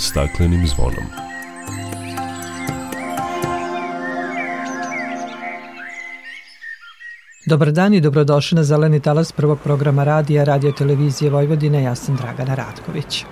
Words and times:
staklenim 0.00 0.66
zvonom. 0.66 1.19
Dobar 7.50 7.72
dan 7.72 7.94
i 7.94 8.00
dobrodošli 8.00 8.56
na 8.56 8.64
Zeleni 8.64 9.00
talas 9.00 9.32
prvog 9.32 9.58
programa 9.64 10.04
radija 10.04 10.44
Radio 10.44 10.72
Televizije 10.72 11.30
Vojvodine. 11.30 11.82
Ja 11.82 11.94
sam 11.94 12.16
Dragana 12.16 12.54
Ratković. 12.54 13.24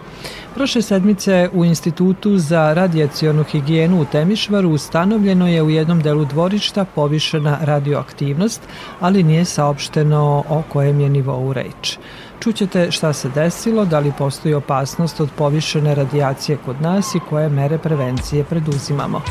Prošle 0.54 0.82
sedmice 0.82 1.48
u 1.52 1.64
Institutu 1.64 2.38
za 2.38 2.72
radijacionu 2.74 3.44
higijenu 3.44 4.00
u 4.00 4.04
Temišvaru 4.04 4.70
ustanovljeno 4.70 5.48
je 5.48 5.62
u 5.62 5.70
jednom 5.70 6.00
delu 6.02 6.24
dvorišta 6.24 6.84
povišena 6.84 7.58
radioaktivnost, 7.62 8.60
ali 9.00 9.22
nije 9.22 9.44
saopšteno 9.44 10.44
o 10.48 10.62
kojem 10.72 11.00
je 11.00 11.08
nivou 11.08 11.52
reč. 11.52 11.98
Čućete 12.40 12.90
šta 12.90 13.12
se 13.12 13.28
desilo, 13.34 13.84
da 13.84 13.98
li 13.98 14.12
postoji 14.18 14.54
opasnost 14.54 15.20
od 15.20 15.28
povišene 15.36 15.94
radijacije 15.94 16.58
kod 16.64 16.82
nas 16.82 17.14
i 17.14 17.20
koje 17.30 17.48
mere 17.48 17.78
prevencije 17.78 18.44
preduzimamo. 18.44 19.22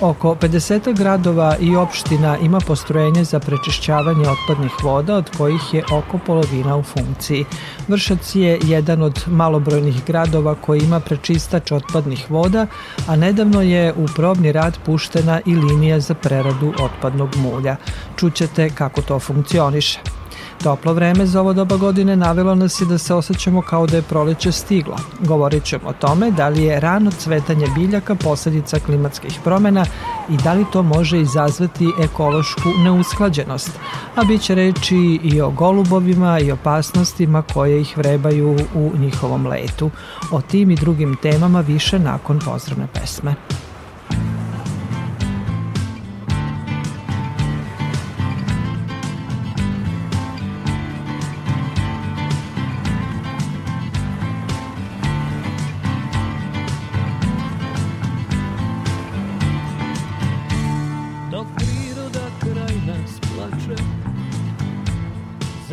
Oko 0.00 0.34
50 0.34 0.96
gradova 0.98 1.56
i 1.60 1.76
opština 1.76 2.38
ima 2.38 2.60
postrojenje 2.60 3.24
za 3.24 3.40
prečišćavanje 3.40 4.28
otpadnih 4.28 4.72
voda, 4.82 5.16
od 5.16 5.36
kojih 5.36 5.74
je 5.74 5.84
oko 5.92 6.18
polovina 6.18 6.76
u 6.76 6.82
funkciji. 6.82 7.44
Vršac 7.88 8.34
je 8.34 8.60
jedan 8.62 9.02
od 9.02 9.24
malobrojnih 9.26 10.04
gradova 10.04 10.54
koji 10.54 10.80
ima 10.80 11.00
prečistač 11.00 11.72
otpadnih 11.72 12.30
voda, 12.30 12.66
a 13.06 13.16
nedavno 13.16 13.62
je 13.62 13.92
u 13.92 14.06
probni 14.16 14.52
rad 14.52 14.78
puštena 14.84 15.40
i 15.46 15.56
linija 15.56 16.00
za 16.00 16.14
preradu 16.14 16.72
otpadnog 16.80 17.36
mulja. 17.36 17.76
Čućete 18.16 18.70
kako 18.70 19.02
to 19.02 19.18
funkcioniše. 19.18 20.00
Toplo 20.62 20.92
vreme 20.92 21.26
za 21.26 21.40
ovo 21.40 21.52
doba 21.52 21.76
godine 21.76 22.16
navelo 22.16 22.54
nas 22.54 22.80
i 22.80 22.86
da 22.86 22.98
se 22.98 23.14
osjećamo 23.14 23.62
kao 23.62 23.86
da 23.86 23.96
je 23.96 24.02
proleće 24.02 24.52
stiglo. 24.52 24.96
Govorit 25.20 25.64
ćemo 25.64 25.88
o 25.88 25.92
tome 25.92 26.30
da 26.30 26.48
li 26.48 26.62
je 26.62 26.80
rano 26.80 27.10
cvetanje 27.10 27.66
biljaka 27.74 28.14
posledica 28.14 28.78
klimatskih 28.78 29.38
promena 29.44 29.86
i 30.28 30.36
da 30.36 30.52
li 30.52 30.66
to 30.72 30.82
može 30.82 31.20
izazvati 31.20 31.88
ekološku 32.00 32.68
neusklađenost. 32.84 33.70
A 34.16 34.24
bit 34.24 34.42
će 34.42 34.54
reći 34.54 35.20
i 35.22 35.40
o 35.40 35.50
golubovima 35.50 36.40
i 36.40 36.52
opasnostima 36.52 37.42
koje 37.42 37.80
ih 37.80 37.98
vrebaju 37.98 38.56
u 38.74 38.92
njihovom 38.98 39.46
letu. 39.46 39.90
O 40.32 40.40
tim 40.40 40.70
i 40.70 40.76
drugim 40.76 41.16
temama 41.22 41.60
više 41.60 41.98
nakon 41.98 42.40
pozdravne 42.40 42.86
pesme. 42.92 43.34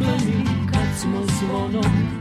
izgubljeni 0.00 0.44
kad 0.72 1.00
smo 1.00 1.20
zvonom 1.26 2.19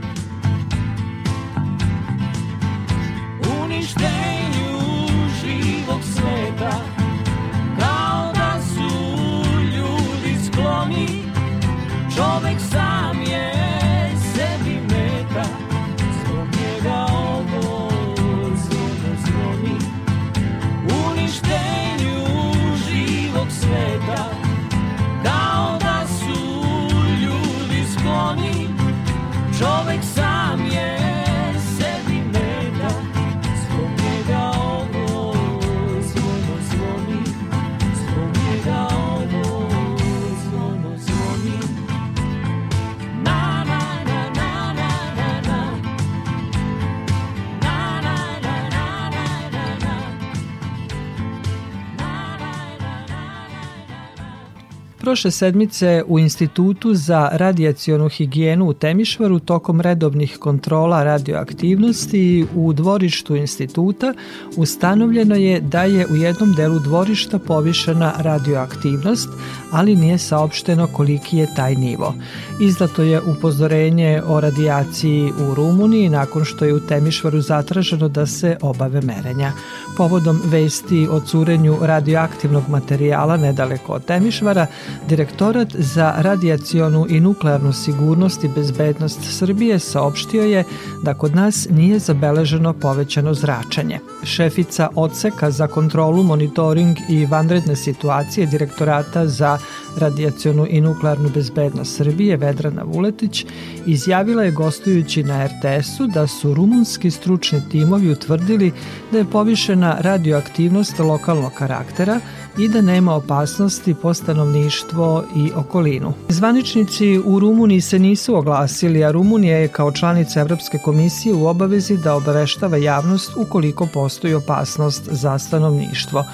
prošle 55.10 55.32
sedmice 55.32 56.04
u 56.08 56.20
Institutu 56.20 56.94
za 56.94 57.30
radijacionu 57.32 58.10
higijenu 58.10 58.66
u 58.66 58.74
Temišvaru 58.74 59.40
tokom 59.40 59.82
redovnih 59.82 60.38
kontrola 60.38 61.04
radioaktivnosti 61.04 62.46
u 62.56 62.74
dvorištu 62.74 63.36
instituta 63.36 64.14
ustanovljeno 64.58 65.36
je 65.36 65.62
da 65.62 65.84
je 65.84 66.08
u 66.08 66.16
jednom 66.16 66.54
delu 66.54 66.80
dvorišta 66.80 67.40
povišena 67.40 68.14
radioaktivnost, 68.18 69.30
ali 69.72 69.96
nije 69.96 70.18
saopšteno 70.18 70.88
koliki 70.88 71.38
je 71.38 71.48
taj 71.56 71.76
nivo. 71.76 72.14
Izdato 72.62 73.04
je 73.04 73.22
upozorenje 73.22 74.22
o 74.28 74.42
radijaciji 74.42 75.32
u 75.32 75.54
Rumuniji 75.56 76.10
nakon 76.10 76.46
što 76.46 76.66
je 76.66 76.74
u 76.74 76.80
Temišvaru 76.80 77.42
zatraženo 77.42 78.08
da 78.08 78.26
se 78.26 78.58
obave 78.62 79.02
merenja. 79.02 79.52
Povodom 79.98 80.42
vesti 80.46 81.08
o 81.12 81.20
curenju 81.20 81.78
radioaktivnog 81.82 82.64
materijala 82.70 83.38
nedaleko 83.38 83.94
od 83.94 84.06
Temišvara, 84.06 84.68
Direktorat 85.08 85.76
za 85.76 86.14
radijacionu 86.18 87.06
i 87.10 87.20
nuklearnu 87.20 87.74
sigurnost 87.74 88.44
i 88.44 88.48
bezbednost 88.56 89.20
Srbije 89.38 89.80
saopštio 89.80 90.44
je 90.44 90.64
da 91.04 91.14
kod 91.14 91.36
nas 91.36 91.68
nije 91.70 92.00
zabeleženo 92.00 92.74
povećano 92.74 93.34
zračenje. 93.34 94.00
Šefica 94.24 94.90
odseka 94.96 95.52
za 95.52 95.68
kontrolu, 95.68 96.24
monitoring 96.24 96.98
i 97.10 97.26
vanredne 97.26 97.76
situacije 97.76 98.46
Direktorata 98.46 99.28
za 99.28 99.58
radijacionu 99.98 100.68
i 100.70 100.82
nuklearnu 100.82 101.30
bezbednost 101.34 101.98
Srbije 101.98 102.38
Vedrana 102.38 102.84
Vuletić 102.86 103.46
izjavila 103.86 104.44
je 104.44 104.52
gostujući 104.52 105.24
na 105.24 105.46
RTS-u 105.46 106.08
da 106.08 106.28
su 106.28 106.54
rumunski 106.54 107.12
stručni 107.12 107.62
timovi 107.72 108.12
utvrdili 108.12 108.72
da 109.12 109.18
je 109.18 109.26
povišena 109.26 109.98
radioaktivnost 110.00 111.00
lokalnog 111.00 111.52
karaktera 111.54 112.20
i 112.60 112.68
da 112.68 112.82
nema 112.82 113.16
opasnosti 113.16 113.94
po 113.94 114.14
stanovništvo 114.14 115.24
i 115.36 115.52
okolinu. 115.56 116.14
Zvaničnici 116.30 117.20
u 117.26 117.40
Rumuniji 117.40 117.82
se 117.82 118.00
nisu 118.00 118.36
oglasili, 118.36 119.04
a 119.04 119.12
Rumunija 119.12 119.58
je 119.58 119.68
kao 119.68 119.92
članica 119.92 120.40
Evropske 120.40 120.78
komisije 120.78 121.36
u 121.36 121.48
obavezi 121.48 121.98
da 121.98 122.16
obaveštava 122.16 122.78
javnost 122.78 123.32
ukoliko 123.38 123.88
postoji 123.94 124.34
opasnost 124.34 125.10
za 125.12 125.38
stanovništvo. 125.38 126.26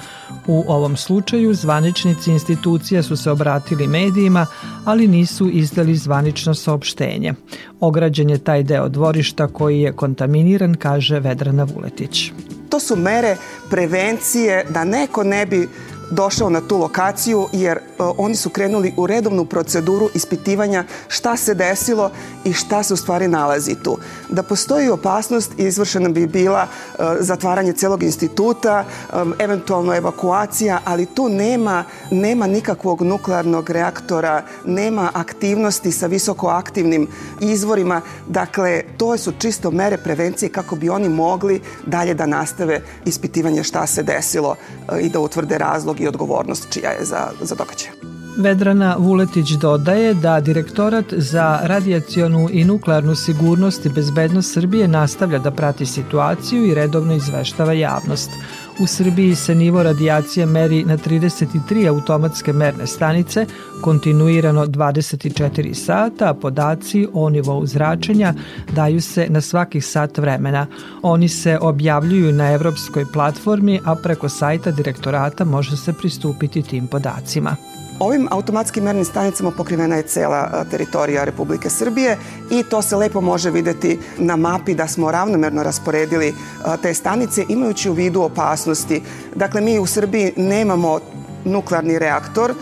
U 0.46 0.64
ovom 0.68 0.96
slučaju 0.96 1.54
zvaničnici 1.54 2.30
institucija 2.30 3.02
su 3.02 3.16
se 3.16 3.30
obratili 3.30 3.88
medijima, 3.88 4.46
ali 4.84 5.08
nisu 5.08 5.50
izdali 5.50 5.96
zvanično 5.96 6.54
saopštenje. 6.54 7.34
Ograđen 7.80 8.30
je 8.30 8.38
taj 8.38 8.62
deo 8.62 8.88
dvorišta 8.88 9.46
koji 9.46 9.80
je 9.80 9.92
kontaminiran, 9.92 10.74
kaže 10.74 11.20
Vedrana 11.20 11.66
Vuletić. 11.74 12.32
To 12.68 12.80
su 12.80 12.96
mere 12.96 13.36
prevencije 13.70 14.64
da 14.70 14.84
neko 14.84 15.24
ne 15.24 15.46
bi 15.46 15.68
došao 16.10 16.50
na 16.50 16.60
tu 16.60 16.78
lokaciju 16.78 17.48
jer 17.52 17.78
uh, 17.78 18.06
oni 18.18 18.36
su 18.36 18.50
krenuli 18.50 18.94
u 18.96 19.06
redovnu 19.06 19.44
proceduru 19.44 20.08
ispitivanja 20.14 20.84
šta 21.08 21.36
se 21.36 21.54
desilo 21.54 22.10
i 22.44 22.52
šta 22.52 22.82
se 22.82 22.94
u 22.94 22.96
stvari 22.96 23.28
nalazi 23.28 23.74
tu. 23.74 23.98
Da 24.28 24.42
postoji 24.42 24.88
opasnost 24.88 25.52
izvršena 25.58 26.08
bi 26.08 26.26
bila 26.26 26.62
uh, 26.62 27.04
zatvaranje 27.20 27.72
celog 27.72 28.02
instituta, 28.02 28.84
um, 28.84 29.34
eventualno 29.38 29.96
evakuacija, 29.96 30.80
ali 30.84 31.06
tu 31.06 31.28
nema, 31.28 31.84
nema 32.10 32.46
nikakvog 32.46 33.02
nuklearnog 33.02 33.70
reaktora, 33.70 34.42
nema 34.64 35.10
aktivnosti 35.14 35.92
sa 35.92 36.06
visokoaktivnim 36.06 37.08
izvorima. 37.40 38.00
Dakle, 38.28 38.82
to 38.96 39.18
su 39.18 39.32
čisto 39.38 39.70
mere 39.70 39.96
prevencije 39.96 40.48
kako 40.48 40.76
bi 40.76 40.88
oni 40.88 41.08
mogli 41.08 41.60
dalje 41.86 42.14
da 42.14 42.26
nastave 42.26 42.80
ispitivanje 43.04 43.62
šta 43.62 43.86
se 43.86 44.02
desilo 44.02 44.56
i 45.00 45.08
da 45.08 45.20
utvrde 45.20 45.58
razlog 45.58 45.95
razlog 45.96 46.00
i 46.00 46.08
odgovornost 46.08 46.72
čija 46.72 46.90
je 46.90 47.04
za, 47.04 47.30
za 47.40 47.54
događaje. 47.54 47.92
Vedrana 48.38 48.96
Vuletić 48.98 49.50
dodaje 49.50 50.14
da 50.14 50.40
Direktorat 50.40 51.14
za 51.16 51.60
radijacionu 51.62 52.48
i 52.52 52.64
nuklearnu 52.64 53.14
sigurnost 53.14 53.86
i 53.86 53.88
bezbednost 53.88 54.52
Srbije 54.52 54.88
nastavlja 54.88 55.38
da 55.38 55.50
prati 55.50 55.86
situaciju 55.86 56.66
i 56.66 56.74
redovno 56.74 57.14
izveštava 57.14 57.72
javnost. 57.72 58.30
U 58.78 58.86
Srbiji 58.86 59.34
se 59.34 59.54
nivo 59.54 59.82
radijacije 59.82 60.46
meri 60.46 60.84
na 60.84 60.96
33 60.96 61.88
automatske 61.88 62.52
merne 62.52 62.86
stanice, 62.86 63.46
kontinuirano 63.82 64.66
24 64.66 65.74
sata, 65.74 66.30
a 66.30 66.34
podaci 66.34 67.06
o 67.12 67.30
nivou 67.30 67.66
zračenja 67.66 68.34
daju 68.74 69.00
se 69.00 69.26
na 69.30 69.40
svakih 69.40 69.86
sat 69.86 70.18
vremena. 70.18 70.66
Oni 71.02 71.28
se 71.28 71.58
objavljuju 71.60 72.32
na 72.32 72.52
evropskoj 72.52 73.04
platformi, 73.12 73.80
a 73.84 73.94
preko 73.94 74.28
sajta 74.28 74.70
direktorata 74.70 75.44
može 75.44 75.76
se 75.76 75.92
pristupiti 75.92 76.62
tim 76.62 76.86
podacima. 76.86 77.75
Ovim 77.98 78.28
automatskim 78.30 78.84
mernim 78.84 79.04
stanicama 79.04 79.50
pokrivena 79.50 79.96
je 79.96 80.02
cela 80.02 80.64
teritorija 80.70 81.24
Republike 81.24 81.70
Srbije 81.70 82.18
i 82.50 82.62
to 82.62 82.82
se 82.82 82.96
lepo 82.96 83.20
može 83.20 83.50
videti 83.50 83.98
na 84.18 84.36
mapi 84.36 84.74
da 84.74 84.88
smo 84.88 85.10
ravnomerno 85.10 85.62
rasporedili 85.62 86.34
te 86.82 86.94
stanice 86.94 87.44
imajući 87.48 87.90
u 87.90 87.92
vidu 87.92 88.22
opasnosti. 88.22 89.02
Dakle, 89.34 89.60
mi 89.60 89.78
u 89.78 89.86
Srbiji 89.86 90.32
nemamo 90.36 90.98
nuklearni 91.44 91.98
reaktor 91.98 92.54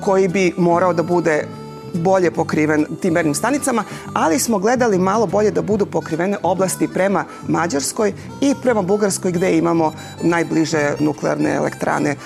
koji 0.00 0.28
bi 0.28 0.54
morao 0.56 0.92
da 0.92 1.02
bude 1.02 1.44
bolje 1.94 2.30
pokriven 2.30 2.86
tim 3.02 3.12
mernim 3.14 3.34
stanicama, 3.34 3.84
ali 4.14 4.38
smo 4.38 4.58
gledali 4.58 4.98
malo 4.98 5.26
bolje 5.26 5.50
da 5.50 5.62
budu 5.62 5.86
pokrivene 5.86 6.36
oblasti 6.42 6.88
prema 6.88 7.24
Mađarskoj 7.48 8.12
i 8.40 8.54
prema 8.62 8.82
Bugarskoj 8.82 9.32
gde 9.32 9.58
imamo 9.58 9.92
najbliže 10.22 10.94
nuklearne 11.00 11.54
elektrane 11.54 12.16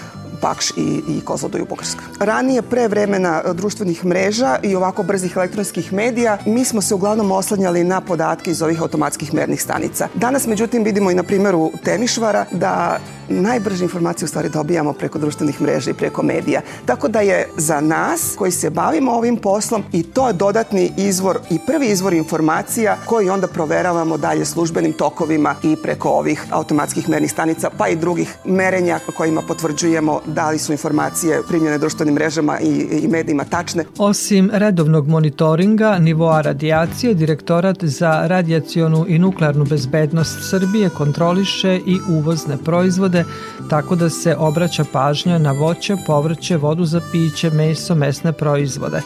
Bakš 0.43 0.71
i, 0.71 1.03
i 1.09 1.21
Kozloduj 1.21 1.61
u 1.61 1.67
Bugarskoj. 1.67 2.05
Ranije, 2.21 2.63
pre 2.63 2.89
vremena 2.89 3.43
društvenih 3.53 4.05
mreža 4.05 4.59
i 4.63 4.77
ovako 4.77 5.03
brzih 5.03 5.37
elektronskih 5.37 5.93
medija, 5.93 6.39
mi 6.47 6.65
smo 6.65 6.83
se 6.83 6.95
uglavnom 6.95 7.33
oslanjali 7.33 7.85
na 7.85 8.01
podatke 8.01 8.51
iz 8.51 8.63
ovih 8.63 8.83
automatskih 8.83 9.35
mernih 9.35 9.63
stanica. 9.63 10.09
Danas, 10.15 10.47
međutim, 10.47 10.85
vidimo 10.85 11.11
i 11.11 11.15
na 11.15 11.23
primjeru 11.23 11.73
Temišvara 11.85 12.45
da 12.53 12.99
najbrže 13.29 13.85
informacije 13.85 14.25
u 14.25 14.29
stvari 14.29 14.49
dobijamo 14.49 14.93
preko 14.93 15.19
društvenih 15.19 15.61
mreža 15.61 15.91
i 15.91 15.95
preko 15.95 16.23
medija. 16.23 16.61
Tako 16.87 17.09
da 17.09 17.21
je 17.21 17.49
za 17.57 17.81
nas 17.81 18.35
koji 18.39 18.51
se 18.51 18.71
bavimo 18.71 19.13
ovim 19.13 19.37
poslom 19.37 19.83
i 19.93 20.03
to 20.03 20.27
je 20.27 20.33
dodatni 20.33 20.93
izvor 20.97 21.39
i 21.51 21.59
prvi 21.67 21.87
izvor 21.87 22.15
informacija 22.15 22.97
koji 23.07 23.31
onda 23.31 23.47
proveravamo 23.47 24.17
dalje 24.17 24.45
službenim 24.45 24.93
tokovima 24.93 25.55
i 25.63 25.77
preko 25.83 26.09
ovih 26.09 26.45
automatskih 26.51 27.09
mernih 27.09 27.31
stanica 27.31 27.71
pa 27.79 27.89
i 27.89 27.97
drugih 27.97 28.35
merenja 28.45 28.99
kojima 29.17 29.43
potvrđujemo 29.49 30.21
da 30.27 30.51
li 30.51 30.59
su 30.59 30.73
informacije 30.73 31.41
primljene 31.49 31.79
društvenim 31.79 32.15
mrežama 32.15 32.61
i, 32.61 33.01
i 33.03 33.09
medijima 33.09 33.45
tačne. 33.45 33.85
Osim 33.99 34.51
redovnog 34.53 35.09
monitoringa 35.09 35.99
nivoa 35.99 36.41
radijacije, 36.41 37.15
Direktorat 37.15 37.85
za 37.85 38.27
radijacionu 38.27 39.05
i 39.09 39.19
nuklearnu 39.19 39.65
bezbednost 39.65 40.51
Srbije 40.51 40.89
kontroliše 40.89 41.81
i 41.87 41.99
uvozne 42.09 42.57
proizvode 42.65 43.14
proizvode, 43.15 43.25
tako 43.69 43.97
da 43.97 44.11
se 44.11 44.37
obraća 44.37 44.85
pažnja 44.93 45.39
na 45.39 45.53
voće, 45.53 45.97
povrće, 46.07 46.57
vodu 46.57 46.85
za 46.85 47.01
piće, 47.13 47.51
meso, 47.51 47.95
mesne 47.95 48.33
proizvode. 48.33 49.01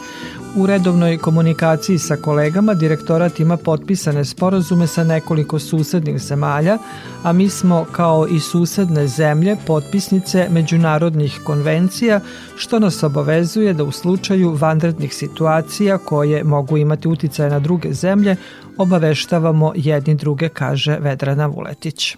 U 0.55 0.65
redovnoj 0.65 1.17
komunikaciji 1.17 1.97
sa 1.97 2.15
kolegama 2.15 2.73
direktorat 2.73 3.39
ima 3.39 3.57
potpisane 3.57 4.25
sporazume 4.25 4.87
sa 4.87 5.03
nekoliko 5.03 5.59
susednih 5.59 6.19
zemalja, 6.19 6.77
a 7.23 7.33
mi 7.33 7.49
smo 7.49 7.85
kao 7.91 8.27
i 8.27 8.39
susedne 8.39 9.07
zemlje 9.07 9.55
potpisnice 9.67 10.47
međunarodnih 10.49 11.41
konvencija, 11.45 12.19
što 12.57 12.79
nas 12.79 13.03
obavezuje 13.03 13.73
da 13.73 13.83
u 13.83 13.91
slučaju 13.91 14.57
vanrednih 14.59 15.13
situacija 15.13 15.97
koje 15.97 16.43
mogu 16.43 16.77
imati 16.77 17.07
uticaje 17.07 17.49
na 17.49 17.59
druge 17.59 17.93
zemlje, 17.93 18.35
obaveštavamo 18.77 19.73
jedni 19.75 20.15
druge, 20.15 20.49
kaže 20.49 20.97
Vedrana 20.99 21.45
Vuletić. 21.45 22.17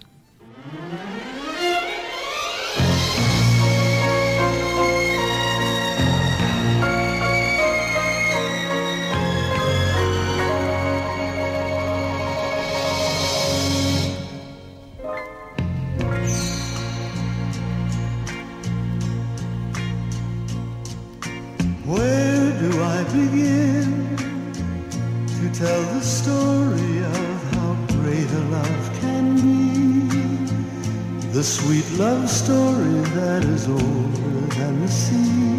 Love 31.98 32.28
story 32.28 33.00
that 33.14 33.44
is 33.44 33.68
older 33.68 34.46
than 34.56 34.80
the 34.80 34.88
sea. 34.88 35.58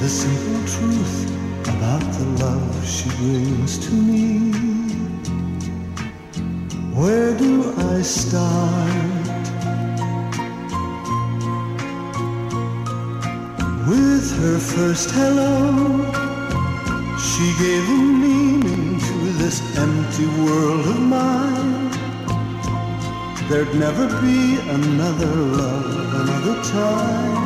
The 0.00 0.08
simple 0.08 0.62
truth 0.74 1.16
about 1.74 2.04
the 2.18 2.26
love 2.44 2.86
she 2.86 3.08
brings 3.18 3.78
to 3.86 3.92
me. 3.92 4.52
Where 6.94 7.36
do 7.36 7.74
I 7.94 8.02
start? 8.02 9.26
With 13.88 14.26
her 14.40 14.58
first 14.58 15.10
hello, 15.10 16.27
she 17.38 17.54
gave 17.54 17.88
a 17.88 17.92
meaning 17.92 18.98
to 18.98 19.16
this 19.40 19.62
empty 19.78 20.26
world 20.42 20.84
of 20.88 20.98
mine. 20.98 21.88
There'd 23.48 23.74
never 23.76 24.08
be 24.20 24.58
another 24.78 25.32
love, 25.60 26.14
another 26.22 26.56
time. 26.64 27.38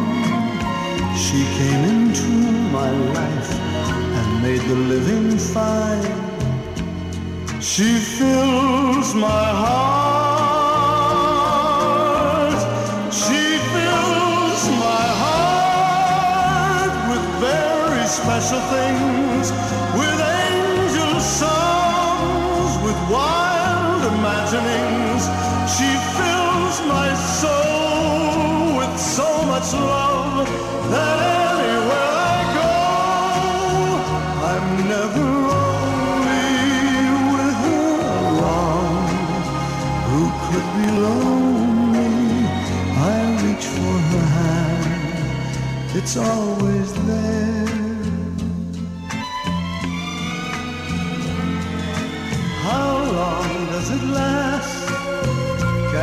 She 1.15 1.45
came 1.59 1.85
into 1.95 2.31
my 2.79 2.91
life 3.19 3.51
and 4.19 4.43
made 4.43 4.63
the 4.63 4.77
living 4.93 5.37
fine. 5.37 6.21
She 7.61 7.99
fills 7.99 9.15
my 9.15 9.47
heart. 9.63 10.23
She 13.13 13.59
fills 13.75 14.63
my 14.87 15.07
heart 15.23 16.95
with 17.11 17.25
yearnings. 24.65 25.25
She 25.75 25.91
fills 26.17 26.77
my 26.87 27.15
soul 27.15 28.79
with 28.79 28.99
so 28.99 29.29
much 29.47 29.73
love 29.73 30.47
that 30.91 31.19
anywhere 31.39 32.13
I 32.35 32.41
go, 32.59 32.75
I'm 34.51 34.67
never 34.89 35.25
lonely. 35.51 36.49
with 37.35 37.57
her 37.65 37.95
alone. 38.23 39.09
Who 40.09 40.23
could 40.47 40.69
be 40.77 40.89
lonely? 41.07 42.47
I 42.97 43.19
reach 43.43 43.67
for 43.77 43.97
her 44.11 44.27
hand, 44.39 45.97
it's 45.97 46.17
always 46.17 46.93
there. 47.07 47.69
How 52.63 52.91
long 53.19 53.67
does 53.71 53.91
it 53.91 54.05
last? 54.05 54.52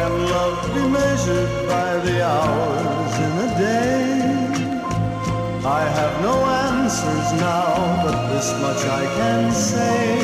Can 0.10 0.26
love 0.26 0.74
be 0.74 0.88
measured 0.88 1.68
by 1.68 1.98
the 1.98 2.26
hours 2.26 3.14
in 3.26 3.34
a 3.48 3.50
day? 3.60 4.20
I 5.64 5.84
have 5.98 6.14
no 6.24 6.36
answers 6.66 7.30
now, 7.40 8.02
but 8.04 8.18
this 8.30 8.50
much 8.60 8.82
I 9.02 9.06
can 9.18 9.52
say. 9.52 10.20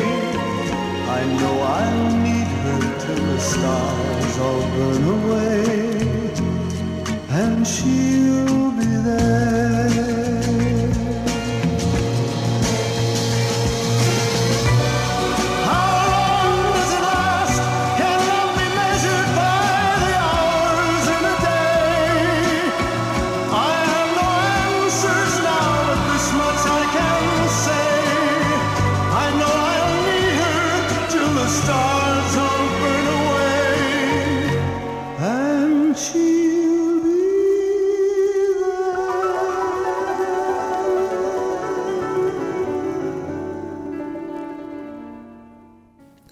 I 1.17 1.21
know 1.39 1.55
I'll 1.77 2.17
need 2.27 2.49
her 2.63 2.81
till 3.03 3.23
the 3.31 3.39
stars 3.39 4.39
all 4.45 4.63
burn 4.75 5.03
away, 5.17 5.61
and 7.29 7.67
she'll 7.67 8.71
be 8.71 8.91
there. 9.09 10.24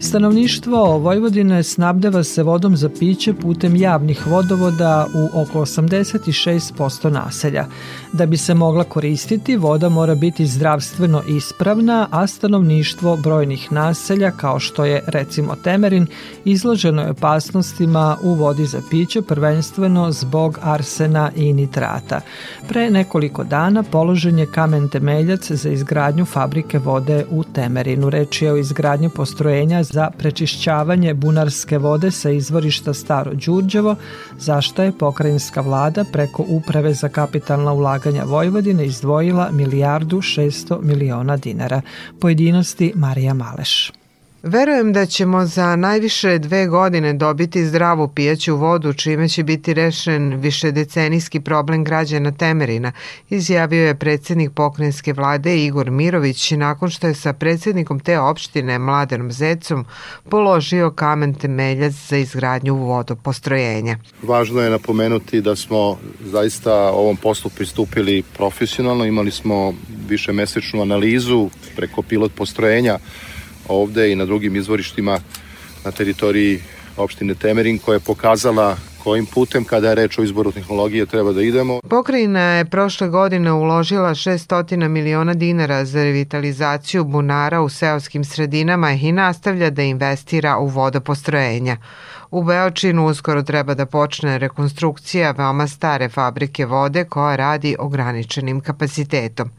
Stanovništvo 0.00 0.98
Vojvodine 0.98 1.62
snabdeva 1.62 2.24
se 2.24 2.42
vodom 2.42 2.76
za 2.76 2.88
piće 2.98 3.34
putem 3.34 3.76
javnih 3.76 4.26
vodovoda 4.26 5.06
u 5.14 5.42
oko 5.42 5.60
86% 5.60 7.10
naselja. 7.10 7.66
Da 8.12 8.26
bi 8.26 8.36
se 8.36 8.54
mogla 8.54 8.84
koristiti, 8.84 9.56
voda 9.56 9.88
mora 9.88 10.14
biti 10.14 10.46
zdravstveno 10.46 11.22
ispravna, 11.28 12.08
a 12.10 12.26
stanovništvo 12.26 13.16
brojnih 13.16 13.72
naselja, 13.72 14.30
kao 14.30 14.60
što 14.60 14.84
je 14.84 15.04
recimo 15.06 15.56
Temerin, 15.64 16.06
izloženo 16.44 17.02
je 17.02 17.10
opasnostima 17.10 18.16
u 18.22 18.34
vodi 18.34 18.66
za 18.66 18.80
piće, 18.90 19.22
prvenstveno 19.22 20.12
zbog 20.12 20.58
arsena 20.62 21.30
i 21.36 21.52
nitrata. 21.52 22.20
Pre 22.68 22.90
nekoliko 22.90 23.44
dana 23.44 23.82
položen 23.82 24.38
je 24.38 24.46
kamen 24.46 24.88
temeljac 24.88 25.50
za 25.50 25.70
izgradnju 25.70 26.24
fabrike 26.24 26.78
vode 26.78 27.24
u 27.30 27.44
Temerinu. 27.44 28.10
Reč 28.10 28.42
je 28.42 28.52
o 28.52 28.56
izgradnju 28.56 29.10
postrojenja 29.10 29.81
za 29.82 30.10
prečišćavanje 30.18 31.14
bunarske 31.14 31.78
vode 31.78 32.10
sa 32.10 32.30
izvorišta 32.30 32.94
Staro 32.94 33.34
Đurđevo, 33.34 33.96
zašto 34.38 34.82
je 34.82 34.98
pokrajinska 34.98 35.60
vlada 35.60 36.04
preko 36.12 36.44
Uprave 36.48 36.94
za 36.94 37.08
kapitalna 37.08 37.72
ulaganja 37.72 38.24
Vojvodine 38.24 38.86
izdvojila 38.86 39.50
milijardu 39.52 40.16
600 40.16 40.82
miliona 40.82 41.36
dinara. 41.36 41.80
Pojedinosti 42.20 42.92
Marija 42.94 43.34
Maleš. 43.34 44.01
Verujem 44.42 44.92
da 44.92 45.06
ćemo 45.06 45.46
za 45.46 45.76
najviše 45.76 46.38
dve 46.38 46.66
godine 46.66 47.12
dobiti 47.12 47.66
zdravu 47.66 48.08
pijaću 48.08 48.56
vodu, 48.56 48.92
čime 48.92 49.28
će 49.28 49.42
biti 49.42 49.74
rešen 49.74 50.34
višedecenijski 50.34 51.40
problem 51.40 51.84
građana 51.84 52.32
Temerina, 52.32 52.92
izjavio 53.30 53.86
je 53.86 53.94
predsednik 53.94 54.50
pokrenjske 54.54 55.12
vlade 55.12 55.64
Igor 55.64 55.90
Mirović 55.90 56.50
nakon 56.50 56.90
što 56.90 57.06
je 57.06 57.14
sa 57.14 57.32
predsednikom 57.32 58.00
te 58.00 58.18
opštine 58.18 58.78
Mladenom 58.78 59.32
Zecom 59.32 59.84
položio 60.28 60.90
kamen 60.90 61.34
temeljac 61.34 61.92
za 61.92 62.16
izgradnju 62.16 62.74
vodopostrojenja. 62.74 63.98
Važno 64.22 64.60
je 64.60 64.70
napomenuti 64.70 65.40
da 65.40 65.56
smo 65.56 65.98
zaista 66.20 66.74
ovom 66.74 67.16
poslu 67.16 67.50
pristupili 67.56 68.22
profesionalno, 68.36 69.04
imali 69.04 69.30
smo 69.30 69.74
više 70.08 70.32
mesečnu 70.32 70.82
analizu 70.82 71.50
preko 71.76 72.02
pilot 72.02 72.32
postrojenja 72.34 72.98
ovde 73.68 74.12
i 74.12 74.16
na 74.16 74.24
drugim 74.24 74.56
izvorištima 74.56 75.20
na 75.84 75.90
teritoriji 75.90 76.60
opštine 76.96 77.34
Temerin 77.34 77.78
koja 77.78 77.94
je 77.94 78.00
pokazala 78.00 78.76
kojim 79.04 79.26
putem 79.26 79.64
kada 79.64 79.88
je 79.88 79.94
reč 79.94 80.18
o 80.18 80.22
izboru 80.22 80.52
tehnologije 80.52 81.06
treba 81.06 81.32
da 81.32 81.42
idemo. 81.42 81.80
Pokrajina 81.90 82.40
je 82.40 82.64
prošle 82.64 83.08
godine 83.08 83.52
uložila 83.52 84.10
600 84.10 84.88
miliona 84.88 85.34
dinara 85.34 85.84
za 85.84 86.04
revitalizaciju 86.04 87.04
bunara 87.04 87.60
u 87.60 87.68
seoskim 87.68 88.24
sredinama 88.24 88.90
i 88.90 89.12
nastavlja 89.12 89.70
da 89.70 89.82
investira 89.82 90.58
u 90.58 90.66
vodopostrojenja. 90.66 91.76
U 92.30 92.42
Beočinu 92.42 93.06
uskoro 93.06 93.42
treba 93.42 93.74
da 93.74 93.86
počne 93.86 94.38
rekonstrukcija 94.38 95.30
veoma 95.30 95.66
stare 95.68 96.08
fabrike 96.08 96.66
vode 96.66 97.04
koja 97.04 97.36
radi 97.36 97.76
ograničenim 97.78 98.60
kapacitetom. 98.60 99.50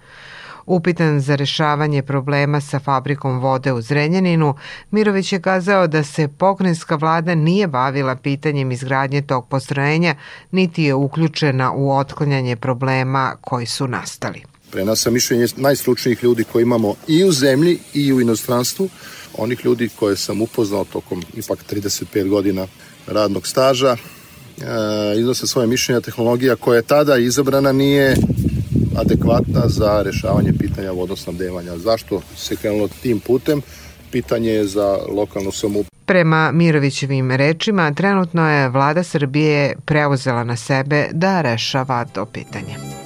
Upitan 0.65 1.19
za 1.19 1.35
rešavanje 1.35 2.03
problema 2.03 2.61
sa 2.61 2.79
fabrikom 2.79 3.39
vode 3.39 3.73
u 3.73 3.81
Zrenjaninu, 3.81 4.55
Mirović 4.91 5.33
je 5.33 5.41
kazao 5.41 5.87
da 5.87 6.03
se 6.03 6.27
pokrenjska 6.27 6.95
vlada 6.95 7.35
nije 7.35 7.67
bavila 7.67 8.15
pitanjem 8.15 8.71
izgradnje 8.71 9.21
tog 9.21 9.47
postrojenja, 9.47 10.15
niti 10.51 10.83
je 10.83 10.93
uključena 10.93 11.71
u 11.73 11.91
otklanjanje 11.91 12.55
problema 12.55 13.35
koji 13.41 13.65
su 13.65 13.87
nastali. 13.87 14.43
Pre 14.71 14.85
nas 14.85 15.05
mišljenje 15.05 15.47
najstručnijih 15.57 16.23
ljudi 16.23 16.43
koje 16.43 16.63
imamo 16.63 16.95
i 17.07 17.23
u 17.23 17.31
zemlji 17.31 17.79
i 17.93 18.13
u 18.13 18.21
inostranstvu, 18.21 18.89
onih 19.37 19.65
ljudi 19.65 19.89
koje 19.99 20.17
sam 20.17 20.41
upoznao 20.41 20.85
tokom 20.85 21.23
ipak 21.33 21.59
35 21.71 22.29
godina 22.29 22.67
radnog 23.07 23.47
staža, 23.47 23.91
e, 23.91 23.99
iznose 25.19 25.47
svoje 25.47 25.67
mišljenja 25.67 26.01
tehnologija 26.01 26.55
koja 26.55 26.75
je 26.75 26.81
tada 26.81 27.17
izabrana 27.17 27.71
nije 27.71 28.15
adekvatna 28.95 29.61
za 29.67 30.01
rešavanje 30.01 30.53
pitanja 30.59 30.91
vodosnabdevanja. 30.91 31.77
Zašto 31.77 32.21
se 32.35 32.55
krenulo 32.55 32.87
tim 33.01 33.19
putem? 33.19 33.61
Pitanje 34.11 34.51
je 34.51 34.67
za 34.67 34.97
lokalnu 35.09 35.51
samoupravu. 35.51 35.89
Prema 36.05 36.51
Mirovićevim 36.51 37.31
rečima, 37.31 37.93
trenutno 37.93 38.49
je 38.49 38.69
vlada 38.69 39.03
Srbije 39.03 39.75
preuzela 39.85 40.43
na 40.43 40.55
sebe 40.55 41.07
da 41.11 41.41
rešava 41.41 42.05
to 42.05 42.25
pitanje. 42.25 43.02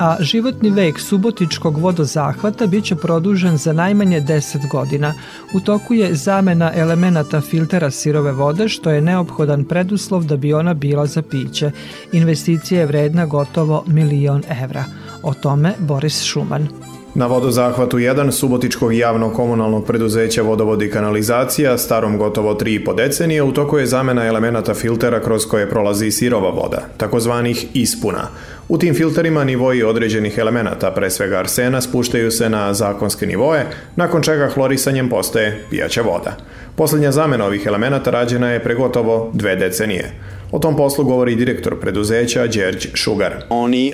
A 0.00 0.16
životni 0.20 0.70
vek 0.70 1.00
subotičkog 1.00 1.78
vodozahvata 1.78 2.66
biće 2.66 2.96
produžen 2.96 3.56
za 3.56 3.72
najmanje 3.72 4.20
10 4.20 4.68
godina. 4.68 5.14
U 5.54 5.60
toku 5.60 5.94
je 5.94 6.14
zamena 6.14 6.72
elemenata 6.74 7.40
filtera 7.40 7.90
sirove 7.90 8.32
vode, 8.32 8.68
što 8.68 8.90
je 8.90 9.00
neophodan 9.00 9.64
preduslov 9.64 10.24
da 10.24 10.36
bi 10.36 10.52
ona 10.52 10.74
bila 10.74 11.06
za 11.06 11.22
piće. 11.22 11.70
Investicija 12.12 12.80
je 12.80 12.86
vredna 12.86 13.26
gotovo 13.26 13.84
milion 13.86 14.42
evra. 14.62 14.84
O 15.22 15.34
tome 15.34 15.74
Boris 15.78 16.22
Šuman. 16.22 16.68
Na 17.14 17.26
vodozahvatu 17.26 17.98
1 17.98 18.30
Subotičkog 18.30 18.94
javnog 18.94 19.32
komunalnog 19.32 19.86
preduzeća 19.86 20.42
Vodovod 20.42 20.82
i 20.82 20.90
kanalizacija, 20.90 21.78
starom 21.78 22.18
gotovo 22.18 22.54
3,5 22.54 22.96
decenije, 22.96 23.42
u 23.42 23.52
toku 23.52 23.78
je 23.78 23.86
zamena 23.86 24.26
elemenata 24.26 24.74
filtera 24.74 25.20
kroz 25.20 25.46
koje 25.46 25.70
prolazi 25.70 26.10
sirova 26.10 26.50
voda, 26.50 26.82
takozvanih 26.96 27.66
ispuna. 27.74 28.28
U 28.70 28.78
tim 28.78 28.94
filterima 28.94 29.44
nivoji 29.44 29.82
određenih 29.82 30.38
elemenata, 30.38 30.90
pre 30.90 31.10
svega 31.10 31.38
arsena, 31.38 31.80
spuštaju 31.80 32.30
se 32.30 32.48
na 32.48 32.74
zakonske 32.74 33.26
nivoje, 33.26 33.66
nakon 33.96 34.22
čega 34.22 34.48
hlorisanjem 34.48 35.08
postaje 35.08 35.64
pijaća 35.70 36.02
voda. 36.02 36.36
Poslednja 36.76 37.12
zamena 37.12 37.46
ovih 37.46 37.66
elemenata 37.66 38.10
rađena 38.10 38.50
je 38.50 38.62
pre 38.62 38.74
gotovo 38.74 39.30
dve 39.34 39.56
decenije. 39.56 40.12
O 40.52 40.58
tom 40.58 40.76
poslu 40.76 41.04
govori 41.04 41.34
direktor 41.34 41.80
preduzeća 41.80 42.46
Đerđ 42.46 42.86
Šugar. 42.94 43.44
Oni 43.48 43.92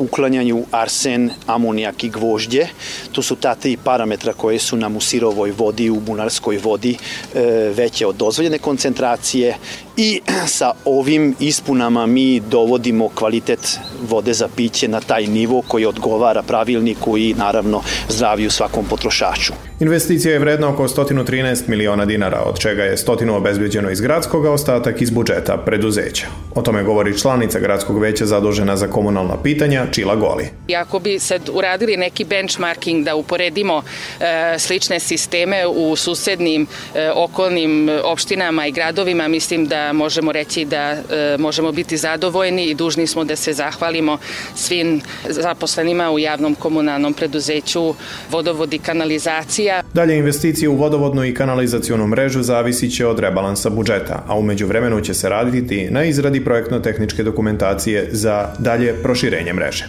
uklanjanju 0.00 0.64
arsen, 0.70 1.30
amonijak 1.46 2.04
i 2.04 2.08
gvožđe. 2.08 2.66
To 3.12 3.22
su 3.22 3.36
ta 3.36 3.54
tri 3.54 3.76
parametra 3.84 4.32
koje 4.32 4.58
su 4.58 4.76
nam 4.76 4.96
u 4.96 5.00
sirovoj 5.00 5.50
vodi, 5.50 5.90
u 5.90 6.00
bunarskoj 6.00 6.58
vodi 6.58 6.96
e, 7.34 7.40
veće 7.76 8.06
od 8.06 8.16
dozvoljene 8.16 8.58
koncentracije 8.58 9.56
i 9.96 10.20
sa 10.46 10.72
ovim 10.84 11.34
ispunama 11.40 12.06
mi 12.06 12.40
dovodimo 12.40 13.08
kvalitet 13.08 13.78
vode 14.08 14.32
za 14.32 14.48
piće 14.56 14.88
na 14.88 15.00
taj 15.00 15.26
nivo 15.26 15.62
koji 15.68 15.86
odgovara 15.86 16.42
pravilniku 16.42 17.18
i 17.18 17.34
naravno 17.34 17.82
zdraviju 18.08 18.50
svakom 18.50 18.84
potrošaču. 18.84 19.52
Investicija 19.80 20.32
je 20.32 20.38
vredna 20.38 20.68
oko 20.68 20.88
113 20.88 21.68
miliona 21.68 22.04
dinara, 22.04 22.42
od 22.42 22.58
čega 22.58 22.82
je 22.82 22.96
stotinu 22.96 23.36
obezbeđeno 23.36 23.90
iz 23.90 24.00
gradskog, 24.00 24.46
a 24.46 24.50
ostatak 24.50 25.02
iz 25.02 25.10
budžeta 25.10 25.56
preduzeća. 25.56 26.26
O 26.54 26.62
tome 26.62 26.82
govori 26.82 27.18
članica 27.18 27.60
gradskog 27.60 27.98
veća 27.98 28.26
zadužena 28.26 28.76
za 28.76 28.88
komunalna 28.88 29.42
pitanja 29.42 29.86
Čila 29.92 30.16
Goli. 30.16 30.48
I 30.68 30.76
ako 30.76 30.98
bi 30.98 31.18
sad 31.18 31.50
uradili 31.52 31.96
neki 31.96 32.24
benchmarking 32.24 33.04
da 33.04 33.14
uporedimo 33.14 33.82
e, 34.20 34.58
slične 34.58 35.00
sisteme 35.00 35.66
u 35.66 35.96
susednim 35.96 36.66
e, 36.94 37.10
okolnim 37.14 37.88
opštinama 38.04 38.66
i 38.66 38.72
gradovima, 38.72 39.28
mislim 39.28 39.66
da 39.66 39.89
možemo 39.92 40.32
reći 40.32 40.64
da 40.64 40.90
e, 40.90 41.36
možemo 41.38 41.72
biti 41.72 41.96
zadovoljni 41.96 42.64
i 42.64 42.74
dužni 42.74 43.06
smo 43.06 43.24
da 43.24 43.36
se 43.36 43.52
zahvalimo 43.52 44.18
svim 44.54 45.00
zaposlenima 45.28 46.10
u 46.10 46.18
javnom 46.18 46.54
komunalnom 46.54 47.14
preduzeću 47.14 47.94
vodovod 48.30 48.74
i 48.74 48.78
kanalizacija. 48.78 49.82
Dalje 49.94 50.18
investicije 50.18 50.68
u 50.68 50.76
vodovodnu 50.76 51.24
i 51.24 51.34
kanalizacionu 51.34 52.06
mrežu 52.06 52.42
zavisit 52.42 52.96
će 52.96 53.06
od 53.06 53.18
rebalansa 53.18 53.70
budžeta, 53.70 54.24
a 54.26 54.38
umeđu 54.38 54.66
vremenu 54.66 55.00
će 55.00 55.14
se 55.14 55.28
raditi 55.28 55.88
na 55.90 56.04
izradi 56.04 56.44
projektno-tehničke 56.44 57.22
dokumentacije 57.22 58.08
za 58.12 58.48
dalje 58.58 59.02
proširenje 59.02 59.52
mreže. 59.52 59.88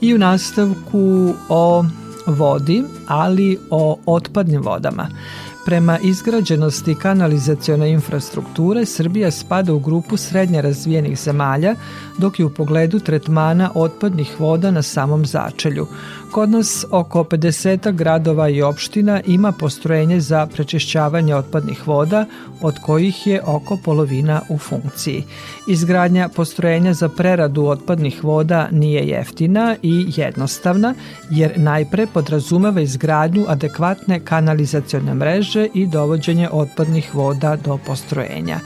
I 0.00 0.14
u 0.14 0.18
nastavku 0.18 1.34
o 1.48 1.84
vodi, 2.26 2.84
ali 3.06 3.58
o 3.70 3.98
otpadnim 4.06 4.62
vodama. 4.62 5.08
Prema 5.64 5.98
izgrađenosti 5.98 6.94
kanalizacione 6.94 7.90
infrastrukture, 7.90 8.86
Srbija 8.86 9.30
spada 9.30 9.72
u 9.72 9.78
grupu 9.78 10.16
srednje 10.16 10.62
razvijenih 10.62 11.18
zemalja, 11.18 11.74
dok 12.18 12.38
je 12.38 12.44
u 12.44 12.50
pogledu 12.50 12.98
tretmana 13.00 13.70
otpadnih 13.74 14.40
voda 14.40 14.70
na 14.70 14.82
samom 14.82 15.26
začelju. 15.26 15.86
Kod 16.32 16.50
nas 16.50 16.84
oko 16.90 17.24
50 17.24 17.92
gradova 17.92 18.48
i 18.48 18.62
opština 18.62 19.20
ima 19.26 19.52
postrojenje 19.52 20.20
za 20.20 20.46
prečišćavanje 20.46 21.36
otpadnih 21.36 21.88
voda, 21.88 22.26
od 22.60 22.78
kojih 22.78 23.26
je 23.26 23.42
oko 23.46 23.76
polovina 23.84 24.40
u 24.48 24.58
funkciji. 24.58 25.24
Izgradnja 25.68 26.28
postrojenja 26.28 26.94
za 26.94 27.08
preradu 27.08 27.66
otpadnih 27.66 28.24
voda 28.24 28.68
nije 28.70 29.08
jeftina 29.08 29.76
i 29.82 30.06
jednostavna, 30.16 30.94
jer 31.30 31.52
najpre 31.56 32.06
podrazumeva 32.06 32.80
izgradnju 32.80 33.44
adekvatne 33.48 34.20
kanalizacione 34.20 35.14
mreže 35.14 35.53
i 35.74 35.86
dovođenje 35.86 36.48
otpadnih 36.52 37.14
voda 37.14 37.56
do 37.56 37.78
postrojenja. 37.86 38.60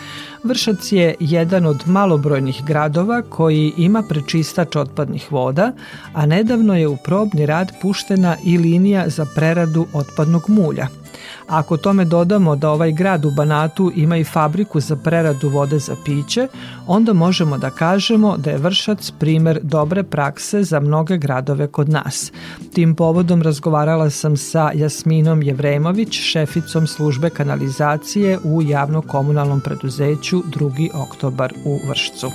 Vršac 0.44 0.92
je 0.92 1.14
jedan 1.20 1.66
od 1.66 1.82
malobrojnih 1.86 2.62
gradova 2.64 3.22
koji 3.22 3.72
ima 3.76 4.02
prečistač 4.08 4.76
otpadnih 4.76 5.32
voda, 5.32 5.72
a 6.12 6.26
nedavno 6.26 6.76
je 6.76 6.88
u 6.88 6.96
probni 6.96 7.46
rad 7.46 7.72
puštena 7.82 8.36
i 8.44 8.58
linija 8.58 9.08
za 9.08 9.26
preradu 9.34 9.86
otpadnog 9.92 10.44
mulja– 10.48 10.88
Ako 11.46 11.76
tome 11.76 12.04
dodamo 12.04 12.56
da 12.56 12.70
ovaj 12.70 12.92
grad 12.92 13.24
u 13.24 13.30
Banatu 13.30 13.92
ima 13.94 14.16
i 14.16 14.24
fabriku 14.24 14.80
za 14.80 14.96
preradu 14.96 15.48
vode 15.48 15.78
za 15.78 15.96
piće, 16.04 16.48
onda 16.86 17.12
možemo 17.12 17.58
da 17.58 17.70
kažemo 17.70 18.36
da 18.36 18.50
je 18.50 18.58
Vršac 18.58 19.12
primer 19.18 19.60
dobre 19.62 20.02
prakse 20.02 20.62
za 20.62 20.80
mnoge 20.80 21.18
gradove 21.18 21.66
kod 21.66 21.88
nas. 21.88 22.32
Tim 22.72 22.94
povodom 22.94 23.42
razgovarala 23.42 24.10
sam 24.10 24.36
sa 24.36 24.70
Jasminom 24.74 25.42
Jevremović, 25.42 26.12
šeficom 26.12 26.86
službe 26.86 27.30
kanalizacije 27.30 28.38
u 28.44 28.62
javno-komunalnom 28.62 29.60
preduzeću 29.60 30.42
2. 30.42 30.88
oktobar 30.94 31.52
u 31.64 31.88
Vršcu. 31.88 32.30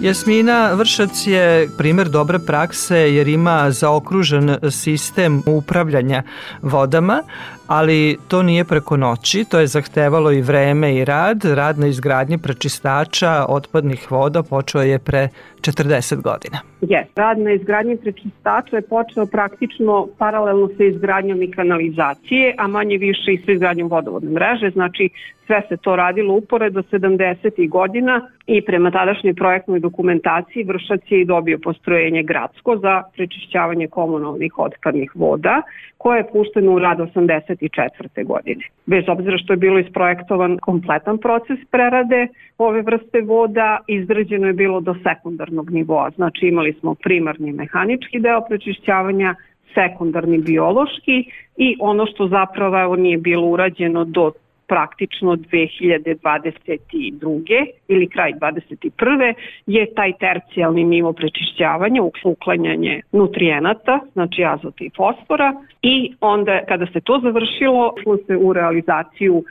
Jasmina 0.00 0.72
Vršac 0.74 1.26
je 1.26 1.68
primer 1.78 2.08
dobre 2.08 2.38
prakse 2.38 2.96
jer 2.96 3.28
ima 3.28 3.70
zaokružen 3.70 4.56
sistem 4.70 5.42
upravljanja 5.46 6.22
vodama, 6.62 7.22
ali 7.66 8.16
to 8.28 8.42
nije 8.42 8.64
preko 8.64 8.96
noći, 8.96 9.44
to 9.50 9.60
je 9.60 9.66
zahtevalo 9.66 10.32
i 10.32 10.42
vreme 10.42 10.96
i 10.96 11.04
rad. 11.04 11.44
Rad 11.44 11.78
na 11.78 11.86
izgradnji 11.86 12.38
prečistača 12.38 13.44
otpadnih 13.48 14.10
voda 14.10 14.42
počeo 14.42 14.82
je 14.82 14.98
pre 14.98 15.28
40 15.60 16.22
godina. 16.22 16.58
Jes, 16.80 17.06
rad 17.16 17.38
na 17.38 17.52
izgradnji 17.52 17.96
prečistača 17.96 18.76
je 18.76 18.82
počeo 18.82 19.26
praktično 19.26 20.08
paralelno 20.18 20.68
sa 20.76 20.84
izgradnjom 20.84 21.42
i 21.42 21.50
kanalizacije, 21.50 22.54
a 22.58 22.66
manje 22.66 22.98
više 22.98 23.32
i 23.32 23.42
sa 23.46 23.52
izgradnjom 23.52 23.88
vodovodne 23.88 24.30
mreže, 24.30 24.70
znači 24.70 25.08
sve 25.46 25.62
se 25.68 25.76
to 25.76 25.96
radilo 25.96 26.34
uporedo 26.34 26.82
70. 26.82 27.68
godina 27.68 28.28
i 28.46 28.64
prema 28.64 28.90
tadašnjoj 28.90 29.34
projektnoj 29.34 29.80
dokumentaciji 29.80 30.64
Vršac 30.64 31.00
je 31.08 31.20
i 31.20 31.24
dobio 31.24 31.58
postrojenje 31.58 32.22
gradsko 32.22 32.76
za 32.76 33.02
prečišćavanje 33.16 33.88
komunalnih 33.88 34.58
otpadnih 34.58 35.10
voda 35.14 35.62
koje 36.04 36.18
je 36.18 36.32
pušteno 36.32 36.72
u 36.72 36.78
rad 36.78 36.98
84. 36.98 38.24
godine. 38.24 38.64
Bez 38.86 39.04
obzira 39.08 39.38
što 39.38 39.52
je 39.52 39.56
bilo 39.56 39.78
isprojektovan 39.78 40.58
kompletan 40.58 41.18
proces 41.18 41.58
prerade 41.70 42.28
ove 42.58 42.82
vrste 42.82 43.20
voda, 43.20 43.78
izgrađeno 43.88 44.46
je 44.46 44.52
bilo 44.52 44.80
do 44.80 44.94
sekundarnog 45.02 45.70
nivoa. 45.70 46.10
Znači 46.10 46.46
imali 46.46 46.72
smo 46.72 46.94
primarni 46.94 47.52
mehanički 47.52 48.20
deo 48.20 48.40
prečišćavanja, 48.48 49.34
sekundarni 49.74 50.38
biološki 50.38 51.24
i 51.56 51.76
ono 51.80 52.06
što 52.06 52.28
zapravo 52.28 52.96
nije 52.96 53.18
bilo 53.18 53.46
urađeno 53.46 54.04
do 54.04 54.32
praktično 54.68 55.36
2022. 55.36 57.66
ili 57.88 58.08
kraj 58.08 58.32
21. 58.32 59.34
je 59.66 59.94
taj 59.94 60.12
tercijalni 60.12 60.84
nivo 60.84 61.12
prečišćavanja, 61.12 62.02
uklanjanje 62.24 63.02
nutrijenata, 63.12 64.00
znači 64.12 64.44
azota 64.44 64.84
i 64.84 64.90
fosfora 64.96 65.54
i 65.82 66.14
onda 66.20 66.60
kada 66.68 66.86
se 66.86 67.00
to 67.00 67.20
završilo, 67.22 67.94
šlo 68.02 68.16
se 68.16 68.36
u 68.36 68.52
realizaciju 68.52 69.44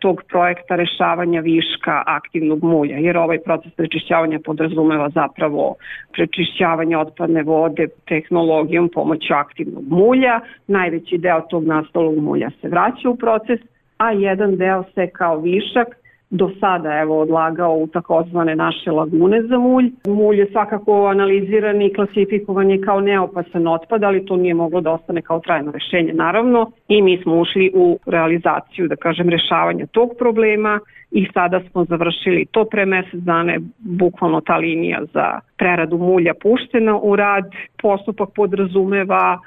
tog 0.00 0.22
projekta 0.28 0.76
rešavanja 0.76 1.40
viška 1.40 2.02
aktivnog 2.06 2.64
mulja, 2.64 2.96
jer 2.96 3.16
ovaj 3.16 3.38
proces 3.38 3.72
prečišćavanja 3.72 4.38
podrazumeva 4.44 5.10
zapravo 5.10 5.74
prečišćavanje 6.12 6.98
otpadne 6.98 7.42
vode 7.42 7.86
tehnologijom 8.08 8.90
pomoću 8.94 9.34
aktivnog 9.34 9.84
mulja. 9.88 10.40
Najveći 10.66 11.18
deo 11.18 11.40
tog 11.40 11.64
nastalog 11.64 12.18
mulja 12.18 12.50
se 12.60 12.68
vraća 12.68 13.08
u 13.08 13.16
proces 13.16 13.60
a 14.00 14.12
jedan 14.12 14.56
deo 14.56 14.84
se 14.94 15.06
kao 15.06 15.38
višak 15.38 15.88
do 16.30 16.50
sada 16.60 16.98
evo 16.98 17.20
odlagao 17.20 17.74
u 17.74 17.86
takozvane 17.86 18.56
naše 18.56 18.90
lagune 18.90 19.42
za 19.42 19.58
mulj. 19.58 19.90
Mulj 20.06 20.38
je 20.38 20.50
svakako 20.52 21.06
analiziran 21.06 21.82
i 21.82 21.92
klasifikovan 21.92 22.70
je 22.70 22.80
kao 22.80 23.00
neopasan 23.00 23.66
otpad, 23.66 24.04
ali 24.04 24.26
to 24.26 24.36
nije 24.36 24.54
moglo 24.54 24.80
da 24.80 24.90
ostane 24.90 25.22
kao 25.22 25.40
trajno 25.40 25.72
rešenje 25.72 26.12
naravno 26.12 26.70
i 26.90 27.02
mi 27.02 27.18
smo 27.22 27.40
ušli 27.40 27.70
u 27.74 27.98
realizaciju, 28.06 28.88
da 28.88 28.96
kažem, 28.96 29.28
rešavanja 29.28 29.86
tog 29.86 30.10
problema 30.18 30.80
i 31.10 31.26
sada 31.34 31.60
smo 31.70 31.84
završili 31.84 32.46
to 32.50 32.64
pre 32.64 32.86
mesec 32.86 33.20
dana 33.20 33.54
bukvalno 33.78 34.40
ta 34.40 34.56
linija 34.56 35.00
za 35.12 35.40
preradu 35.58 35.98
mulja 35.98 36.34
puštena 36.42 36.98
u 37.02 37.16
rad. 37.16 37.44
Postupak 37.82 38.28
podrazumeva 38.34 39.38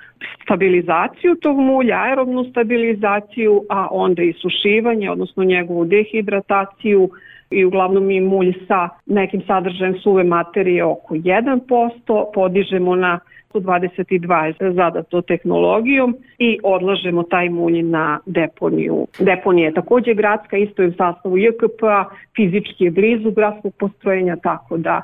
stabilizaciju 0.43 1.35
tog 1.35 1.57
mulja, 1.59 1.95
aerobnu 2.03 2.43
stabilizaciju, 2.43 3.61
a 3.69 3.87
onda 3.91 4.23
i 4.23 4.33
sušivanje, 4.33 5.11
odnosno 5.11 5.43
njegovu 5.43 5.85
dehidrataciju 5.85 7.09
i 7.49 7.65
uglavnom 7.65 8.05
mi 8.05 8.21
mulj 8.21 8.53
sa 8.67 8.89
nekim 9.05 9.41
sadržajem 9.47 9.95
suve 9.99 10.23
materije 10.23 10.83
oko 10.83 11.15
1%, 11.15 12.25
podižemo 12.33 12.95
na 12.95 13.19
122 13.53 14.63
je 14.63 14.73
zadato 14.73 15.21
tehnologijom 15.21 16.15
i 16.37 16.59
odlažemo 16.63 17.23
taj 17.23 17.49
mulj 17.49 17.81
na 17.81 18.19
deponiju. 18.25 19.07
Deponija 19.19 19.67
je 19.67 19.73
takođe 19.73 20.13
gradska, 20.13 20.57
isto 20.57 20.81
je 20.81 20.87
u 20.87 20.93
sastavu 20.93 21.37
JKP-a, 21.37 22.05
fizički 22.35 22.83
je 22.83 22.91
blizu 22.91 23.31
gradskog 23.31 23.73
postrojenja, 23.79 24.35
tako 24.35 24.77
da 24.77 25.01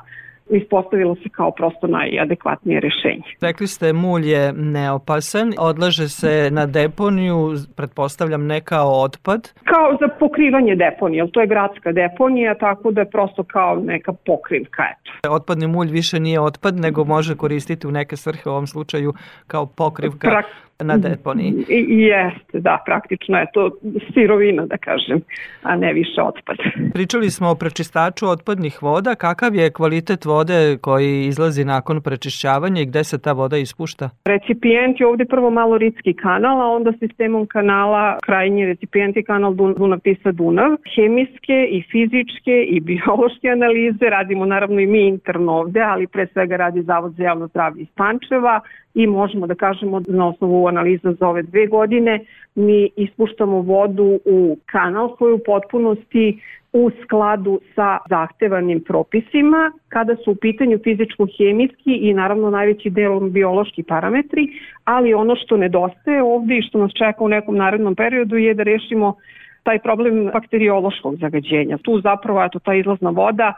ispostavilo 0.50 1.14
se 1.14 1.28
kao 1.32 1.50
prosto 1.50 1.86
najadekvatnije 1.86 2.80
rešenje. 2.80 3.22
Rekli 3.40 3.66
ste 3.66 3.92
mulj 3.92 4.30
je 4.30 4.52
neopasan, 4.52 5.52
odlaže 5.58 6.08
se 6.08 6.48
na 6.52 6.66
deponiju, 6.66 7.54
pretpostavljam 7.76 8.46
ne 8.46 8.60
kao 8.60 9.02
otpad? 9.02 9.52
Kao 9.64 9.96
za 10.00 10.08
pokrivanje 10.18 10.76
deponije, 10.76 11.30
to 11.32 11.40
je 11.40 11.46
gradska 11.46 11.92
deponija, 11.92 12.54
tako 12.54 12.90
da 12.90 13.00
je 13.00 13.10
prosto 13.10 13.44
kao 13.44 13.76
neka 13.76 14.12
pokrivka. 14.12 14.82
Eto. 14.82 15.34
Otpadni 15.34 15.66
mulj 15.66 15.90
više 15.90 16.20
nije 16.20 16.40
otpad, 16.40 16.76
nego 16.76 17.04
može 17.04 17.36
koristiti 17.36 17.86
u 17.86 17.90
neke 17.90 18.16
svrhe, 18.16 18.42
u 18.46 18.52
ovom 18.52 18.66
slučaju 18.66 19.12
kao 19.46 19.66
pokrivka. 19.66 20.28
Prak 20.28 20.46
na 20.84 20.96
deponiji. 20.96 21.64
I, 21.68 22.00
jeste, 22.00 22.60
da, 22.60 22.82
praktično 22.86 23.38
je 23.38 23.46
to 23.52 23.70
sirovina, 24.14 24.66
da 24.66 24.76
kažem, 24.76 25.20
a 25.62 25.76
ne 25.76 25.92
više 25.92 26.22
otpad. 26.22 26.56
Pričali 26.94 27.30
smo 27.30 27.50
o 27.50 27.54
prečistaču 27.54 28.28
otpadnih 28.28 28.82
voda. 28.82 29.14
Kakav 29.14 29.54
je 29.54 29.70
kvalitet 29.70 30.24
vode 30.24 30.78
koji 30.80 31.26
izlazi 31.26 31.64
nakon 31.64 32.00
prečišćavanja 32.02 32.82
i 32.82 32.86
gde 32.86 33.04
se 33.04 33.18
ta 33.18 33.32
voda 33.32 33.56
ispušta? 33.56 34.10
Recipijent 34.24 35.00
je 35.00 35.06
ovde 35.06 35.24
prvo 35.24 35.50
malo 35.50 35.78
Ritski 35.78 36.14
kanal, 36.14 36.60
a 36.60 36.66
onda 36.66 36.92
sistemom 36.98 37.46
kanala 37.46 38.18
krajnji 38.22 38.66
recipijent 38.66 39.16
je 39.16 39.22
kanal 39.22 39.52
Dunav-Tisa-Dunav. 39.52 40.76
Hemijske 40.94 41.66
i 41.70 41.82
fizičke 41.90 42.56
i 42.68 42.80
biološke 42.80 43.48
analize 43.48 44.10
radimo 44.10 44.46
naravno 44.46 44.80
i 44.80 44.86
mi 44.86 45.06
interno 45.08 45.52
ovde, 45.52 45.80
ali 45.80 46.06
pre 46.06 46.26
svega 46.26 46.56
radi 46.56 46.82
Zavod 46.82 47.14
za 47.14 47.22
javno 47.22 47.46
zdravlje 47.46 47.82
iz 47.82 47.88
Pančeva 47.94 48.60
i 48.94 49.06
možemo 49.06 49.46
da 49.46 49.54
kažemo 49.54 50.02
na 50.08 50.28
osnovu 50.28 50.66
analiza 50.66 51.12
za 51.12 51.28
ove 51.28 51.42
dve 51.42 51.66
godine 51.66 52.24
mi 52.54 52.90
ispuštamo 52.96 53.60
vodu 53.60 54.20
u 54.24 54.56
kanal 54.66 55.16
koji 55.16 55.32
u 55.34 55.40
potpunosti 55.46 56.40
u 56.72 56.90
skladu 57.04 57.60
sa 57.74 57.98
zahtevanim 58.08 58.80
propisima. 58.80 59.72
Kada 59.88 60.16
su 60.16 60.30
u 60.30 60.34
pitanju 60.34 60.78
fizičko-hemijski 60.78 61.98
i 62.00 62.14
naravno 62.14 62.50
najveći 62.50 62.90
delom 62.90 63.30
biološki 63.32 63.82
parametri, 63.82 64.48
ali 64.84 65.14
ono 65.14 65.36
što 65.36 65.56
nedostaje 65.56 66.22
ovde 66.22 66.58
i 66.58 66.62
što 66.62 66.78
nas 66.78 66.92
čeka 66.92 67.24
u 67.24 67.28
nekom 67.28 67.56
narednom 67.56 67.94
periodu 67.94 68.36
je 68.36 68.54
da 68.54 68.62
rešimo 68.62 69.14
taj 69.62 69.78
problem 69.78 70.30
bakteriološkog 70.32 71.16
zagađenja. 71.16 71.78
Tu 71.78 72.00
zapravo 72.00 72.44
eto, 72.44 72.58
ta 72.58 72.74
izlazna 72.74 73.10
voda 73.10 73.54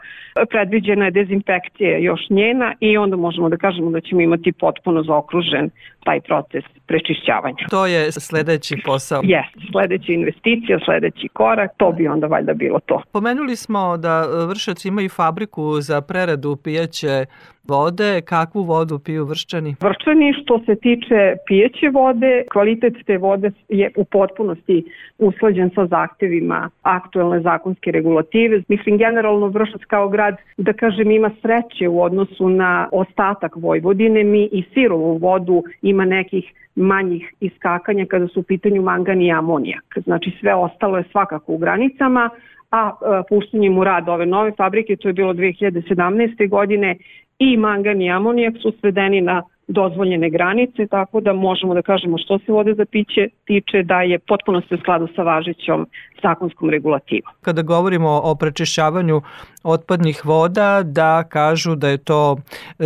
predviđena 0.49 1.05
je 1.05 1.11
dezinfekcija 1.11 1.97
još 1.97 2.21
njena 2.29 2.73
i 2.79 2.97
onda 2.97 3.15
možemo 3.15 3.49
da 3.49 3.57
kažemo 3.57 3.91
da 3.91 4.01
ćemo 4.01 4.21
imati 4.21 4.51
potpuno 4.51 5.03
zaokružen 5.03 5.69
taj 6.03 6.21
proces 6.21 6.63
prečišćavanja. 6.87 7.65
To 7.69 7.85
je 7.85 8.11
sledeći 8.11 8.75
posao. 8.85 9.21
Jeste, 9.23 9.59
sledeća 9.71 10.13
investicija, 10.13 10.79
sledeći 10.85 11.27
korak, 11.33 11.71
to 11.77 11.91
bi 11.91 12.07
onda 12.07 12.27
valjda 12.27 12.53
bilo 12.53 12.79
to. 12.79 13.01
Pomenuli 13.11 13.55
smo 13.55 13.97
da 13.97 14.25
Vršac 14.49 14.85
ima 14.85 15.01
i 15.01 15.09
fabriku 15.09 15.81
za 15.81 16.01
preradu 16.01 16.55
pijeće 16.63 17.25
vode, 17.67 18.21
kakvu 18.21 18.63
vodu 18.63 18.99
piju 18.99 19.25
vršćani? 19.25 19.75
Vršćani 19.81 20.33
što 20.43 20.59
se 20.65 20.75
tiče 20.75 21.35
pijeće 21.47 21.89
vode, 21.93 22.43
kvalitet 22.51 22.93
te 23.05 23.17
vode 23.17 23.51
je 23.69 23.91
u 23.97 24.05
potpunosti 24.05 24.83
usklađen 25.17 25.69
sa 25.75 25.85
zahtevima 25.93 26.69
aktuelne 26.81 27.39
zakonske 27.41 27.91
regulative. 27.91 28.61
Mislim, 28.67 28.97
generalno 28.97 29.47
Vršac 29.47 29.81
kao 29.87 30.09
grad, 30.09 30.35
da 30.57 30.73
kažem, 30.73 31.11
ima 31.11 31.31
sreće 31.41 31.87
u 31.87 32.01
odnosu 32.01 32.49
na 32.49 32.89
ostatak 32.91 33.55
Vojvodine. 33.55 34.23
Mi 34.23 34.43
i 34.51 34.63
sirovu 34.73 35.17
vodu 35.17 35.63
ima 35.81 36.05
nekih 36.05 36.51
manjih 36.75 37.33
iskakanja 37.39 38.05
kada 38.05 38.27
su 38.27 38.39
u 38.39 38.43
pitanju 38.43 38.81
mangan 38.81 39.21
i 39.21 39.31
amonijak. 39.31 39.97
Znači 40.03 40.31
sve 40.39 40.55
ostalo 40.55 40.97
je 40.97 41.03
svakako 41.11 41.53
u 41.53 41.57
granicama, 41.57 42.29
a 42.71 42.91
puštenjem 43.29 43.77
u 43.77 43.83
rad 43.83 44.09
ove 44.09 44.25
nove 44.25 44.51
fabrike, 44.57 44.95
to 44.95 45.07
je 45.07 45.13
bilo 45.13 45.33
2017. 45.33 46.49
godine, 46.49 46.95
i 47.39 47.57
mangan 47.57 48.01
i 48.01 48.11
amonijak 48.11 48.53
su 48.61 48.73
svedeni 48.79 49.21
na 49.21 49.43
dozvoljene 49.67 50.29
granice, 50.29 50.87
tako 50.87 51.21
da 51.21 51.33
možemo 51.33 51.73
da 51.73 51.81
kažemo 51.81 52.17
što 52.17 52.39
se 52.39 52.51
vode 52.51 52.73
za 52.73 52.85
piće 52.85 53.27
tiče 53.45 53.83
da 53.83 54.01
je 54.01 54.19
potpuno 54.19 54.61
se 54.61 54.75
u 54.75 54.77
skladu 54.77 55.07
sa 55.15 55.23
važećom 55.23 55.87
zakonskom 56.23 56.69
regulativom. 56.69 57.33
Kada 57.41 57.61
govorimo 57.61 58.21
o 58.23 58.35
prečišćavanju 58.35 59.21
otpadnih 59.63 60.25
voda, 60.25 60.81
da 60.83 61.23
kažu 61.23 61.75
da 61.75 61.89
je 61.89 61.97
to 61.97 62.37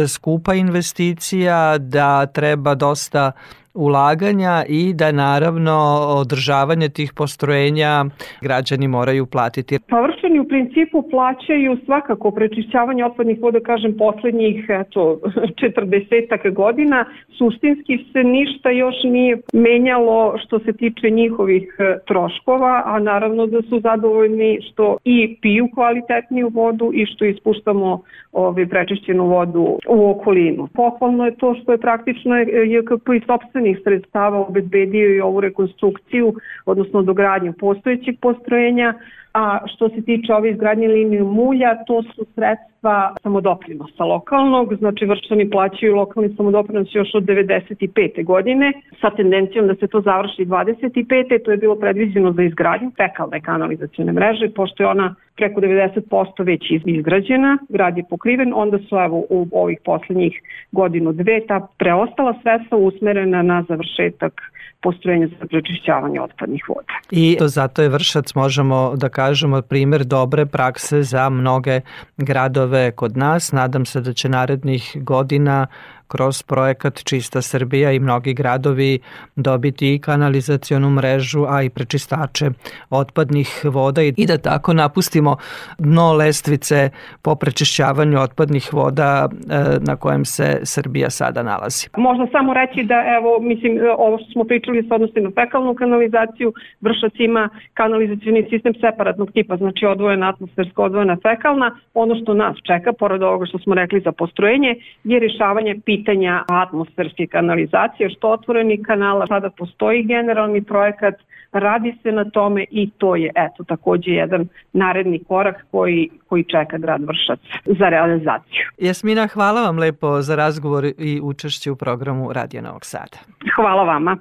skupa 0.08 0.54
investicija, 0.54 1.78
da 1.78 2.26
treba 2.26 2.76
dosta 2.76 3.32
ulaganja 3.78 4.63
i 4.70 4.94
da 4.94 5.12
naravno 5.12 5.78
održavanje 6.22 6.90
tih 6.90 7.13
postrojenja 7.16 8.06
građani 8.42 8.88
moraju 8.88 9.26
platiti. 9.26 9.80
Površeni 9.90 10.40
u 10.40 10.48
principu 10.48 11.10
plaćaju 11.10 11.78
svakako 11.86 12.32
prečišćavanje 12.32 13.06
otpadnih 13.06 13.38
voda, 13.42 13.60
kažem, 13.60 13.98
poslednjih 13.98 14.66
eto, 14.70 15.20
40 15.62 16.54
godina. 16.54 17.06
Suštinski 17.38 17.98
se 18.13 18.24
ništa 18.24 18.70
još 18.70 18.96
nije 19.04 19.38
menjalo 19.54 20.38
što 20.38 20.60
se 20.60 20.74
tiče 20.74 21.10
njihovih 21.10 21.76
e, 21.80 21.98
troškova, 22.08 22.84
a 22.86 23.00
naravno 23.00 23.46
da 23.46 23.62
su 23.62 23.80
zadovoljni 23.80 24.60
što 24.72 24.98
i 25.04 25.38
piju 25.42 25.70
kvalitetniju 25.74 26.52
vodu 26.54 26.92
i 26.94 27.06
što 27.06 27.26
ispuštamo 27.26 28.02
ovaj, 28.32 28.66
prečišćenu 28.66 29.28
vodu 29.28 29.78
u 29.90 30.10
okolinu. 30.10 30.68
Pohvalno 30.74 31.26
je 31.26 31.36
to 31.36 31.56
što 31.56 31.72
je 31.72 31.78
praktično 31.78 32.36
JKP 32.74 33.08
i 33.16 33.26
sobstvenih 33.67 33.80
sredstava 33.84 34.39
obezbedio 34.39 35.15
i 35.15 35.21
ovu 35.21 35.41
rekonstrukciju, 35.41 36.34
odnosno 36.65 37.01
dogradnju 37.01 37.53
postojećeg 37.53 38.15
postrojenja, 38.21 38.93
a 39.38 39.60
što 39.65 39.89
se 39.89 40.02
tiče 40.02 40.34
ove 40.34 40.50
izgradnje 40.52 40.88
linije 40.88 41.23
mulja, 41.23 41.84
to 41.88 42.04
su 42.04 42.26
sredstva 42.36 43.15
samodoprinosa 43.23 44.04
lokalnog, 44.04 44.76
znači 44.76 45.06
vršćani 45.06 45.50
plaćaju 45.50 45.95
lokalni 45.95 46.36
samodoprinos 46.36 46.88
još 46.91 47.15
od 47.15 47.23
95. 47.23 48.23
godine, 48.26 48.73
sa 49.02 49.10
tendencijom 49.10 49.67
da 49.67 49.76
se 49.76 49.88
to 49.88 50.02
završi 50.02 50.45
25. 50.45 51.43
To 51.45 51.52
je 51.52 51.58
bilo 51.58 51.76
predviđeno 51.76 52.32
za 52.32 52.43
izgradnju 52.43 52.91
fekalne 52.97 53.41
kanalizacione 53.41 54.12
mreže, 54.12 54.50
pošto 54.56 54.84
je 54.84 54.88
ona 54.88 55.15
preko 55.36 55.62
90% 55.62 56.45
već 56.45 56.63
izgrađena, 56.86 57.58
grad 57.69 57.97
je 57.97 58.04
pokriven, 58.10 58.54
onda 58.56 58.78
su 58.78 58.95
evo 58.95 59.17
u 59.30 59.47
ovih 59.52 59.80
poslednjih 59.86 60.41
godinu 60.71 61.13
dve 61.13 61.41
ta 61.47 61.67
preostala 61.78 62.34
sredstva 62.43 62.78
usmerena 62.78 63.41
na 63.41 63.63
završetak 63.69 64.41
postrojenja 64.82 65.28
za 65.40 65.46
prečišćavanje 65.48 66.22
otpadnih 66.22 66.63
voda. 66.70 66.94
I 67.12 67.36
to 67.40 67.48
zato 67.48 67.82
je 67.82 67.90
Vršac, 67.90 68.36
možemo 68.36 68.94
da 68.96 69.10
kažemo, 69.10 69.62
primer 69.62 70.04
dobre 70.04 70.46
prakse 70.46 71.04
za 71.04 71.30
mnoge 71.30 71.82
gradove 72.18 72.92
kod 72.92 73.18
nas. 73.18 73.52
Nadam 73.52 73.86
se 73.86 74.02
da 74.02 74.13
će 74.13 74.30
narednih 74.30 74.98
godina 75.02 75.68
kroz 76.08 76.43
projekat 76.43 77.04
Čista 77.04 77.41
Srbija 77.41 77.91
i 77.91 78.00
mnogi 78.00 78.34
gradovi 78.34 79.00
dobiti 79.36 79.93
i 79.93 80.00
kanalizacionu 80.00 80.89
mrežu, 80.89 81.46
a 81.50 81.63
i 81.63 81.70
prečistače 81.70 82.46
otpadnih 82.89 83.62
voda 83.63 84.02
i 84.02 84.26
da 84.28 84.38
tako 84.38 84.74
napustimo 84.74 85.38
dno 85.78 86.13
lestvice 86.13 86.89
po 87.22 87.36
prečišćavanju 87.36 88.20
otpadnih 88.20 88.74
voda 88.74 89.30
e, 89.30 89.63
na 89.80 89.96
kojem 89.96 90.26
se 90.26 90.60
Srbija 90.63 91.10
sada 91.10 91.43
nalazi. 91.43 91.88
Možda 91.98 92.28
samo 92.32 92.54
reći 92.54 92.84
da 92.84 93.04
evo, 93.17 93.39
mislim, 93.41 93.80
ovo 93.98 94.17
što 94.17 94.32
smo 94.32 94.43
pričali 94.43 94.84
se 94.84 94.93
odnosi 94.93 95.20
na 95.20 95.32
fekalnu 95.36 95.76
kanalizaciju, 95.76 96.54
Vršac 96.82 97.13
ima 97.20 97.50
kanalizacioni 97.74 98.48
sistem 98.50 98.74
separatnog 98.82 99.32
tipa, 99.32 99.58
znači 99.58 99.86
odvojena 99.86 100.30
atmosferska, 100.30 100.84
odvojena 100.84 101.17
fekalna. 101.22 101.76
Ono 101.93 102.15
što 102.15 102.34
nas 102.34 102.58
čeka, 102.67 102.93
pored 102.93 103.24
ovoga 103.24 103.46
što 103.46 103.60
smo 103.60 103.76
rekli 103.76 104.02
za 104.02 104.12
postrojenje, 104.12 104.76
je 105.04 105.20
rješavanje 105.20 105.80
pitanja 105.86 105.97
pitanja 105.98 106.44
atmosferske 106.48 107.28
kanalizacije, 107.28 108.10
što 108.10 108.32
otvoreni 108.32 108.84
kanala, 108.84 109.28
sada 109.28 109.50
postoji 109.50 110.04
generalni 110.04 110.64
projekat, 110.64 111.16
radi 111.52 111.96
se 112.04 112.12
na 112.12 112.30
tome 112.30 112.66
i 112.72 112.90
to 112.98 113.16
je 113.16 113.32
eto 113.36 113.64
takođe 113.64 114.12
jedan 114.12 114.48
naredni 114.74 115.24
korak 115.24 115.66
koji, 115.72 116.10
koji 116.28 116.44
čeka 116.44 116.78
grad 116.78 117.02
Vršac 117.02 117.40
za 117.66 117.90
realizaciju. 117.90 118.66
Jasmina, 118.78 119.28
hvala 119.28 119.62
vam 119.62 119.80
lepo 119.80 120.22
za 120.22 120.36
razgovor 120.36 120.86
i 120.86 121.20
učešće 121.24 121.72
u 121.72 121.76
programu 121.76 122.34
Radio 122.34 122.62
Novog 122.62 122.86
Sada. 122.86 123.18
Hvala 123.56 123.84
vama. 123.84 124.18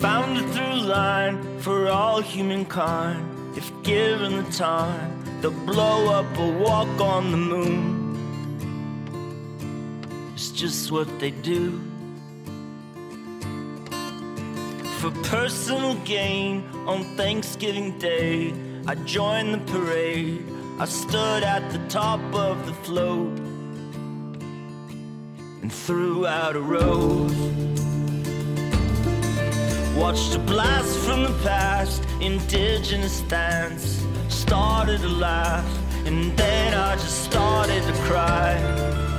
Found 0.00 0.36
a 0.36 0.42
through 0.52 0.82
line 0.96 1.38
for 1.60 1.86
all 1.86 2.20
humankind 2.22 3.22
If 3.56 3.70
given 3.84 4.42
the 4.42 4.64
time 4.64 5.24
They'll 5.40 5.64
blow 5.66 6.18
up 6.18 6.38
or 6.38 6.52
walk 6.64 7.00
on 7.00 7.30
the 7.30 7.36
moon 7.36 8.03
It's 10.34 10.50
just 10.50 10.90
what 10.90 11.06
they 11.20 11.30
do. 11.30 11.80
For 14.98 15.12
personal 15.22 15.94
gain 16.04 16.64
on 16.88 17.04
Thanksgiving 17.16 17.96
Day, 18.00 18.52
I 18.84 18.96
joined 18.96 19.54
the 19.54 19.72
parade. 19.72 20.44
I 20.80 20.86
stood 20.86 21.44
at 21.44 21.70
the 21.70 21.78
top 21.88 22.20
of 22.34 22.66
the 22.66 22.74
float 22.82 23.38
and 25.62 25.72
threw 25.72 26.26
out 26.26 26.56
a 26.56 26.60
rose. 26.60 27.32
Watched 29.96 30.34
a 30.34 30.40
blast 30.40 30.98
from 31.06 31.22
the 31.22 31.38
past, 31.44 32.02
indigenous 32.20 33.20
dance. 33.22 34.04
Started 34.28 35.00
to 35.02 35.08
laugh, 35.08 35.64
and 36.06 36.36
then 36.36 36.74
I 36.74 36.96
just 36.96 37.22
started 37.22 37.84
to 37.84 37.92
cry. 38.02 39.13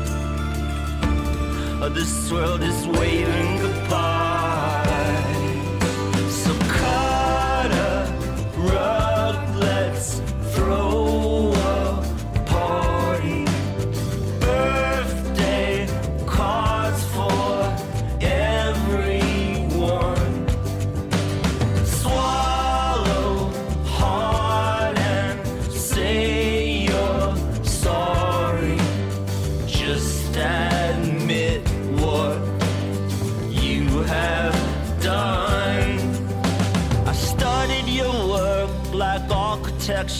This 1.82 2.32
world 2.32 2.62
is 2.62 2.88
waving 2.88 3.58
goodbye. 3.60 4.84
So 6.30 6.52
cut 6.68 7.72
a 7.72 8.12
rug, 8.58 9.05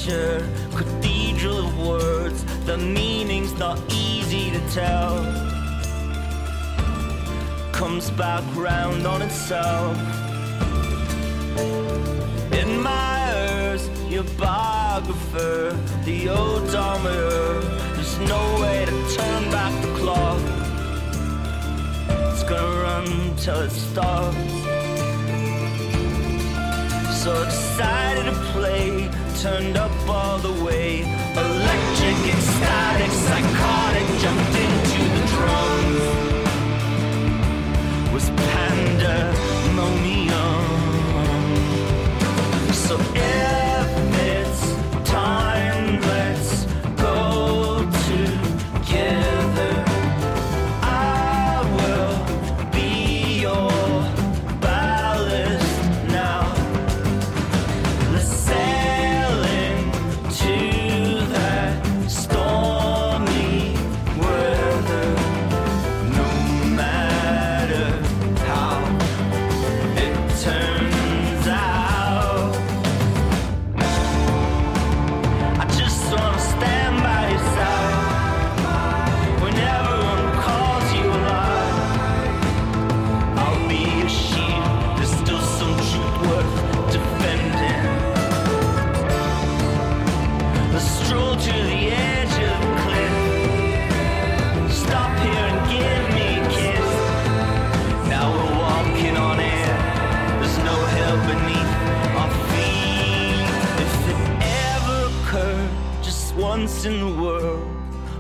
picture, 0.06 0.48
cathedral 0.72 1.68
of 1.68 1.88
words, 1.88 2.44
the 2.66 2.78
meaning's 2.78 3.54
not 3.54 3.80
easy 3.92 4.52
to 4.52 4.60
tell. 4.72 5.24
Comes 7.72 8.10
back 8.12 8.44
round 8.56 9.06
on 9.08 9.22
itself. 9.22 9.98
Ears, 12.54 13.90
your 14.10 14.24
biographer, 14.38 15.78
the 16.04 16.30
odometer. 16.30 17.62
There's 17.94 18.20
no 18.20 18.60
way 18.62 18.86
to 18.86 19.16
turn 19.16 19.52
back 19.52 19.74
the 19.82 19.94
clock. 20.00 20.42
It's 22.32 22.44
gonna 22.44 22.82
run 22.82 23.36
till 23.38 23.62
it 23.62 23.72
stops. 23.72 24.65
So 27.26 27.34
decided 27.44 28.26
to 28.26 28.34
play, 28.54 29.10
turned 29.42 29.78
up 29.78 29.90
all 30.08 30.38
the 30.38 30.54
way. 30.64 31.02
Electric, 31.02 32.18
ecstatic, 32.36 33.10
psychotic, 33.10 34.06
jumped 34.22 34.56
into 34.66 35.02
the 35.16 35.24
drums. 35.34 36.04
Was 38.14 38.30
pandemonium. 38.30 40.65
Once 106.46 106.86
in 106.86 107.00
the 107.00 107.14
world, 107.24 107.68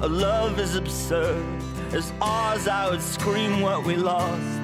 a 0.01 0.07
love 0.07 0.57
as 0.59 0.75
absurd. 0.75 1.45
As 1.93 2.11
ours, 2.19 2.67
I 2.67 2.89
would 2.89 3.01
scream 3.01 3.61
what 3.61 3.85
we 3.85 3.95
lost. 3.95 4.61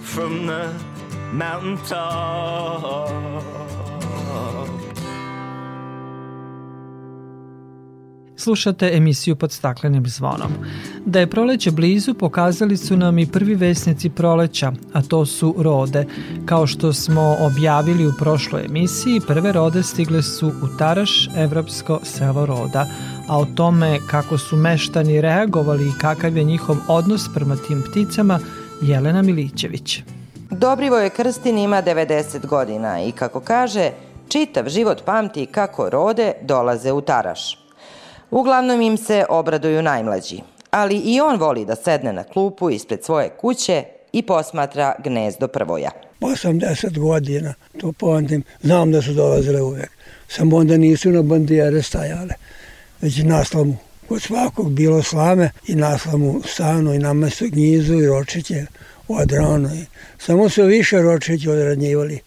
From 0.00 0.46
the 0.46 0.72
mountaintop. 1.32 2.48
Slušate 8.48 8.90
emisiju 8.92 9.36
pod 9.36 9.52
staklenim 9.52 10.06
zvonom. 10.06 10.52
Da 11.06 11.20
je 11.20 11.30
proleće 11.30 11.70
blizu 11.70 12.14
pokazali 12.14 12.76
su 12.76 12.96
nam 12.96 13.18
i 13.18 13.26
prvi 13.26 13.54
vesnici 13.54 14.10
proleća, 14.10 14.72
a 14.92 15.02
to 15.02 15.26
su 15.26 15.54
rode. 15.58 16.06
Kao 16.46 16.66
što 16.66 16.92
smo 16.92 17.36
objavili 17.40 18.06
u 18.06 18.12
prošloj 18.18 18.64
emisiji, 18.64 19.20
prve 19.26 19.52
rode 19.52 19.82
stigle 19.82 20.22
su 20.22 20.48
u 20.48 20.78
Taraš, 20.78 21.28
evropsko 21.36 22.00
selo 22.02 22.46
roda, 22.46 22.86
a 23.28 23.38
o 23.38 23.44
tome 23.44 23.98
kako 24.10 24.38
su 24.38 24.56
meštani 24.56 25.20
reagovali 25.20 25.88
i 25.88 25.98
kakav 26.00 26.36
je 26.36 26.44
njihov 26.44 26.76
odnos 26.88 27.28
prema 27.34 27.56
tim 27.56 27.82
pticama, 27.90 28.38
Jelena 28.82 29.22
Milićević. 29.22 30.02
Dobrivoje 30.50 31.10
Krstin 31.10 31.58
ima 31.58 31.82
90 31.82 32.46
godina 32.46 33.02
i 33.02 33.12
kako 33.12 33.40
kaže, 33.40 33.90
čitav 34.28 34.68
život 34.68 35.04
pamti 35.04 35.46
kako 35.46 35.90
rode 35.90 36.32
dolaze 36.42 36.92
u 36.92 37.00
Taraš. 37.00 37.67
Uglavnom 38.30 38.80
im 38.80 38.96
se 38.96 39.24
obraduju 39.28 39.82
najmlađi, 39.82 40.40
ali 40.70 40.96
i 40.96 41.20
on 41.20 41.38
voli 41.40 41.64
da 41.64 41.76
sedne 41.76 42.12
na 42.12 42.24
klupu 42.24 42.70
ispred 42.70 43.04
svoje 43.04 43.28
kuće 43.28 43.84
i 44.12 44.22
posmatra 44.22 44.94
gnezdo 45.04 45.48
prvoja. 45.48 45.90
80 46.20 46.98
godina, 46.98 47.54
to 47.80 47.92
pamtim, 47.92 48.42
znam 48.62 48.92
da 48.92 49.02
su 49.02 49.12
dolazile 49.12 49.62
uvek. 49.62 49.90
Samo 50.28 50.56
onda 50.56 50.76
nisu 50.76 51.10
na 51.10 51.22
bandijere 51.22 51.82
stajale, 51.82 52.34
već 53.00 53.18
na 53.18 53.44
slamu. 53.44 53.76
Kod 54.08 54.22
svakog 54.22 54.70
bilo 54.72 55.02
slame 55.02 55.50
i 55.66 55.74
na 55.74 55.98
slamu 55.98 56.42
stanu 56.46 56.94
i 56.94 56.98
nama 56.98 57.30
su 57.30 57.44
gnjizu 57.48 57.94
i 57.94 58.06
ročiće 58.06 58.66
odrano. 59.08 59.74
I 59.74 59.84
samo 60.18 60.48
su 60.48 60.64
više 60.64 61.02
ročiće 61.02 61.50
odranjivali 61.50 62.20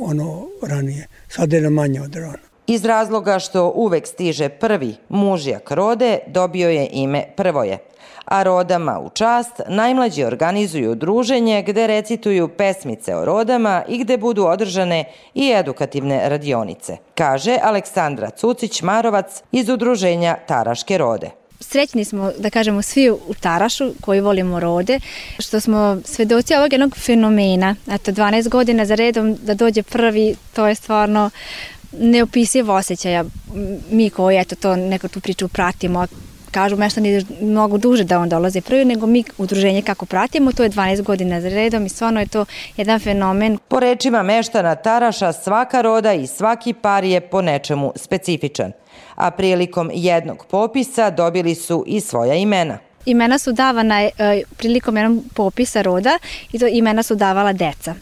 ono 0.00 0.46
ranije. 0.62 1.06
Sad 1.28 1.52
je 1.52 1.60
na 1.60 1.70
manje 1.70 2.00
odrano. 2.00 2.45
Iz 2.66 2.84
razloga 2.84 3.38
što 3.38 3.72
uvek 3.74 4.06
stiže 4.06 4.48
prvi 4.48 4.94
mužjak 5.08 5.70
rode, 5.70 6.18
dobio 6.26 6.70
je 6.70 6.88
ime 6.92 7.24
Prvoje. 7.36 7.78
A 8.24 8.42
rodama 8.42 9.00
u 9.00 9.10
čast 9.10 9.60
najmlađi 9.68 10.24
organizuju 10.24 10.94
druženje 10.94 11.62
gde 11.62 11.86
recituju 11.86 12.48
pesmice 12.48 13.16
o 13.16 13.24
rodama 13.24 13.82
i 13.88 13.98
gde 13.98 14.16
budu 14.16 14.44
održane 14.44 15.04
i 15.34 15.52
edukativne 15.56 16.28
radionice, 16.28 16.96
kaže 17.14 17.58
Aleksandra 17.62 18.30
Cucić-Marovac 18.30 19.42
iz 19.52 19.68
udruženja 19.68 20.36
Taraške 20.46 20.98
rode. 20.98 21.30
Srećni 21.60 22.04
smo, 22.04 22.32
da 22.38 22.50
kažemo, 22.50 22.82
svi 22.82 23.10
u 23.10 23.34
Tarašu 23.40 23.92
koji 24.00 24.20
volimo 24.20 24.60
rode, 24.60 25.00
što 25.38 25.60
smo 25.60 25.96
svedoci 26.04 26.54
ovog 26.54 26.72
jednog 26.72 26.96
fenomena. 26.96 27.74
Eto, 27.90 28.12
12 28.12 28.48
godina 28.48 28.84
za 28.84 28.94
redom 28.94 29.36
da 29.42 29.54
dođe 29.54 29.82
prvi, 29.82 30.36
to 30.54 30.66
je 30.66 30.74
stvarno 30.74 31.30
neopisiv 31.92 32.70
osjećaja. 32.70 33.24
Mi 33.90 34.10
koji, 34.10 34.38
eto, 34.38 34.56
to 34.56 34.76
neko 34.76 35.08
tu 35.08 35.20
priču 35.20 35.48
pratimo, 35.48 36.06
kažu 36.56 36.76
meštani 36.76 37.24
mnogo 37.40 37.78
duže 37.78 38.04
da 38.04 38.18
on 38.18 38.28
dolaze 38.28 38.60
prvi, 38.60 38.84
nego 38.84 39.06
mi 39.06 39.24
udruženje 39.38 39.82
kako 39.82 40.06
pratimo, 40.06 40.52
to 40.52 40.62
je 40.62 40.70
12 40.70 41.02
godina 41.02 41.40
za 41.40 41.48
redom 41.48 41.86
i 41.86 41.88
stvarno 41.88 42.20
je 42.20 42.26
to 42.26 42.44
jedan 42.76 43.00
fenomen. 43.00 43.58
Po 43.68 43.80
rečima 43.80 44.22
meštana 44.22 44.74
Taraša, 44.74 45.32
svaka 45.32 45.80
roda 45.80 46.12
i 46.12 46.26
svaki 46.26 46.72
par 46.72 47.04
je 47.04 47.20
po 47.20 47.42
nečemu 47.42 47.92
specifičan, 47.96 48.72
a 49.14 49.30
prilikom 49.30 49.90
jednog 49.94 50.46
popisa 50.50 51.10
dobili 51.10 51.54
su 51.54 51.84
i 51.86 52.00
svoja 52.00 52.34
imena. 52.34 52.85
Imena 53.06 53.38
su 53.38 53.52
davana 53.52 54.02
e, 54.02 54.10
prilikom 54.56 54.96
jednog 54.96 55.24
popisa 55.34 55.82
roda 55.82 56.18
i 56.52 56.58
to 56.58 56.66
imena 56.66 57.02
su 57.02 57.14
davala 57.14 57.52
deca. 57.52 57.94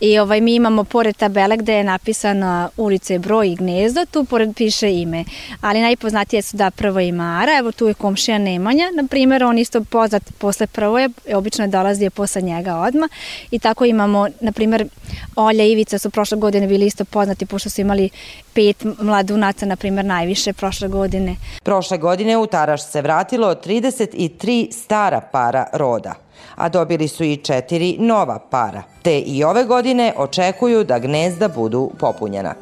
I 0.00 0.18
ovaj, 0.18 0.40
mi 0.40 0.54
imamo 0.54 0.84
pored 0.84 1.16
tabele 1.16 1.56
gde 1.56 1.74
je 1.74 1.84
napisana 1.84 2.68
ulice, 2.76 3.18
broj 3.18 3.48
i 3.48 3.54
gnezdo, 3.54 4.04
tu 4.10 4.24
pored 4.24 4.56
piše 4.56 4.92
ime. 4.92 5.24
Ali 5.60 5.80
najpoznatije 5.80 6.42
su 6.42 6.56
da 6.56 6.70
prvo 6.70 7.00
ima 7.00 7.38
Ara, 7.42 7.58
evo 7.58 7.72
tu 7.72 7.86
je 7.86 7.94
komšija 7.94 8.38
Nemanja, 8.38 8.90
na 8.94 9.06
primjer 9.06 9.44
on 9.44 9.58
isto 9.58 9.84
poznat 9.84 10.22
posle 10.38 10.66
prvo 10.66 10.98
je, 10.98 11.08
obično 11.34 11.66
dolazi 11.66 12.10
posle 12.10 12.42
njega 12.42 12.76
odma 12.76 13.08
i 13.50 13.58
tako 13.58 13.84
imamo, 13.84 14.28
na 14.40 14.52
primjer, 14.52 14.88
Olja 15.36 15.64
i 15.64 15.72
Ivica 15.72 15.98
su 15.98 16.10
prošle 16.10 16.38
godine 16.38 16.66
bili 16.66 16.86
isto 16.86 17.04
poznati 17.04 17.46
pošto 17.46 17.70
su 17.70 17.80
imali 17.80 18.10
pet 18.54 18.84
mladunaca, 19.00 19.66
na 19.66 19.76
primjer, 19.76 20.04
najviše 20.04 20.52
prošle 20.52 20.88
godine. 20.88 21.36
Prošle 21.62 21.98
godine 21.98 22.36
u 22.36 22.46
Taraš 22.46 22.86
se 22.86 23.02
vratilo 23.02 23.54
33 23.54 24.30
stara 24.72 25.20
para 25.20 25.66
roda, 25.72 26.14
a 26.54 26.68
dobili 26.68 27.08
su 27.08 27.24
i 27.24 27.36
četiri 27.36 27.96
nova 27.98 28.38
para, 28.50 28.82
te 29.02 29.18
i 29.18 29.44
ove 29.44 29.64
godine 29.64 30.12
očekuju 30.16 30.84
da 30.84 30.98
gnezda 30.98 31.48
budu 31.48 31.90
popunjena. 31.98 32.54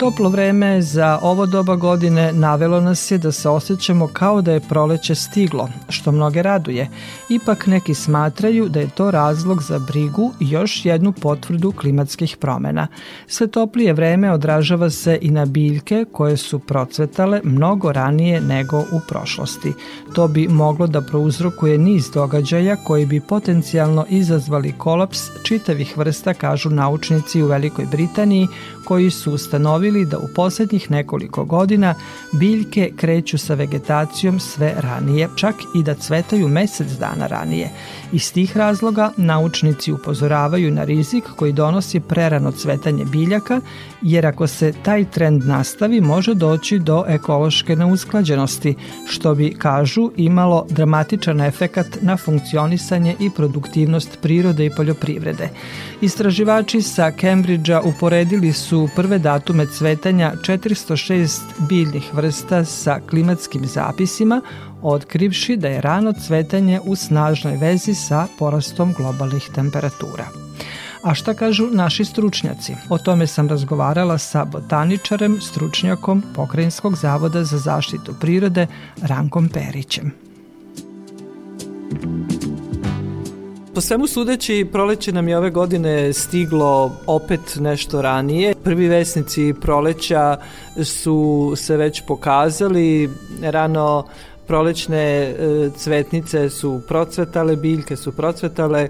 Toplo 0.00 0.28
vreme 0.28 0.82
za 0.82 1.18
ovo 1.22 1.46
doba 1.46 1.76
godine 1.76 2.32
navelo 2.32 2.80
nas 2.80 3.10
je 3.10 3.18
da 3.18 3.32
se 3.32 3.48
osjećamo 3.48 4.06
kao 4.06 4.42
da 4.42 4.52
je 4.52 4.60
proleće 4.60 5.14
stiglo, 5.14 5.68
što 5.88 6.12
mnoge 6.12 6.42
raduje. 6.42 6.88
Ipak 7.28 7.66
neki 7.66 7.94
smatraju 7.94 8.68
da 8.68 8.80
je 8.80 8.88
to 8.88 9.10
razlog 9.10 9.62
za 9.62 9.78
brigu 9.78 10.32
i 10.40 10.50
još 10.50 10.84
jednu 10.84 11.12
potvrdu 11.12 11.72
klimatskih 11.72 12.36
promena. 12.36 12.86
Sve 13.26 13.46
toplije 13.46 13.92
vreme 13.92 14.32
odražava 14.32 14.90
se 14.90 15.18
i 15.22 15.30
na 15.30 15.46
biljke 15.46 16.04
koje 16.12 16.36
su 16.36 16.58
procvetale 16.58 17.40
mnogo 17.44 17.92
ranije 17.92 18.40
nego 18.40 18.78
u 18.78 19.00
prošlosti. 19.08 19.72
To 20.14 20.28
bi 20.28 20.48
moglo 20.48 20.86
da 20.86 21.00
prouzrokuje 21.00 21.78
niz 21.78 22.10
događaja 22.10 22.76
koji 22.76 23.06
bi 23.06 23.20
potencijalno 23.20 24.06
izazvali 24.08 24.74
kolaps 24.78 25.18
čitavih 25.42 25.98
vrsta, 25.98 26.34
kažu 26.34 26.70
naučnici 26.70 27.42
u 27.42 27.46
Velikoj 27.46 27.86
Britaniji, 27.90 28.48
koji 28.84 29.10
su 29.10 29.32
ustanovili 29.32 29.89
da 29.90 30.18
u 30.18 30.28
poslednjih 30.34 30.90
nekoliko 30.90 31.44
godina 31.44 31.94
biljke 32.32 32.92
kreću 32.96 33.38
sa 33.38 33.54
vegetacijom 33.54 34.40
sve 34.40 34.74
ranije, 34.78 35.28
čak 35.36 35.54
i 35.74 35.82
da 35.82 35.94
cvetaju 35.94 36.48
mesec 36.48 36.88
dana 36.88 37.26
ranije. 37.26 37.70
Iz 38.12 38.32
tih 38.32 38.56
razloga 38.56 39.12
naučnici 39.16 39.92
upozoravaju 39.92 40.70
na 40.70 40.84
rizik 40.84 41.24
koji 41.36 41.52
donosi 41.52 42.00
prerano 42.00 42.52
cvetanje 42.52 43.04
biljaka, 43.04 43.60
jer 44.02 44.26
ako 44.26 44.46
se 44.46 44.72
taj 44.82 45.04
trend 45.04 45.46
nastavi 45.46 46.00
može 46.00 46.34
doći 46.34 46.78
do 46.78 47.04
ekološke 47.08 47.76
neusklađenosti, 47.76 48.74
što 49.06 49.34
bi, 49.34 49.54
kažu, 49.58 50.10
imalo 50.16 50.66
dramatičan 50.68 51.40
efekat 51.40 51.86
na 52.00 52.16
funkcionisanje 52.16 53.16
i 53.20 53.30
produktivnost 53.30 54.18
prirode 54.22 54.66
i 54.66 54.70
poljoprivrede. 54.76 55.48
Istraživači 56.00 56.82
sa 56.82 57.12
Cambridgea 57.20 57.80
uporedili 57.80 58.52
su 58.52 58.88
prve 58.96 59.18
datume 59.18 59.66
cvetanja 59.80 60.32
406 60.42 61.40
biljnih 61.68 62.14
vrsta 62.14 62.64
sa 62.64 62.98
klimatskim 63.10 63.64
zapisima, 63.64 64.40
otkrivši 64.82 65.56
da 65.56 65.68
je 65.68 65.80
rano 65.80 66.12
cvetanje 66.12 66.80
u 66.84 66.96
snažnoj 66.96 67.56
vezi 67.56 67.94
sa 67.94 68.26
porastom 68.38 68.92
globalnih 68.96 69.48
temperatura. 69.54 70.26
A 71.02 71.14
šta 71.14 71.34
kažu 71.34 71.70
naši 71.72 72.04
stručnjaci? 72.04 72.74
O 72.88 72.98
tome 72.98 73.26
sam 73.26 73.48
razgovarala 73.48 74.18
sa 74.18 74.44
botaničarem, 74.44 75.40
stručnjakom 75.40 76.22
Pokrajinskog 76.34 76.96
zavoda 76.96 77.44
za 77.44 77.58
zaštitu 77.58 78.14
prirode 78.20 78.66
Rankom 79.02 79.48
Perićem. 79.48 80.12
Po 83.74 83.80
svemu 83.80 84.06
sudeći, 84.06 84.66
proleće 84.72 85.12
nam 85.12 85.28
je 85.28 85.38
ove 85.38 85.50
godine 85.50 86.12
stiglo 86.12 86.92
opet 87.06 87.40
nešto 87.60 88.02
ranije. 88.02 88.54
Prvi 88.64 88.88
vesnici 88.88 89.54
proleća 89.60 90.36
su 90.84 91.52
se 91.56 91.76
već 91.76 92.02
pokazali. 92.06 93.10
Rano 93.42 94.04
prolećne 94.50 94.98
e, 94.98 95.34
cvetnice 95.76 96.50
su 96.50 96.80
procvetale, 96.88 97.56
biljke 97.56 97.96
su 97.96 98.12
procvetale, 98.12 98.88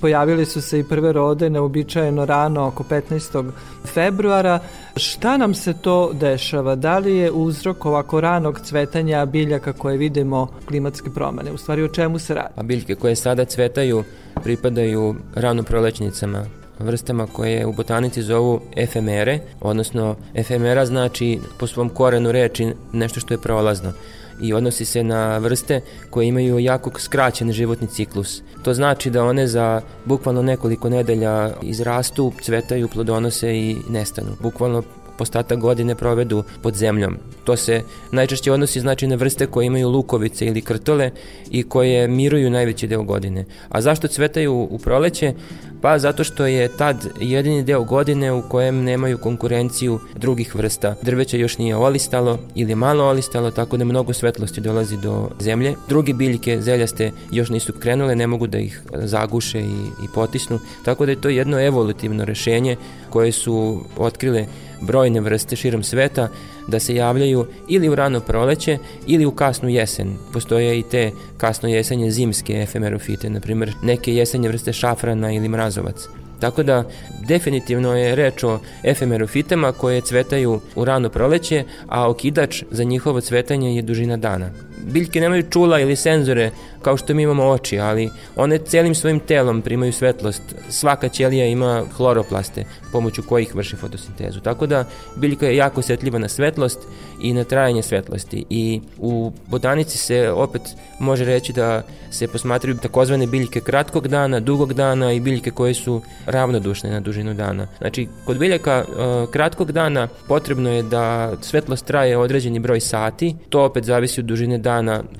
pojavili 0.00 0.44
su 0.46 0.60
se 0.62 0.78
i 0.78 0.84
prve 0.84 1.12
rode 1.12 1.50
neobičajeno 1.50 2.24
rano 2.24 2.66
oko 2.66 2.84
15. 2.84 3.50
februara. 3.84 4.58
Šta 4.96 5.36
nam 5.36 5.54
se 5.54 5.74
to 5.82 6.12
dešava? 6.12 6.74
Da 6.74 6.98
li 6.98 7.16
je 7.16 7.30
uzrok 7.30 7.86
ovako 7.86 8.20
ranog 8.20 8.60
cvetanja 8.60 9.26
biljaka 9.26 9.72
koje 9.72 9.96
vidimo 9.96 10.48
klimatske 10.66 11.10
promene? 11.10 11.52
U 11.52 11.58
stvari 11.58 11.82
o 11.82 11.88
čemu 11.88 12.18
se 12.18 12.34
radi? 12.34 12.54
A 12.56 12.62
biljke 12.62 12.94
koje 12.94 13.16
sada 13.16 13.44
cvetaju 13.44 14.04
pripadaju 14.42 15.14
rano 15.34 15.62
prolećnicama 15.62 16.44
vrstama 16.78 17.26
koje 17.26 17.66
u 17.66 17.72
botanici 17.72 18.22
zovu 18.22 18.60
efemere, 18.76 19.38
odnosno 19.60 20.16
efemera 20.34 20.86
znači 20.86 21.38
po 21.58 21.66
svom 21.66 21.88
korenu 21.88 22.32
reči 22.32 22.72
nešto 22.92 23.20
što 23.20 23.34
je 23.34 23.38
prolazno 23.38 23.92
i 24.40 24.52
odnosi 24.52 24.84
se 24.84 25.04
na 25.04 25.38
vrste 25.38 25.80
koje 26.10 26.26
imaju 26.26 26.58
jako 26.58 26.90
skraćen 26.98 27.52
životni 27.52 27.86
ciklus. 27.86 28.42
To 28.62 28.74
znači 28.74 29.10
da 29.10 29.24
one 29.24 29.46
za 29.46 29.82
bukvalno 30.04 30.42
nekoliko 30.42 30.88
nedelja 30.88 31.50
izrastu, 31.62 32.32
cvetaju, 32.42 32.88
plodonose 32.88 33.56
i 33.56 33.76
nestanu. 33.88 34.36
Bukvalno 34.40 34.82
ostatak 35.20 35.58
godine 35.58 35.94
provedu 35.94 36.44
pod 36.62 36.74
zemljom. 36.74 37.16
To 37.44 37.56
se 37.56 37.82
najčešće 38.12 38.52
odnosi 38.52 38.80
znači 38.80 39.06
na 39.06 39.16
vrste 39.16 39.46
koje 39.46 39.66
imaju 39.66 39.88
lukovice 39.88 40.46
ili 40.46 40.60
krtole 40.60 41.10
i 41.50 41.62
koje 41.62 42.08
miruju 42.08 42.50
najveći 42.50 42.86
deo 42.86 43.02
godine. 43.02 43.44
A 43.68 43.80
zašto 43.80 44.08
cvetaju 44.08 44.68
u 44.70 44.78
proleće? 44.78 45.32
Pa 45.80 45.98
zato 45.98 46.24
što 46.24 46.46
je 46.46 46.68
tad 46.68 47.08
jedini 47.20 47.62
deo 47.62 47.84
godine 47.84 48.32
u 48.32 48.42
kojem 48.42 48.84
nemaju 48.84 49.18
konkurenciju 49.18 50.00
drugih 50.16 50.54
vrsta. 50.54 50.94
Drveće 51.02 51.38
još 51.38 51.58
nije 51.58 51.76
olistalo 51.76 52.38
ili 52.54 52.74
malo 52.74 53.04
olistalo, 53.04 53.50
tako 53.50 53.76
da 53.76 53.84
mnogo 53.84 54.12
svetlosti 54.12 54.60
dolazi 54.60 54.96
do 54.96 55.30
zemlje. 55.40 55.74
Druge 55.88 56.12
biljke 56.12 56.60
zeljaste 56.60 57.12
još 57.30 57.48
nisu 57.48 57.72
krenule, 57.72 58.16
ne 58.16 58.26
mogu 58.26 58.46
da 58.46 58.58
ih 58.58 58.82
zaguše 58.94 59.60
i, 59.60 60.04
i 60.04 60.08
potisnu, 60.14 60.58
tako 60.84 61.06
da 61.06 61.12
je 61.12 61.20
to 61.20 61.28
jedno 61.28 61.60
evolutivno 61.60 62.24
rešenje 62.24 62.76
koje 63.10 63.32
su 63.32 63.80
otkrile 63.96 64.46
brojne 64.80 65.20
vrste 65.20 65.56
širom 65.56 65.82
sveta 65.82 66.28
da 66.66 66.78
se 66.78 66.94
javljaju 66.94 67.46
ili 67.68 67.88
u 67.88 67.94
rano 67.94 68.20
proleće 68.20 68.78
ili 69.06 69.26
u 69.26 69.30
kasnu 69.30 69.68
jesen. 69.68 70.16
Postoje 70.32 70.78
i 70.78 70.82
te 70.82 71.10
kasno 71.36 71.68
jesenje 71.68 72.10
zimske 72.10 72.52
efemerofite, 72.52 73.30
na 73.30 73.40
primjer 73.40 73.72
neke 73.82 74.14
jesenje 74.14 74.48
vrste 74.48 74.72
šafrana 74.72 75.32
ili 75.32 75.48
mrazovac. 75.48 76.08
Tako 76.40 76.62
da 76.62 76.84
definitivno 77.28 77.96
je 77.96 78.14
reč 78.14 78.44
o 78.44 78.60
efemerofitama 78.82 79.72
koje 79.72 80.00
cvetaju 80.00 80.60
u 80.74 80.84
rano 80.84 81.08
proleće, 81.08 81.64
a 81.88 82.10
okidač 82.10 82.62
za 82.70 82.84
njihovo 82.84 83.20
cvetanje 83.20 83.76
je 83.76 83.82
dužina 83.82 84.16
dana. 84.16 84.67
Biljke 84.84 85.20
nemaju 85.20 85.50
čula 85.50 85.80
ili 85.80 85.96
senzore 85.96 86.50
kao 86.82 86.96
što 86.96 87.14
mi 87.14 87.22
imamo 87.22 87.48
oči, 87.48 87.78
ali 87.78 88.10
one 88.36 88.58
celim 88.58 88.94
svojim 88.94 89.20
telom 89.20 89.62
primaju 89.62 89.92
svetlost. 89.92 90.42
Svaka 90.68 91.08
ćelija 91.08 91.46
ima 91.46 91.84
hloroplaste 91.96 92.64
pomoću 92.92 93.22
kojih 93.22 93.54
vrši 93.54 93.76
fotosintezu. 93.76 94.40
Tako 94.40 94.66
da 94.66 94.84
biljka 95.16 95.46
je 95.46 95.56
jako 95.56 95.80
osjetljiva 95.80 96.18
na 96.18 96.28
svetlost 96.28 96.78
i 97.22 97.32
na 97.32 97.44
trajanje 97.44 97.82
svetlosti. 97.82 98.44
I 98.50 98.80
u 98.98 99.32
botanici 99.46 99.98
se 99.98 100.30
opet 100.30 100.62
može 101.00 101.24
reći 101.24 101.52
da 101.52 101.82
se 102.10 102.28
posmatraju 102.28 102.76
takozvane 102.76 103.26
biljke 103.26 103.60
kratkog 103.60 104.08
dana, 104.08 104.40
dugog 104.40 104.74
dana 104.74 105.12
i 105.12 105.20
biljke 105.20 105.50
koje 105.50 105.74
su 105.74 106.02
ravnodušne 106.26 106.90
na 106.90 107.00
dužinu 107.00 107.34
dana. 107.34 107.66
Znači, 107.78 108.08
kod 108.24 108.38
biljaka 108.38 108.84
uh, 108.88 109.30
kratkog 109.30 109.72
dana 109.72 110.08
potrebno 110.28 110.70
je 110.70 110.82
da 110.82 111.32
svetlost 111.40 111.86
traje 111.86 112.18
određeni 112.18 112.58
broj 112.58 112.80
sati, 112.80 113.34
to 113.48 113.64
opet 113.64 113.84
zavisi 113.84 114.20
od 114.20 114.26
dužine 114.26 114.58
dana, 114.58 114.67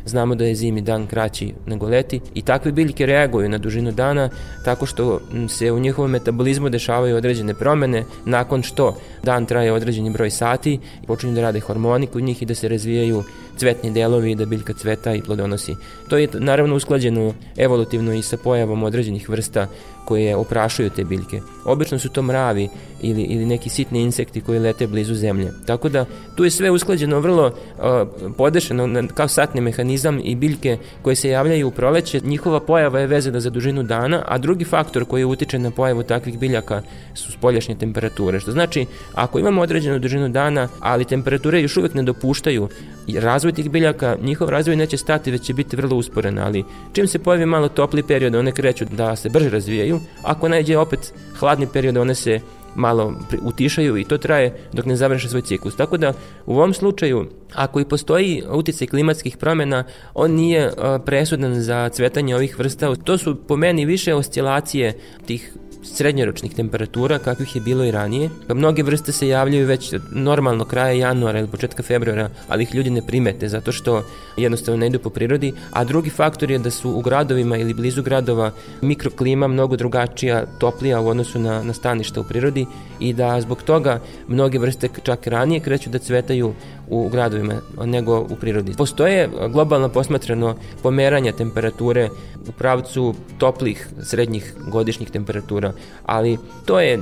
znamo 0.04 0.34
da 0.34 0.44
je 0.44 0.54
zimi 0.54 0.80
dan 0.80 1.06
kraći 1.06 1.54
nego 1.66 1.86
leti 1.86 2.20
i 2.34 2.42
takve 2.42 2.72
biljke 2.72 3.06
reaguju 3.06 3.48
na 3.48 3.58
dužinu 3.58 3.92
dana 3.92 4.28
tako 4.64 4.86
što 4.86 5.20
se 5.48 5.72
u 5.72 5.78
njihovom 5.78 6.10
metabolizmu 6.10 6.68
dešavaju 6.68 7.16
određene 7.16 7.54
promene 7.54 8.04
nakon 8.24 8.62
što 8.62 8.96
dan 9.22 9.46
traje 9.46 9.72
određeni 9.72 10.10
broj 10.10 10.30
sati 10.30 10.78
počinju 11.06 11.34
da 11.34 11.40
rade 11.40 11.60
hormoni 11.60 12.06
kod 12.06 12.22
njih 12.22 12.42
i 12.42 12.46
da 12.46 12.54
se 12.54 12.68
razvijaju 12.68 13.22
cvetni 13.58 13.90
delovi 13.90 14.34
da 14.34 14.46
biljka 14.46 14.72
cveta 14.72 15.14
i 15.14 15.22
plodonosi. 15.22 15.76
To 16.08 16.18
je 16.18 16.28
naravno 16.34 16.76
usklađeno 16.76 17.34
evolutivno 17.56 18.14
i 18.14 18.22
sa 18.22 18.36
pojavom 18.36 18.82
određenih 18.82 19.28
vrsta 19.28 19.66
koje 20.08 20.36
oprašuju 20.36 20.90
te 20.90 21.04
biljke. 21.04 21.40
Obično 21.64 21.98
su 21.98 22.08
to 22.08 22.22
mravi 22.22 22.68
ili, 23.02 23.22
ili 23.22 23.46
neki 23.46 23.68
sitni 23.68 24.00
insekti 24.00 24.40
koji 24.40 24.58
lete 24.58 24.86
blizu 24.86 25.14
zemlje. 25.14 25.52
Tako 25.66 25.88
da 25.88 26.04
tu 26.34 26.44
je 26.44 26.50
sve 26.50 26.70
usklađeno 26.70 27.20
vrlo 27.20 27.46
uh, 27.46 28.08
podešeno 28.36 28.86
na, 28.86 29.02
kao 29.14 29.28
satni 29.28 29.60
mehanizam 29.60 30.20
i 30.24 30.34
biljke 30.34 30.78
koje 31.02 31.16
se 31.16 31.28
javljaju 31.28 31.68
u 31.68 31.70
proleće, 31.70 32.20
njihova 32.24 32.60
pojava 32.60 33.00
je 33.00 33.06
vezana 33.06 33.40
za 33.40 33.50
dužinu 33.50 33.82
dana, 33.82 34.22
a 34.26 34.38
drugi 34.38 34.64
faktor 34.64 35.04
koji 35.04 35.24
utiče 35.24 35.58
na 35.58 35.70
pojavu 35.70 36.02
takvih 36.02 36.38
biljaka 36.38 36.82
su 37.14 37.32
spoljašnje 37.32 37.74
temperature. 37.74 38.40
Što 38.40 38.52
znači, 38.52 38.86
ako 39.14 39.38
imamo 39.38 39.62
određenu 39.62 39.98
dužinu 39.98 40.28
dana, 40.28 40.68
ali 40.80 41.04
temperature 41.04 41.60
još 41.60 41.76
uvek 41.76 41.94
ne 41.94 42.02
dopuštaju 42.02 42.68
razvoj 43.16 43.47
tih 43.52 43.70
biljaka, 43.70 44.16
njihov 44.22 44.48
razvoj 44.48 44.76
neće 44.76 44.96
stati, 44.96 45.30
već 45.30 45.42
će 45.42 45.54
biti 45.54 45.76
vrlo 45.76 45.96
usporen, 45.96 46.38
ali 46.38 46.64
čim 46.92 47.06
se 47.06 47.18
pojavi 47.18 47.46
malo 47.46 47.68
topli 47.68 48.02
period, 48.02 48.34
one 48.34 48.52
kreću 48.52 48.84
da 48.84 49.16
se 49.16 49.28
brže 49.28 49.50
razvijaju, 49.50 50.00
ako 50.22 50.48
najde 50.48 50.78
opet 50.78 51.12
hladni 51.38 51.66
period, 51.72 51.96
one 51.96 52.14
se 52.14 52.40
malo 52.74 53.14
utišaju 53.42 53.96
i 53.96 54.04
to 54.04 54.18
traje 54.18 54.56
dok 54.72 54.86
ne 54.86 54.96
završe 54.96 55.28
svoj 55.28 55.42
ciklus. 55.42 55.76
Tako 55.76 55.96
da 55.96 56.12
u 56.46 56.56
ovom 56.56 56.74
slučaju, 56.74 57.26
ako 57.54 57.80
i 57.80 57.84
postoji 57.84 58.42
uticaj 58.50 58.86
klimatskih 58.86 59.36
promjena, 59.36 59.84
on 60.14 60.30
nije 60.30 60.72
presudan 61.04 61.62
za 61.62 61.88
cvetanje 61.88 62.36
ovih 62.36 62.58
vrsta. 62.58 62.94
To 62.94 63.18
su 63.18 63.36
po 63.48 63.56
meni 63.56 63.84
više 63.84 64.14
oscilacije 64.14 64.92
tih 65.26 65.52
srednjoročnih 65.82 66.54
temperatura 66.54 67.18
kakvih 67.18 67.56
je 67.56 67.60
bilo 67.60 67.84
i 67.84 67.90
ranije. 67.90 68.30
Mnoge 68.48 68.82
vrste 68.82 69.12
se 69.12 69.28
javljaju 69.28 69.66
već 69.66 69.94
normalno 70.12 70.64
kraja 70.64 70.92
januara 70.92 71.38
ili 71.38 71.48
početka 71.48 71.82
februara, 71.82 72.30
ali 72.48 72.62
ih 72.62 72.74
ljudi 72.74 72.90
ne 72.90 73.06
primete 73.06 73.48
zato 73.48 73.72
što 73.72 74.04
jednostavno 74.36 74.80
ne 74.80 74.86
idu 74.86 74.98
po 74.98 75.10
prirodi, 75.10 75.52
a 75.70 75.84
drugi 75.84 76.10
faktor 76.10 76.50
je 76.50 76.58
da 76.58 76.70
su 76.70 76.90
u 76.90 77.00
gradovima 77.00 77.56
ili 77.56 77.74
blizu 77.74 78.02
gradova 78.02 78.50
mikroklima 78.80 79.48
mnogo 79.48 79.76
drugačija, 79.76 80.44
toplija 80.58 81.00
u 81.00 81.08
odnosu 81.08 81.38
na, 81.38 81.62
na 81.62 81.72
staništa 81.72 82.20
u 82.20 82.24
prirodi 82.24 82.66
i 83.00 83.12
da 83.12 83.40
zbog 83.40 83.62
toga 83.62 84.00
mnoge 84.28 84.58
vrste 84.58 84.88
čak 85.02 85.26
ranije 85.26 85.60
kreću 85.60 85.90
da 85.90 85.98
cvetaju 85.98 86.54
u 86.90 87.08
gradovima 87.08 87.54
nego 87.84 88.20
u 88.20 88.36
prirodi. 88.40 88.74
Postoje 88.76 89.28
globalno 89.52 89.88
posmatrano 89.88 90.54
pomeranja 90.82 91.32
temperature 91.32 92.08
u 92.48 92.52
pravcu 92.52 93.14
toplih 93.38 93.88
srednjih 94.02 94.54
godišnjih 94.66 95.10
temperatura, 95.10 95.72
ali 96.06 96.38
to 96.64 96.80
je 96.80 97.00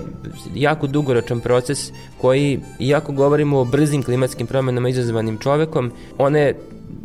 jako 0.55 0.87
dugoročan 0.87 1.41
proces 1.41 1.93
koji, 2.21 2.61
iako 2.81 3.13
govorimo 3.13 3.59
o 3.59 3.65
brzim 3.65 4.03
klimatskim 4.03 4.47
promenama 4.47 4.89
izazvanim 4.89 5.39
čovekom, 5.39 5.93
one 6.19 6.55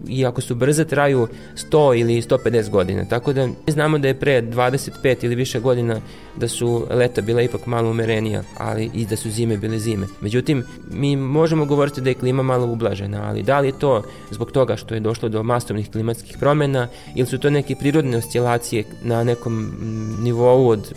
iako 0.09 0.41
su 0.41 0.55
brze, 0.55 0.85
traju 0.85 1.27
100 1.55 1.99
ili 1.99 2.21
150 2.21 2.69
godina. 2.69 3.05
Tako 3.05 3.33
da 3.33 3.49
znamo 3.67 3.97
da 3.97 4.07
je 4.07 4.19
pre 4.19 4.41
25 4.41 5.25
ili 5.25 5.35
više 5.35 5.59
godina 5.59 6.01
da 6.37 6.47
su 6.47 6.87
leta 6.89 7.21
bila 7.21 7.41
ipak 7.41 7.65
malo 7.65 7.89
umerenija, 7.89 8.43
ali 8.57 8.89
i 8.93 9.05
da 9.05 9.15
su 9.15 9.29
zime 9.29 9.57
bile 9.57 9.79
zime. 9.79 10.07
Međutim, 10.21 10.63
mi 10.91 11.15
možemo 11.15 11.65
govoriti 11.65 12.01
da 12.01 12.09
je 12.09 12.13
klima 12.13 12.43
malo 12.43 12.67
ublažena, 12.67 13.23
ali 13.29 13.43
da 13.43 13.59
li 13.59 13.67
je 13.67 13.79
to 13.79 14.03
zbog 14.31 14.51
toga 14.51 14.75
što 14.75 14.93
je 14.93 14.99
došlo 14.99 15.29
do 15.29 15.43
masovnih 15.43 15.91
klimatskih 15.91 16.37
promena 16.39 16.87
ili 17.15 17.27
su 17.27 17.37
to 17.37 17.49
neke 17.49 17.75
prirodne 17.75 18.17
oscilacije 18.17 18.83
na 19.03 19.23
nekom 19.23 19.73
nivou 20.19 20.67
od 20.67 20.93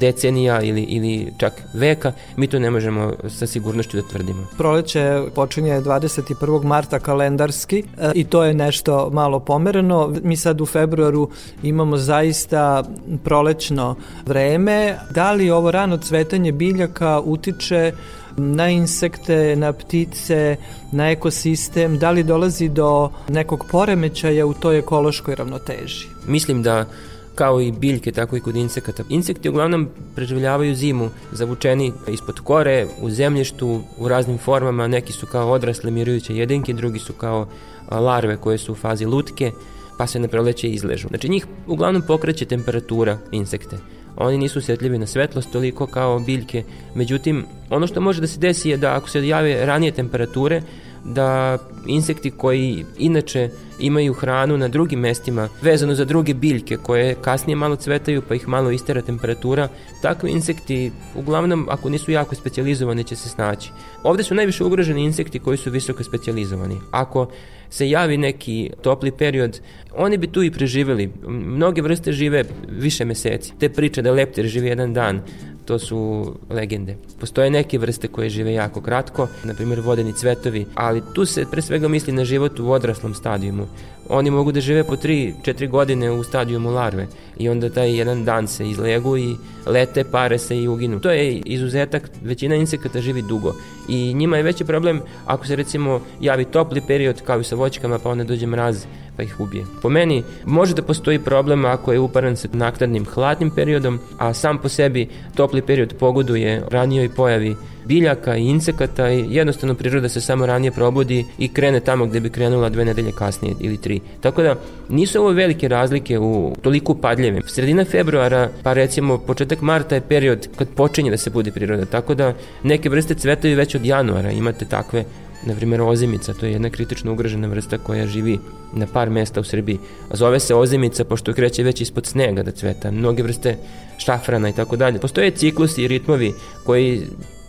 decenija 0.00 0.62
ili, 0.62 0.82
ili 0.82 1.32
čak 1.38 1.52
veka, 1.74 2.12
mi 2.36 2.46
to 2.46 2.58
ne 2.58 2.70
možemo 2.70 3.12
sa 3.28 3.46
sigurnošću 3.46 3.96
da 3.96 4.08
tvrdimo. 4.08 4.46
Proleće 4.56 5.22
počinje 5.34 5.80
21. 5.80 6.64
marta 6.64 6.98
kalendarski 6.98 7.84
e, 7.98 8.12
to 8.28 8.44
je 8.44 8.54
nešto 8.54 9.10
malo 9.12 9.40
pomereno. 9.40 10.12
Mi 10.22 10.36
sad 10.36 10.60
u 10.60 10.66
februaru 10.66 11.28
imamo 11.62 11.96
zaista 11.96 12.84
prolećno 13.24 13.96
vreme. 14.26 14.98
Da 15.10 15.32
li 15.32 15.50
ovo 15.50 15.70
rano 15.70 15.98
cvetanje 15.98 16.52
biljaka 16.52 17.20
utiče 17.24 17.92
na 18.36 18.68
insekte, 18.68 19.56
na 19.56 19.72
ptice, 19.72 20.56
na 20.92 21.10
ekosistem, 21.10 21.98
da 21.98 22.10
li 22.10 22.22
dolazi 22.22 22.68
do 22.68 23.10
nekog 23.28 23.64
poremećaja 23.70 24.46
u 24.46 24.54
toj 24.54 24.78
ekološkoj 24.78 25.34
ravnoteži? 25.34 26.06
Mislim 26.26 26.62
da 26.62 26.86
kao 27.34 27.60
i 27.60 27.72
biljke, 27.72 28.12
tako 28.12 28.36
i 28.36 28.40
kod 28.40 28.56
insekata. 28.56 29.02
Insekti 29.08 29.48
uglavnom 29.48 29.88
preživljavaju 30.14 30.74
zimu, 30.74 31.10
zavučeni 31.32 31.92
ispod 32.08 32.40
kore, 32.40 32.86
u 33.00 33.10
zemljištu, 33.10 33.80
u 33.98 34.08
raznim 34.08 34.38
formama, 34.38 34.86
neki 34.86 35.12
su 35.12 35.26
kao 35.26 35.52
odrasle 35.52 35.90
mirujuće 35.90 36.36
jedinke, 36.36 36.72
drugi 36.72 36.98
su 36.98 37.12
kao 37.12 37.46
larve 37.90 38.36
koje 38.36 38.58
su 38.58 38.72
u 38.72 38.74
fazi 38.74 39.06
lutke, 39.06 39.52
pa 39.98 40.06
se 40.06 40.18
na 40.18 40.28
proleće 40.28 40.68
izležu. 40.68 41.08
Znači 41.08 41.28
njih 41.28 41.46
uglavnom 41.66 42.02
pokreće 42.02 42.44
temperatura 42.44 43.18
insekte. 43.32 43.76
Oni 44.16 44.38
nisu 44.38 44.58
osjetljivi 44.58 44.98
na 44.98 45.06
svetlost 45.06 45.52
toliko 45.52 45.86
kao 45.86 46.18
biljke, 46.18 46.64
međutim 46.94 47.44
ono 47.70 47.86
što 47.86 48.00
može 48.00 48.20
da 48.20 48.26
se 48.26 48.40
desi 48.40 48.70
je 48.70 48.76
da 48.76 48.96
ako 48.96 49.10
se 49.10 49.28
jave 49.28 49.66
ranije 49.66 49.92
temperature, 49.92 50.62
da 51.04 51.58
insekti 51.86 52.30
koji 52.30 52.84
inače 52.98 53.50
imaju 53.78 54.12
hranu 54.12 54.56
na 54.56 54.68
drugim 54.68 55.00
mestima 55.00 55.48
vezano 55.62 55.94
za 55.94 56.04
druge 56.04 56.34
biljke 56.34 56.76
koje 56.76 57.14
kasnije 57.14 57.56
malo 57.56 57.76
cvetaju 57.76 58.22
pa 58.28 58.34
ih 58.34 58.48
malo 58.48 58.70
istera 58.70 59.02
temperatura, 59.02 59.68
takvi 60.02 60.30
insekti 60.30 60.92
uglavnom 61.14 61.68
ako 61.70 61.88
nisu 61.88 62.10
jako 62.10 62.34
specijalizovani 62.34 63.04
će 63.04 63.16
se 63.16 63.28
snaći. 63.28 63.70
Ovde 64.02 64.22
su 64.22 64.34
najviše 64.34 64.64
ugroženi 64.64 65.04
insekti 65.04 65.38
koji 65.38 65.56
su 65.56 65.70
visoko 65.70 66.04
specijalizovani. 66.04 66.80
Ako 66.90 67.28
se 67.74 67.88
javi 67.90 68.16
neki 68.16 68.70
topli 68.82 69.10
period, 69.10 69.60
oni 69.96 70.18
bi 70.18 70.26
tu 70.26 70.42
i 70.42 70.50
preživeli. 70.50 71.10
Mnoge 71.26 71.82
vrste 71.82 72.12
žive 72.12 72.44
više 72.68 73.04
meseci. 73.04 73.52
Te 73.58 73.68
priče 73.68 74.02
da 74.02 74.12
leptir 74.12 74.46
živi 74.46 74.68
jedan 74.68 74.94
dan, 74.94 75.20
to 75.64 75.78
su 75.78 76.34
legende. 76.50 76.96
Postoje 77.20 77.50
neke 77.50 77.78
vrste 77.78 78.08
koje 78.08 78.30
žive 78.30 78.52
jako 78.52 78.80
kratko, 78.80 79.28
na 79.44 79.54
primjer 79.54 79.80
vodeni 79.80 80.12
cvetovi, 80.12 80.66
ali 80.74 81.02
tu 81.14 81.26
se 81.26 81.44
pre 81.50 81.62
svega 81.62 81.88
misli 81.88 82.12
na 82.12 82.24
život 82.24 82.60
u 82.60 82.70
odraslom 82.70 83.14
stadijumu. 83.14 83.66
Oni 84.08 84.30
mogu 84.30 84.52
da 84.52 84.60
žive 84.60 84.84
po 84.84 84.96
3-4 84.96 85.68
godine 85.68 86.10
u 86.10 86.24
stadijumu 86.24 86.70
larve 86.70 87.06
i 87.38 87.48
onda 87.48 87.70
taj 87.70 87.96
jedan 87.98 88.24
dan 88.24 88.48
se 88.48 88.68
izlegu 88.68 89.16
i 89.18 89.36
lete, 89.66 90.04
pare 90.04 90.38
se 90.38 90.58
i 90.58 90.68
uginu. 90.68 91.00
To 91.00 91.10
je 91.10 91.32
izuzetak, 91.32 92.10
većina 92.22 92.54
insekata 92.54 93.00
živi 93.00 93.22
dugo 93.22 93.54
i 93.88 94.14
njima 94.14 94.36
je 94.36 94.42
veći 94.42 94.64
problem 94.64 95.00
ako 95.26 95.46
se 95.46 95.56
recimo 95.56 96.00
javi 96.20 96.44
topli 96.44 96.80
period 96.86 97.22
kao 97.22 97.40
i 97.40 97.44
sa 97.44 97.56
voćkama 97.64 97.98
pa 97.98 98.10
onda 98.10 98.24
dođe 98.24 98.46
mraz 98.46 98.84
pa 99.16 99.22
ih 99.22 99.40
ubije. 99.40 99.64
Po 99.82 99.88
meni 99.88 100.22
može 100.44 100.74
da 100.74 100.82
postoji 100.82 101.18
problem 101.18 101.64
ako 101.64 101.92
je 101.92 102.00
uparan 102.00 102.36
sa 102.36 102.48
naknadnim 102.52 103.04
hladnim 103.04 103.50
periodom, 103.50 104.00
a 104.18 104.34
sam 104.34 104.58
po 104.58 104.68
sebi 104.68 105.08
topli 105.34 105.62
period 105.62 105.94
pogoduje 105.98 106.62
ranijoj 106.70 107.08
pojavi 107.08 107.56
biljaka 107.84 108.36
i 108.36 108.46
insekata 108.48 109.10
i 109.10 109.26
jednostavno 109.28 109.74
priroda 109.74 110.08
se 110.08 110.20
samo 110.20 110.46
ranije 110.46 110.70
probudi 110.70 111.24
i 111.38 111.48
krene 111.48 111.80
tamo 111.80 112.06
gde 112.06 112.20
bi 112.20 112.30
krenula 112.30 112.68
dve 112.68 112.84
nedelje 112.84 113.12
kasnije 113.12 113.54
ili 113.60 113.76
tri. 113.76 114.00
Tako 114.20 114.42
da 114.42 114.54
nisu 114.88 115.20
ovo 115.20 115.30
velike 115.30 115.68
razlike 115.68 116.18
u 116.18 116.54
toliko 116.62 116.94
padljeve. 116.94 117.40
Sredina 117.46 117.84
februara, 117.84 118.48
pa 118.62 118.72
recimo 118.72 119.18
početak 119.18 119.60
marta 119.60 119.94
je 119.94 120.00
period 120.00 120.48
kad 120.56 120.68
počinje 120.68 121.10
da 121.10 121.16
se 121.16 121.30
budi 121.30 121.52
priroda, 121.52 121.84
tako 121.84 122.14
da 122.14 122.32
neke 122.62 122.88
vrste 122.88 123.14
cvetaju 123.14 123.56
već 123.56 123.74
od 123.74 123.84
januara, 123.86 124.30
imate 124.30 124.64
takve 124.64 125.04
na 125.46 125.54
primjer 125.54 125.82
ozimica, 125.82 126.34
to 126.34 126.46
je 126.46 126.52
jedna 126.52 126.70
kritično 126.70 127.12
ugrožena 127.12 127.48
vrsta 127.48 127.78
koja 127.78 128.06
živi 128.06 128.38
na 128.72 128.86
par 128.86 129.10
mesta 129.10 129.40
u 129.40 129.44
Srbiji. 129.44 129.78
A 130.10 130.16
zove 130.16 130.40
se 130.40 130.54
ozimica 130.54 131.04
pošto 131.04 131.32
kreće 131.32 131.62
već 131.62 131.80
ispod 131.80 132.06
snega 132.06 132.42
da 132.42 132.50
cveta. 132.50 132.90
Mnoge 132.90 133.22
vrste 133.22 133.56
šafrana 133.98 134.48
i 134.48 134.52
tako 134.52 134.76
dalje. 134.76 134.98
Postoje 134.98 135.30
ciklusi 135.30 135.82
i 135.82 135.88
ritmovi 135.88 136.32
koji 136.64 137.02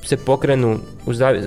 se 0.05 0.17
pokrenu 0.17 0.79
u 1.05 1.13
zavi, 1.13 1.41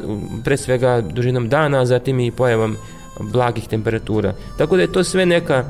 pre 0.45 0.57
svega 0.57 1.01
dužinom 1.01 1.49
dana, 1.49 1.81
a 1.81 1.87
zatim 1.87 2.21
i 2.21 2.31
pojavom 2.31 2.77
blagih 3.21 3.69
temperatura. 3.69 4.35
Tako 4.59 4.77
da 4.77 4.83
je 4.83 4.93
to 4.93 5.05
sve 5.05 5.27
neka 5.27 5.65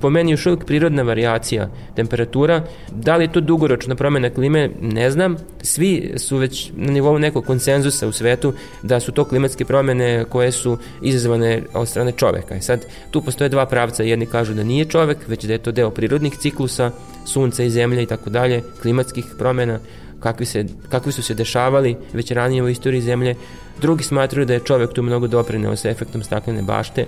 po 0.00 0.10
meni 0.10 0.30
još 0.30 0.46
uvijek 0.46 0.64
prirodna 0.64 1.02
varijacija 1.02 1.68
temperatura. 1.96 2.62
Da 2.92 3.16
li 3.16 3.24
je 3.24 3.32
to 3.32 3.40
dugoročna 3.40 3.94
promena 3.94 4.30
klime, 4.30 4.70
ne 4.80 5.10
znam. 5.10 5.36
Svi 5.62 6.12
su 6.16 6.36
već 6.36 6.70
na 6.76 6.92
nivou 6.92 7.18
nekog 7.18 7.44
konsenzusa 7.44 8.08
u 8.08 8.12
svetu 8.12 8.52
da 8.82 9.00
su 9.00 9.12
to 9.12 9.24
klimatske 9.24 9.64
promene 9.64 10.24
koje 10.28 10.52
su 10.52 10.78
izazvane 11.02 11.62
od 11.74 11.88
strane 11.88 12.12
čoveka. 12.12 12.56
I 12.56 12.62
sad 12.62 12.86
tu 13.10 13.22
postoje 13.22 13.48
dva 13.48 13.66
pravca, 13.66 14.02
jedni 14.02 14.26
kažu 14.26 14.54
da 14.54 14.64
nije 14.64 14.84
čovek, 14.84 15.18
već 15.28 15.44
da 15.44 15.52
je 15.52 15.58
to 15.58 15.72
deo 15.72 15.90
prirodnih 15.90 16.36
ciklusa, 16.38 16.90
sunca 17.26 17.62
i 17.62 17.70
zemlje 17.70 18.02
i 18.02 18.06
tako 18.06 18.30
dalje, 18.30 18.62
klimatskih 18.82 19.24
promena, 19.38 19.78
kakvi, 20.20 20.46
se, 20.46 20.64
kakvi 20.88 21.12
su 21.12 21.22
se 21.22 21.34
dešavali 21.34 21.96
već 22.12 22.30
ranije 22.30 22.62
u 22.62 22.68
istoriji 22.68 23.00
zemlje. 23.00 23.34
Drugi 23.80 24.04
smatruju 24.04 24.46
da 24.46 24.54
je 24.54 24.64
čovek 24.64 24.92
tu 24.92 25.02
mnogo 25.02 25.26
doprineo 25.26 25.76
sa 25.76 25.90
efektom 25.90 26.22
staklene 26.22 26.62
bašte, 26.62 27.06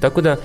Tako 0.00 0.20
da 0.20 0.36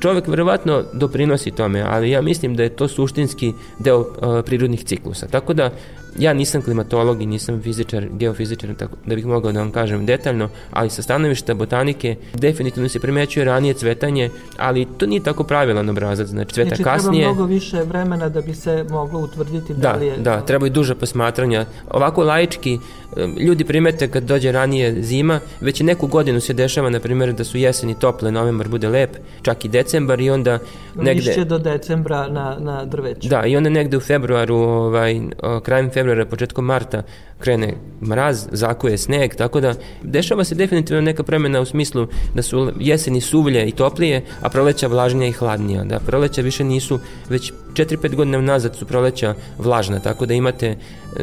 čovek 0.00 0.28
verovatno 0.28 0.84
doprinosi 0.92 1.50
tome, 1.50 1.84
ali 1.88 2.10
ja 2.10 2.22
mislim 2.22 2.56
da 2.56 2.62
je 2.62 2.76
to 2.76 2.88
suštinski 2.88 3.52
deo 3.78 4.04
prirodnih 4.46 4.84
ciklusa. 4.84 5.26
Tako 5.26 5.54
da 5.54 5.70
ja 6.18 6.32
nisam 6.32 6.62
klimatolog 6.62 7.22
i 7.22 7.26
nisam 7.26 7.62
fizičar, 7.62 8.06
geofizičar, 8.12 8.74
tako 8.74 8.96
da 9.06 9.14
bih 9.14 9.26
mogao 9.26 9.52
da 9.52 9.60
vam 9.60 9.70
kažem 9.70 10.06
detaljno, 10.06 10.48
ali 10.70 10.90
sa 10.90 11.02
stanovišta 11.02 11.54
botanike 11.54 12.16
definitivno 12.34 12.88
se 12.88 13.00
primećuje 13.00 13.44
ranije 13.44 13.74
cvetanje, 13.74 14.30
ali 14.56 14.86
to 14.98 15.06
nije 15.06 15.22
tako 15.22 15.44
pravilan 15.44 15.88
obrazac, 15.88 16.26
znači 16.26 16.54
cveta 16.54 16.68
znači, 16.68 16.82
kasnije. 16.82 17.24
Znači 17.24 17.34
treba 17.34 17.34
mnogo 17.34 17.46
više 17.46 17.82
vremena 17.82 18.28
da 18.28 18.40
bi 18.40 18.54
se 18.54 18.84
moglo 18.90 19.20
utvrditi 19.20 19.74
da, 19.74 19.80
da 19.80 19.92
li 19.92 20.06
je... 20.06 20.16
Da, 20.16 20.40
treba 20.40 20.66
i 20.66 20.70
duža 20.70 20.94
posmatranja. 20.94 21.66
Ovako 21.90 22.22
laički 22.22 22.78
ljudi 23.38 23.64
primete 23.64 24.08
kad 24.08 24.22
dođe 24.22 24.52
ranije 24.52 25.02
zima, 25.02 25.40
već 25.60 25.80
neku 25.80 26.06
godinu 26.06 26.40
se 26.40 26.52
dešava, 26.52 26.90
na 26.90 27.00
primjer, 27.00 27.32
da 27.32 27.44
su 27.44 27.58
jeseni 27.58 27.94
tople, 27.94 28.32
novembar 28.32 28.68
bude 28.68 28.88
lep, 28.88 29.16
čak 29.42 29.64
i 29.64 29.68
decembar 29.68 30.20
i 30.20 30.30
onda 30.30 30.58
negde... 30.94 31.28
Lišće 31.28 31.44
do 31.44 31.58
decembra 31.58 32.28
na, 32.28 32.56
na 32.60 32.84
drveću. 32.84 33.28
Da, 33.28 33.46
i 33.46 33.56
onda 33.56 33.70
negde 33.70 33.96
u 33.96 34.00
februaru, 34.00 34.56
ovaj, 34.56 35.20
krajem 35.62 35.90
februara, 35.90 36.01
početkom 36.30 36.64
marta 36.64 37.02
krene 37.38 37.74
mraz, 38.02 38.48
zakuje 38.52 38.98
sneg, 38.98 39.34
tako 39.34 39.60
da 39.60 39.74
dešava 40.02 40.44
se 40.44 40.54
definitivno 40.54 41.02
neka 41.02 41.22
promjena 41.22 41.60
u 41.60 41.64
smislu 41.64 42.06
da 42.34 42.42
su 42.42 42.72
jeseni 42.80 43.20
suvlje 43.20 43.68
i 43.68 43.72
toplije, 43.72 44.22
a 44.40 44.48
proleća 44.48 44.86
vlažnija 44.86 45.28
i 45.28 45.32
hladnija. 45.32 45.84
Da, 45.84 46.00
proleća 46.00 46.42
više 46.42 46.64
nisu, 46.64 47.00
već 47.28 47.52
4-5 47.72 48.14
godina 48.14 48.40
nazad 48.40 48.76
su 48.76 48.86
proleća 48.86 49.34
vlažna, 49.58 50.00
tako 50.00 50.26
da 50.26 50.34
imate 50.34 50.76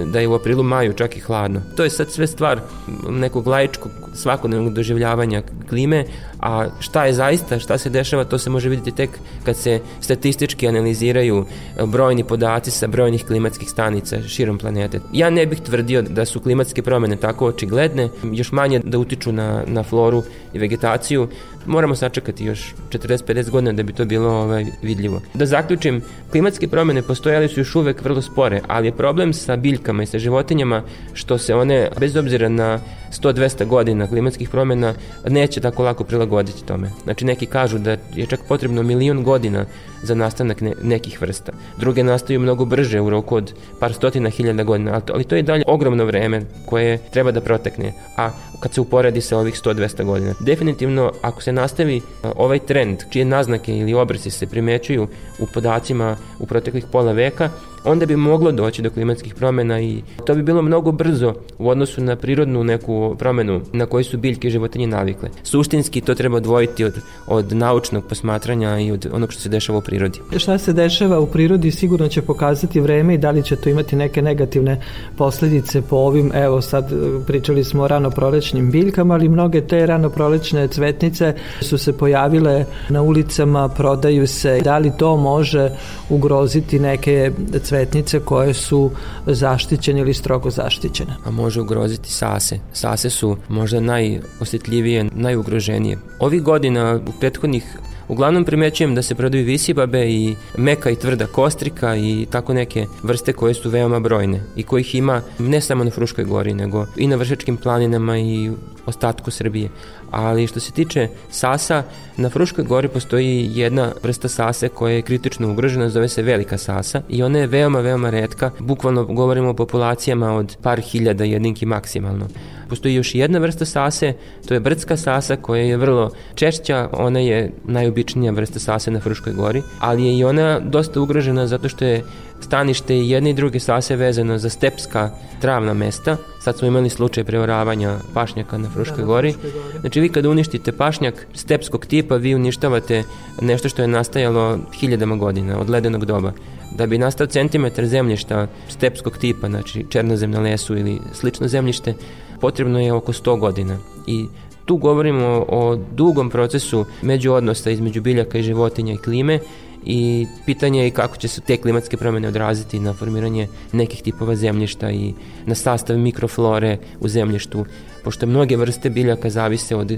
da 0.05 0.19
je 0.19 0.27
u 0.27 0.33
aprilu, 0.33 0.63
maju 0.63 0.93
čak 0.93 1.17
i 1.17 1.19
hladno. 1.19 1.61
To 1.77 1.83
je 1.83 1.89
sad 1.89 2.11
sve 2.11 2.27
stvar 2.27 2.61
nekog 3.09 3.47
laičkog 3.47 3.91
svakodnevnog 4.13 4.73
doživljavanja 4.73 5.43
klime, 5.69 6.05
a 6.39 6.67
šta 6.79 7.05
je 7.05 7.13
zaista, 7.13 7.59
šta 7.59 7.77
se 7.77 7.89
dešava, 7.89 8.23
to 8.23 8.37
se 8.37 8.49
može 8.49 8.69
vidjeti 8.69 8.91
tek 8.91 9.09
kad 9.43 9.57
se 9.57 9.79
statistički 10.01 10.67
analiziraju 10.67 11.45
brojni 11.85 12.23
podaci 12.23 12.71
sa 12.71 12.87
brojnih 12.87 13.25
klimatskih 13.25 13.69
stanica 13.69 14.21
širom 14.21 14.57
planete. 14.57 14.99
Ja 15.13 15.29
ne 15.29 15.45
bih 15.45 15.61
tvrdio 15.61 16.01
da 16.01 16.25
su 16.25 16.39
klimatske 16.39 16.81
promene 16.81 17.15
tako 17.15 17.45
očigledne, 17.45 18.09
još 18.23 18.51
manje 18.51 18.79
da 18.83 18.97
utiču 18.97 19.31
na, 19.31 19.63
na 19.67 19.83
floru 19.83 20.23
i 20.53 20.59
vegetaciju. 20.59 21.27
Moramo 21.65 21.95
sačekati 21.95 22.45
još 22.45 22.75
40-50 22.89 23.49
godina 23.49 23.73
da 23.73 23.83
bi 23.83 23.93
to 23.93 24.05
bilo 24.05 24.29
ovaj, 24.29 24.65
vidljivo. 24.81 25.21
Da 25.33 25.45
zaključim, 25.45 26.01
klimatske 26.31 26.67
promene 26.67 27.01
postojali 27.01 27.47
su 27.47 27.59
još 27.59 27.75
uvek 27.75 28.03
vrlo 28.03 28.21
spore, 28.21 28.61
ali 28.67 28.87
je 28.87 28.97
problem 28.97 29.33
sa 29.33 29.55
biljkama 29.55 30.03
i 30.03 30.05
sa 30.05 30.19
životinjama 30.19 30.83
što 31.13 31.37
se 31.37 31.55
one, 31.55 31.89
bez 31.99 32.15
obzira 32.15 32.49
na 32.49 32.79
100-200 33.11 33.65
godina 33.65 34.07
klimatskih 34.07 34.49
promena, 34.49 34.93
neće 35.27 35.61
tako 35.61 35.83
lako 35.83 36.03
prilagoditi 36.03 36.65
tome. 36.65 36.91
Znači 37.03 37.25
neki 37.25 37.45
kažu 37.45 37.77
da 37.77 37.91
je 38.15 38.25
čak 38.25 38.39
potrebno 38.47 38.83
milion 38.83 39.23
godina 39.23 39.65
za 40.03 40.15
nastanak 40.15 40.61
ne, 40.61 40.73
nekih 40.81 41.21
vrsta. 41.21 41.51
Druge 41.77 42.03
nastaju 42.03 42.39
mnogo 42.39 42.65
brže 42.65 43.01
u 43.01 43.09
roku 43.09 43.35
od 43.35 43.53
par 43.79 43.93
stotina 43.93 44.29
hiljada 44.29 44.63
godina, 44.63 45.01
ali 45.13 45.23
to, 45.23 45.35
je 45.35 45.43
dalje 45.43 45.63
ogromno 45.67 46.05
vreme 46.05 46.41
koje 46.65 46.97
treba 46.97 47.31
da 47.31 47.41
protekne. 47.41 47.93
A 48.17 48.29
kad 48.59 48.73
se 48.73 48.81
uporedi 48.81 49.21
sa 49.21 49.37
ovih 49.37 49.55
100-200 49.55 50.03
godina. 50.03 50.33
Definitivno, 50.39 51.11
ako 51.21 51.41
se 51.41 51.51
nastavi 51.51 52.01
ovaj 52.35 52.59
trend, 52.59 52.99
čije 53.09 53.25
naznake 53.25 53.77
ili 53.77 53.93
obrisi 53.93 54.31
se 54.31 54.47
primećuju 54.47 55.07
u 55.39 55.45
podacima 55.53 56.17
u 56.39 56.45
proteklih 56.45 56.85
pola 56.91 57.11
veka, 57.11 57.49
onda 57.83 58.05
bi 58.05 58.15
moglo 58.15 58.51
doći 58.51 58.81
do 58.81 58.89
klimatskih 58.89 59.35
promena 59.35 59.81
i 59.81 60.01
to 60.25 60.35
bi 60.35 60.43
bilo 60.43 60.61
mnogo 60.61 60.91
brzo 60.91 61.33
u 61.57 61.69
odnosu 61.69 62.01
na 62.01 62.15
prirodnu 62.15 62.63
neku 62.63 63.15
promenu 63.19 63.61
na 63.73 63.85
koju 63.85 64.03
su 64.03 64.17
biljke 64.17 64.47
i 64.47 64.51
životinje 64.51 64.87
navikle. 64.87 65.29
Suštinski 65.43 66.01
to 66.01 66.15
treba 66.15 66.37
odvojiti 66.37 66.85
od, 66.85 66.93
od 67.27 67.53
naučnog 67.53 68.03
posmatranja 68.09 68.79
i 68.79 68.91
od 68.91 69.07
onog 69.13 69.31
što 69.31 69.41
se 69.41 69.49
dešava 69.49 69.77
u 69.77 69.81
prirodi. 69.81 70.19
Šta 70.37 70.57
se 70.57 70.73
dešava 70.73 71.19
u 71.19 71.27
prirodi 71.27 71.71
sigurno 71.71 72.07
će 72.07 72.21
pokazati 72.21 72.79
vreme 72.79 73.13
i 73.13 73.17
da 73.17 73.31
li 73.31 73.43
će 73.43 73.55
to 73.55 73.69
imati 73.69 73.95
neke 73.95 74.21
negativne 74.21 74.81
posledice 75.17 75.81
po 75.81 75.95
ovim, 75.95 76.31
evo 76.33 76.61
sad 76.61 76.93
pričali 77.27 77.63
smo 77.63 77.83
o 77.83 77.87
ranoprolećnim 77.87 78.71
biljkama, 78.71 79.13
ali 79.13 79.29
mnoge 79.29 79.61
te 79.61 79.85
ranoprolećne 79.85 80.67
cvetnice 80.67 81.33
su 81.61 81.77
se 81.77 81.97
pojavile 81.97 82.65
na 82.89 83.01
ulicama, 83.01 83.69
prodaju 83.69 84.27
se. 84.27 84.59
Da 84.63 84.77
li 84.77 84.91
to 84.97 85.17
može 85.17 85.69
ugroziti 86.09 86.79
neke 86.79 87.31
cvetnice 87.69 88.19
koje 88.19 88.53
su 88.53 88.91
zaštićene 89.25 89.99
ili 89.99 90.13
strogo 90.13 90.49
zaštićene. 90.49 91.13
A 91.25 91.31
može 91.31 91.61
ugroziti 91.61 92.11
sase. 92.11 92.59
Sase 92.73 93.09
su 93.09 93.37
možda 93.49 93.79
najosjetljivije, 93.79 95.05
najugroženije. 95.13 95.97
Ovih 96.19 96.43
godina 96.43 96.99
u 97.07 97.11
prethodnih 97.19 97.63
Uglavnom 98.09 98.45
primećujem 98.45 98.95
da 98.95 99.01
se 99.01 99.15
prodaju 99.15 99.45
visibabe 99.45 100.09
i 100.09 100.35
meka 100.57 100.89
i 100.89 100.95
tvrda 100.95 101.27
kostrika 101.27 101.95
i 101.95 102.27
tako 102.31 102.53
neke 102.53 102.85
vrste 103.03 103.33
koje 103.33 103.53
su 103.53 103.69
veoma 103.69 103.99
brojne 103.99 104.41
i 104.55 104.63
kojih 104.63 104.95
ima 104.95 105.21
ne 105.39 105.61
samo 105.61 105.83
na 105.83 105.91
Fruškoj 105.91 106.25
gori, 106.25 106.53
nego 106.53 106.85
i 106.97 107.07
na 107.07 107.15
Vršačkim 107.15 107.57
planinama 107.57 108.17
i 108.17 108.51
ostatku 108.85 109.31
Srbije. 109.31 109.69
Ali 110.11 110.47
što 110.47 110.59
se 110.59 110.71
tiče 110.71 111.07
sasa, 111.29 111.83
na 112.17 112.29
Fruškoj 112.29 112.63
gori 112.63 112.87
postoji 112.87 113.51
jedna 113.53 113.91
vrsta 114.03 114.27
sase 114.27 114.69
koja 114.69 114.93
je 114.93 115.01
kritično 115.01 115.51
ugrožena, 115.51 115.89
zove 115.89 116.07
se 116.07 116.21
velika 116.21 116.57
sasa 116.57 117.01
i 117.09 117.23
ona 117.23 117.39
je 117.39 117.47
veoma, 117.47 117.79
veoma 117.79 118.09
redka. 118.09 118.51
Bukvalno 118.59 119.05
govorimo 119.05 119.49
o 119.49 119.53
populacijama 119.53 120.35
od 120.35 120.57
par 120.61 120.81
hiljada 120.81 121.23
jedinki 121.23 121.65
maksimalno. 121.65 122.27
Postoji 122.69 122.95
još 122.95 123.15
jedna 123.15 123.39
vrsta 123.39 123.65
sase, 123.65 124.13
to 124.47 124.53
je 124.53 124.59
brdska 124.59 124.97
sasa 124.97 125.35
koja 125.35 125.63
je 125.63 125.77
vrlo 125.77 126.11
češća, 126.35 126.89
ona 126.93 127.19
je 127.19 127.51
najobičnija 127.63 128.31
vrsta 128.31 128.59
sase 128.59 128.91
na 128.91 128.99
Fruškoj 128.99 129.33
gori, 129.33 129.61
ali 129.79 130.05
je 130.05 130.17
i 130.17 130.23
ona 130.23 130.59
dosta 130.59 131.01
ugrožena 131.01 131.47
zato 131.47 131.69
što 131.69 131.85
je 131.85 132.03
stanište 132.41 132.95
i 132.95 133.09
jedne 133.09 133.29
i 133.29 133.33
druge 133.33 133.59
sase 133.59 133.95
vezano 133.95 134.37
za 134.37 134.49
stepska 134.49 135.09
travna 135.41 135.73
mesta. 135.73 136.17
Sad 136.39 136.57
smo 136.57 136.67
imali 136.67 136.89
slučaj 136.89 137.23
preoravanja 137.23 137.97
pašnjaka 138.13 138.57
na 138.57 138.69
Fruškoj 138.69 138.97
da, 138.97 139.05
gori. 139.05 139.33
Znači 139.79 139.99
vi 139.99 140.09
kada 140.09 140.29
uništite 140.29 140.71
pašnjak 140.71 141.27
stepskog 141.33 141.85
tipa, 141.85 142.15
vi 142.15 142.35
uništavate 142.35 143.03
nešto 143.41 143.69
što 143.69 143.81
je 143.81 143.87
nastajalo 143.87 144.59
hiljadama 144.79 145.15
godina, 145.15 145.59
od 145.59 145.69
ledenog 145.69 146.05
doba. 146.05 146.31
Da 146.71 146.87
bi 146.87 146.97
nastao 146.97 147.27
centimetar 147.27 147.85
zemljišta 147.85 148.47
stepskog 148.67 149.17
tipa, 149.17 149.47
znači 149.47 149.85
černozem 149.89 150.31
na 150.31 150.39
lesu 150.39 150.77
ili 150.77 150.99
slično 151.13 151.47
zemljište, 151.47 151.93
potrebno 152.41 152.79
je 152.79 152.93
oko 152.93 153.13
100 153.13 153.39
godina. 153.39 153.77
I 154.07 154.25
tu 154.65 154.77
govorimo 154.77 155.45
o 155.47 155.75
dugom 155.75 156.29
procesu 156.29 156.85
međuodnosa 157.01 157.69
između 157.69 158.01
biljaka 158.01 158.37
i 158.37 158.43
životinja 158.43 158.93
i 158.93 158.97
klime 158.97 159.39
i 159.85 160.27
pitanje 160.45 160.83
je 160.83 160.91
kako 160.91 161.17
će 161.17 161.27
se 161.27 161.41
te 161.41 161.57
klimatske 161.57 161.97
promene 161.97 162.27
odraziti 162.27 162.79
na 162.79 162.93
formiranje 162.93 163.47
nekih 163.71 164.01
tipova 164.01 164.35
zemljišta 164.35 164.91
i 164.91 165.13
na 165.45 165.55
sastav 165.55 165.97
mikroflore 165.97 166.77
u 166.99 167.07
zemljištu, 167.07 167.65
pošto 168.03 168.25
mnoge 168.25 168.57
vrste 168.57 168.89
biljaka 168.89 169.29
zavise 169.29 169.75
od 169.75 169.97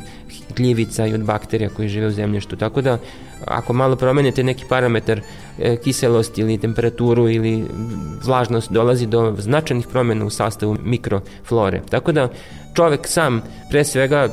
gljivica 0.55 1.07
i 1.07 1.13
od 1.13 1.23
bakterija 1.23 1.69
koji 1.69 1.89
žive 1.89 2.07
u 2.07 2.11
zemljištu. 2.11 2.55
Tako 2.55 2.81
da 2.81 2.97
ako 3.45 3.73
malo 3.73 3.95
promenite 3.95 4.43
neki 4.43 4.65
parametar 4.69 5.21
e, 5.59 5.77
kiselost 5.83 6.37
ili 6.37 6.57
temperaturu 6.57 7.29
ili 7.29 7.65
vlažnost 8.25 8.71
dolazi 8.71 9.05
do 9.05 9.35
značajnih 9.37 9.87
promena 9.87 10.25
u 10.25 10.29
sastavu 10.29 10.77
mikroflore. 10.83 11.81
Tako 11.89 12.11
da 12.11 12.29
čovek 12.73 13.07
sam, 13.07 13.41
pre 13.69 13.83
svega 13.83 14.29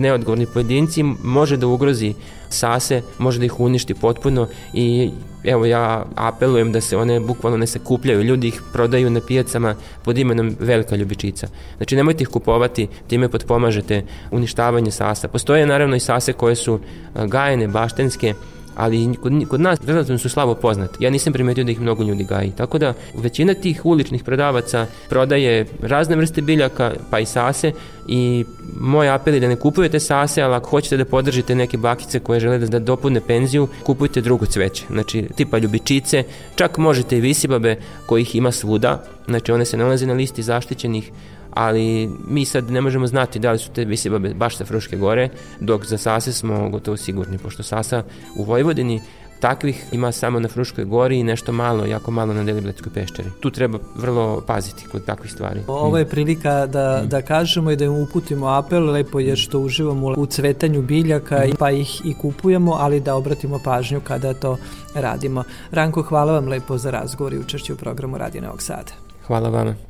neodgovorni 0.00 0.46
pojedinci, 0.46 1.02
može 1.22 1.56
da 1.56 1.66
ugrozi 1.66 2.14
sase, 2.48 3.02
može 3.18 3.38
da 3.38 3.44
ih 3.44 3.60
uništi 3.60 3.94
potpuno 3.94 4.48
i 4.72 5.10
evo 5.44 5.66
ja 5.66 6.04
apelujem 6.14 6.72
da 6.72 6.80
se 6.80 6.96
one 6.96 7.20
bukvalno 7.20 7.58
ne 7.58 7.66
se 7.66 7.78
kupljaju, 7.78 8.22
ljudi 8.22 8.48
ih 8.48 8.62
prodaju 8.72 9.10
na 9.10 9.20
pijacama 9.20 9.74
pod 10.04 10.18
imenom 10.18 10.56
velika 10.60 10.96
ljubičica. 10.96 11.48
Znači 11.76 11.96
nemojte 11.96 12.22
ih 12.22 12.28
kupovati, 12.28 12.88
time 13.06 13.28
potpomažete 13.28 14.02
uništavanje 14.30 14.90
sasa. 14.90 15.28
Postoje 15.28 15.66
naravno 15.66 15.96
i 15.96 16.00
sase 16.00 16.32
koje 16.32 16.54
su 16.54 16.80
gajene, 17.14 17.68
baštenske, 17.68 18.34
ali 18.78 19.16
kod, 19.22 19.32
kod 19.48 19.60
nas 19.60 19.78
relativno 19.86 20.18
su 20.18 20.28
slabo 20.28 20.54
poznati. 20.54 21.04
Ja 21.04 21.10
nisam 21.10 21.32
primetio 21.32 21.64
da 21.64 21.70
ih 21.70 21.80
mnogo 21.80 22.02
ljudi 22.02 22.24
gaji. 22.24 22.52
Tako 22.56 22.78
da 22.78 22.94
većina 23.14 23.54
tih 23.54 23.86
uličnih 23.86 24.24
prodavaca 24.24 24.86
prodaje 25.08 25.66
razne 25.82 26.16
vrste 26.16 26.42
biljaka, 26.42 26.92
pa 27.10 27.18
i 27.18 27.26
sase 27.26 27.72
i 28.08 28.44
moj 28.80 29.10
apel 29.10 29.34
je 29.34 29.40
da 29.40 29.48
ne 29.48 29.56
kupujete 29.56 30.00
sase, 30.00 30.42
ali 30.42 30.54
ako 30.54 30.70
hoćete 30.70 30.96
da 30.96 31.04
podržite 31.04 31.54
neke 31.54 31.76
bakice 31.76 32.20
koje 32.20 32.40
žele 32.40 32.58
da, 32.58 32.66
da 32.66 32.78
dopune 32.78 33.20
penziju, 33.20 33.68
kupujte 33.82 34.20
drugo 34.20 34.46
cveće. 34.46 34.84
Znači, 34.90 35.24
tipa 35.36 35.58
ljubičice, 35.58 36.24
čak 36.54 36.78
možete 36.78 37.18
i 37.18 37.20
visibabe 37.20 37.76
kojih 38.06 38.34
ima 38.34 38.52
svuda, 38.52 39.04
znači 39.26 39.52
one 39.52 39.64
se 39.64 39.76
nalaze 39.76 40.06
na 40.06 40.14
listi 40.14 40.42
zaštićenih 40.42 41.10
ali 41.58 42.10
mi 42.28 42.44
sad 42.44 42.70
ne 42.70 42.80
možemo 42.80 43.06
znati 43.06 43.38
da 43.38 43.52
li 43.52 43.58
su 43.58 43.70
te 43.70 43.84
visibabe 43.84 44.34
baš 44.34 44.56
sa 44.56 44.64
Fruške 44.64 44.96
gore, 44.96 45.28
dok 45.60 45.84
za 45.84 45.98
Sase 45.98 46.32
smo 46.32 46.68
gotovo 46.68 46.96
sigurni, 46.96 47.38
pošto 47.38 47.62
Sasa 47.62 48.02
u 48.36 48.44
Vojvodini 48.44 49.00
Takvih 49.40 49.84
ima 49.92 50.12
samo 50.12 50.40
na 50.40 50.48
Fruškoj 50.48 50.84
gori 50.84 51.18
i 51.18 51.22
nešto 51.22 51.52
malo, 51.52 51.86
jako 51.86 52.10
malo 52.10 52.34
na 52.34 52.44
Delibletskoj 52.44 52.92
peščari. 52.92 53.30
Tu 53.40 53.50
treba 53.50 53.78
vrlo 53.96 54.42
paziti 54.46 54.86
kod 54.92 55.04
takvih 55.04 55.32
stvari. 55.32 55.60
Ovo 55.66 55.98
je 55.98 56.08
prilika 56.08 56.66
da, 56.66 57.02
mm. 57.04 57.08
da 57.08 57.22
kažemo 57.22 57.70
i 57.70 57.76
da 57.76 57.84
im 57.84 57.92
uputimo 57.92 58.46
apel, 58.46 58.90
lepo 58.90 59.20
je 59.20 59.36
što 59.36 59.58
uživamo 59.58 60.14
u 60.16 60.26
cvetanju 60.26 60.82
biljaka 60.82 61.44
mm. 61.46 61.56
pa 61.58 61.70
ih 61.70 62.00
i 62.04 62.14
kupujemo, 62.14 62.72
ali 62.72 63.00
da 63.00 63.14
obratimo 63.14 63.60
pažnju 63.64 64.00
kada 64.00 64.34
to 64.34 64.56
radimo. 64.94 65.44
Ranko, 65.70 66.02
hvala 66.02 66.32
vam 66.32 66.48
lepo 66.48 66.78
za 66.78 66.90
razgovor 66.90 67.34
i 67.34 67.38
učešću 67.38 67.74
u 67.74 67.76
programu 67.76 68.18
Radio 68.18 68.42
Novog 68.42 68.62
Sada. 68.62 68.92
Hvala 69.26 69.48
vama. 69.48 69.87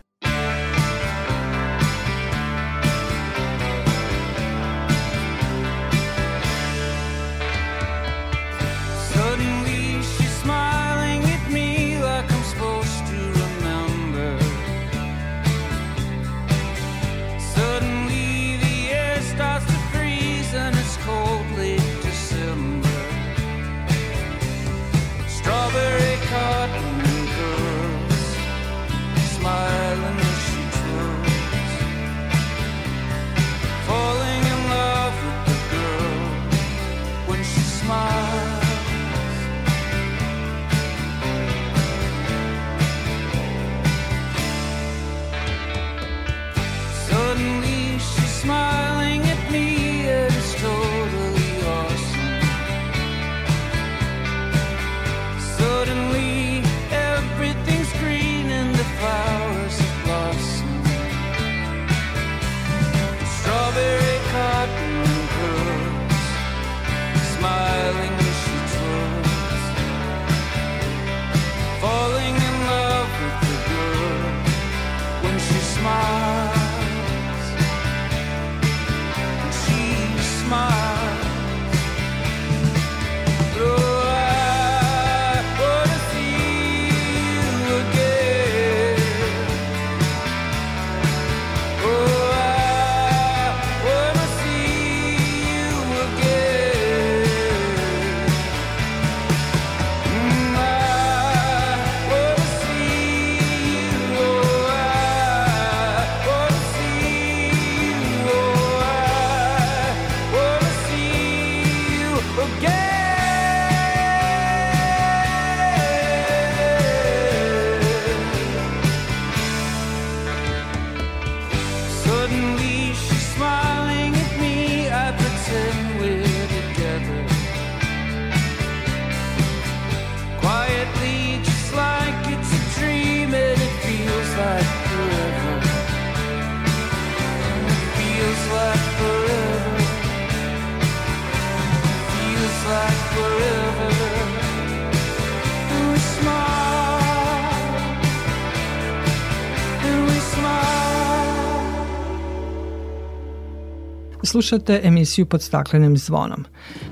Slušate 154.30 154.80
emisiju 154.82 155.26
pod 155.26 155.42
staklenim 155.42 155.96
zvonom. 155.96 156.44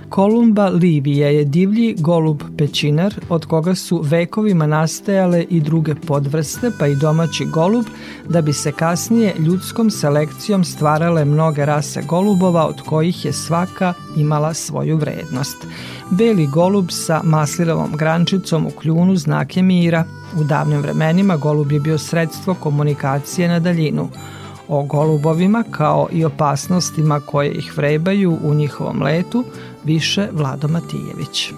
Kolumba 0.08 0.68
livije 0.68 1.36
je 1.36 1.44
divlji 1.44 1.94
golub 1.98 2.42
pećinar 2.58 3.14
od 3.28 3.46
koga 3.46 3.74
su 3.74 4.00
vekovima 4.04 4.66
nastajale 4.66 5.42
i 5.50 5.60
druge 5.60 5.94
podvrste 5.94 6.70
pa 6.78 6.86
i 6.86 6.96
domaći 6.96 7.44
golub 7.44 7.84
da 8.28 8.40
bi 8.42 8.52
se 8.52 8.72
kasnije 8.72 9.34
ljudskom 9.38 9.90
selekcijom 9.90 10.64
stvarale 10.64 11.24
mnoge 11.24 11.64
rase 11.64 12.02
golubova 12.02 12.66
od 12.66 12.80
kojih 12.82 13.24
je 13.24 13.32
svaka 13.32 13.94
imala 14.16 14.54
svoju 14.54 14.96
vrednost. 14.96 15.66
Beli 16.10 16.46
golub 16.46 16.86
sa 16.90 17.20
maslirovom 17.24 17.96
grančicom 17.96 18.66
u 18.66 18.70
kljunu 18.70 19.16
znak 19.16 19.56
je 19.56 19.62
mira. 19.62 20.04
U 20.40 20.44
davnim 20.44 20.80
vremenima 20.80 21.36
golub 21.36 21.72
je 21.72 21.80
bio 21.80 21.98
sredstvo 21.98 22.54
komunikacije 22.54 23.48
na 23.48 23.60
daljinu. 23.60 24.08
O 24.68 24.82
golubovima 24.82 25.64
kao 25.70 26.08
i 26.12 26.24
opasnostima 26.24 27.20
koje 27.20 27.52
ih 27.52 27.72
vrebaju 27.76 28.38
u 28.42 28.54
njihovom 28.54 29.02
letu 29.02 29.44
više 29.84 30.28
Vlado 30.32 30.68
Matijević. 30.68 31.50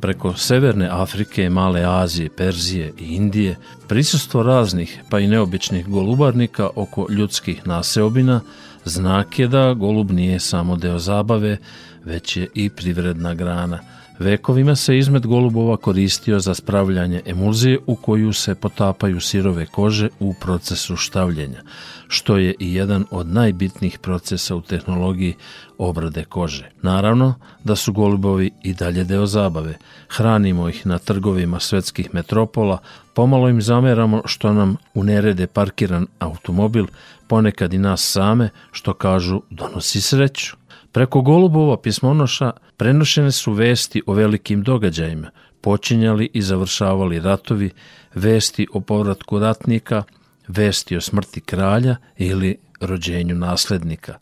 Preko 0.00 0.34
Severne 0.34 0.88
Afrike, 0.92 1.50
Male 1.50 1.84
Azije, 1.84 2.30
Perzije 2.36 2.92
i 2.98 3.04
Indije 3.04 3.56
prisustvo 3.88 4.42
raznih 4.42 5.02
pa 5.10 5.18
i 5.18 5.26
neobičnih 5.26 5.88
golubarnika 5.88 6.68
oko 6.76 7.06
ljudskih 7.10 7.66
naseobina 7.66 8.40
znak 8.84 9.38
je 9.38 9.48
da 9.48 9.74
golub 9.74 10.10
nije 10.10 10.40
samo 10.40 10.76
deo 10.76 10.98
zabave, 10.98 11.56
već 12.04 12.36
je 12.36 12.48
i 12.54 12.70
privredna 12.70 13.34
grana– 13.34 13.78
Vekovima 14.22 14.76
se 14.76 14.98
izmet 14.98 15.26
golubova 15.26 15.76
koristio 15.76 16.40
za 16.40 16.54
spravljanje 16.54 17.22
emulzije 17.26 17.78
u 17.86 17.96
koju 17.96 18.32
se 18.32 18.54
potapaju 18.54 19.20
sirove 19.20 19.66
kože 19.66 20.08
u 20.20 20.34
procesu 20.34 20.96
štavljenja, 20.96 21.62
što 22.08 22.36
je 22.36 22.54
i 22.58 22.74
jedan 22.74 23.04
od 23.10 23.26
najbitnijih 23.26 23.98
procesa 23.98 24.56
u 24.56 24.60
tehnologiji 24.60 25.34
obrade 25.78 26.24
kože. 26.24 26.70
Naravno 26.82 27.34
da 27.64 27.76
su 27.76 27.92
golubovi 27.92 28.50
i 28.62 28.74
dalje 28.74 29.04
deo 29.04 29.26
zabave. 29.26 29.78
Hranimo 30.08 30.68
ih 30.68 30.86
na 30.86 30.98
trgovima 30.98 31.60
svetskih 31.60 32.14
metropola, 32.14 32.78
pomalo 33.14 33.48
im 33.48 33.62
zameramo 33.62 34.22
što 34.24 34.52
nam 34.52 34.76
u 34.94 35.04
nerede 35.04 35.46
parkiran 35.46 36.06
automobil, 36.18 36.86
ponekad 37.26 37.74
i 37.74 37.78
nas 37.78 38.10
same, 38.12 38.48
što 38.72 38.94
kažu 38.94 39.42
donosi 39.50 40.00
sreću. 40.00 40.56
Preko 40.92 41.20
golubova 41.20 41.76
pismonoša 41.76 42.52
prenošene 42.82 43.32
su 43.32 43.52
vesti 43.52 44.02
o 44.06 44.12
velikim 44.12 44.62
događajima, 44.62 45.30
počinjali 45.60 46.30
i 46.34 46.42
završavali 46.42 47.20
ratovi, 47.20 47.70
vesti 48.14 48.66
o 48.72 48.80
povratku 48.80 49.38
ratnika, 49.38 50.02
vesti 50.48 50.96
o 50.96 51.00
smrti 51.00 51.40
kralja 51.40 51.96
ili 52.18 52.56
rođenju 52.80 53.34
naslednika. 53.34 54.18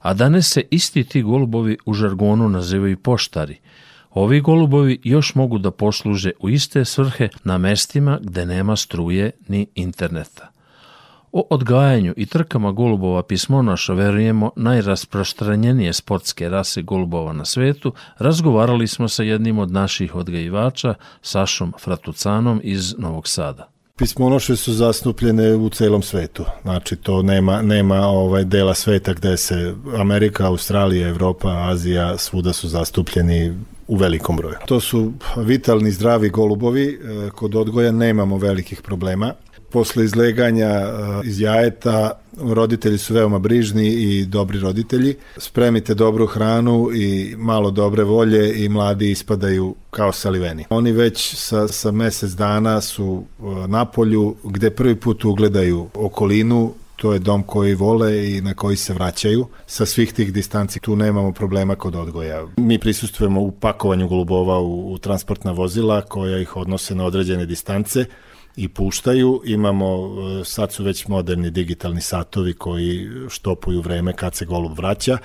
A 0.00 0.14
danas 0.14 0.48
se 0.48 0.62
isti 0.70 1.04
ti 1.04 1.22
golubovi 1.22 1.76
u 1.86 1.94
žargonu 1.94 2.48
nazivaju 2.48 2.98
poštari. 2.98 3.58
Ovi 4.10 4.40
golubovi 4.40 5.00
još 5.04 5.34
mogu 5.34 5.58
da 5.58 5.70
posluže 5.70 6.30
u 6.38 6.48
iste 6.48 6.84
svrhe 6.84 7.28
na 7.44 7.58
mestima 7.58 8.18
gde 8.22 8.46
nema 8.46 8.76
struje 8.76 9.30
ni 9.48 9.66
interneta. 9.74 10.50
O 11.32 11.46
odgajanju 11.50 12.14
i 12.16 12.26
trkama 12.26 12.72
golubova 12.72 13.22
pismonoša 13.22 13.92
verujemo 13.92 14.50
najrasprostranjenije 14.56 15.92
sportske 15.92 16.48
rase 16.48 16.82
golubova 16.82 17.32
na 17.32 17.44
svetu, 17.44 17.92
razgovarali 18.18 18.86
smo 18.86 19.08
sa 19.08 19.22
jednim 19.22 19.58
od 19.58 19.70
naših 19.70 20.14
odgajivača, 20.14 20.94
Sašom 21.22 21.72
Fratucanom 21.82 22.60
iz 22.64 22.94
Novog 22.98 23.28
Sada. 23.28 23.68
Pismonoše 23.96 24.56
su 24.56 24.72
zastupljene 24.72 25.54
u 25.54 25.68
celom 25.68 26.02
svetu. 26.02 26.44
Znači 26.62 26.96
to 26.96 27.22
nema 27.22 27.62
nema 27.62 28.06
ovaj 28.06 28.44
dela 28.44 28.74
sveta 28.74 29.12
gde 29.12 29.36
se 29.36 29.74
Amerika, 29.98 30.46
Australija, 30.46 31.08
Evropa, 31.08 31.48
Azija 31.48 32.18
svuda 32.18 32.52
su 32.52 32.68
zastupljeni 32.68 33.54
u 33.88 33.96
velikom 33.96 34.36
broju. 34.36 34.56
To 34.66 34.80
su 34.80 35.12
vitalni, 35.36 35.90
zdravi 35.90 36.30
golubovi, 36.30 36.88
e, 36.88 37.30
kod 37.30 37.54
odgoja 37.54 37.92
nemamo 37.92 38.38
velikih 38.38 38.82
problema 38.82 39.34
posle 39.72 40.04
izleganja 40.04 40.68
e, 40.68 40.90
iz 41.24 41.40
jajeta 41.40 42.12
roditelji 42.38 42.98
su 42.98 43.14
veoma 43.14 43.38
brižni 43.38 43.88
i 43.88 44.24
dobri 44.24 44.60
roditelji. 44.60 45.14
Spremite 45.36 45.94
dobru 45.94 46.26
hranu 46.26 46.88
i 46.94 47.34
malo 47.38 47.70
dobre 47.70 48.04
volje 48.04 48.64
i 48.64 48.68
mladi 48.68 49.10
ispadaju 49.10 49.74
kao 49.90 50.12
saliveni. 50.12 50.64
Oni 50.70 50.92
već 50.92 51.34
sa, 51.36 51.68
sa 51.68 51.90
mesec 51.90 52.30
dana 52.30 52.80
su 52.80 53.24
e, 53.38 53.42
na 53.68 53.84
polju 53.84 54.36
gde 54.44 54.70
prvi 54.70 54.94
put 54.94 55.24
ugledaju 55.24 55.88
okolinu, 55.94 56.72
to 56.96 57.12
je 57.12 57.18
dom 57.18 57.42
koji 57.42 57.74
vole 57.74 58.30
i 58.30 58.40
na 58.40 58.54
koji 58.54 58.76
se 58.76 58.94
vraćaju. 58.94 59.46
Sa 59.66 59.86
svih 59.86 60.12
tih 60.12 60.32
distanci 60.32 60.80
tu 60.80 60.96
nemamo 60.96 61.32
problema 61.32 61.74
kod 61.74 61.96
odgoja. 61.96 62.46
Mi 62.56 62.78
prisustujemo 62.78 63.40
u 63.40 63.50
pakovanju 63.50 64.08
golubova 64.08 64.58
u, 64.58 64.92
u 64.92 64.98
transportna 64.98 65.52
vozila 65.52 66.02
koja 66.02 66.38
ih 66.38 66.56
odnose 66.56 66.94
na 66.94 67.04
određene 67.04 67.46
distance 67.46 68.04
i 68.56 68.68
puštaju. 68.68 69.42
Imamo, 69.44 69.86
e, 70.40 70.44
sad 70.44 70.72
su 70.72 70.84
već 70.84 71.08
moderni 71.08 71.50
digitalni 71.50 72.00
satovi 72.00 72.52
koji 72.52 73.08
štopuju 73.28 73.80
vreme 73.80 74.12
kad 74.12 74.34
se 74.34 74.44
golub 74.44 74.78
vraća, 74.78 75.18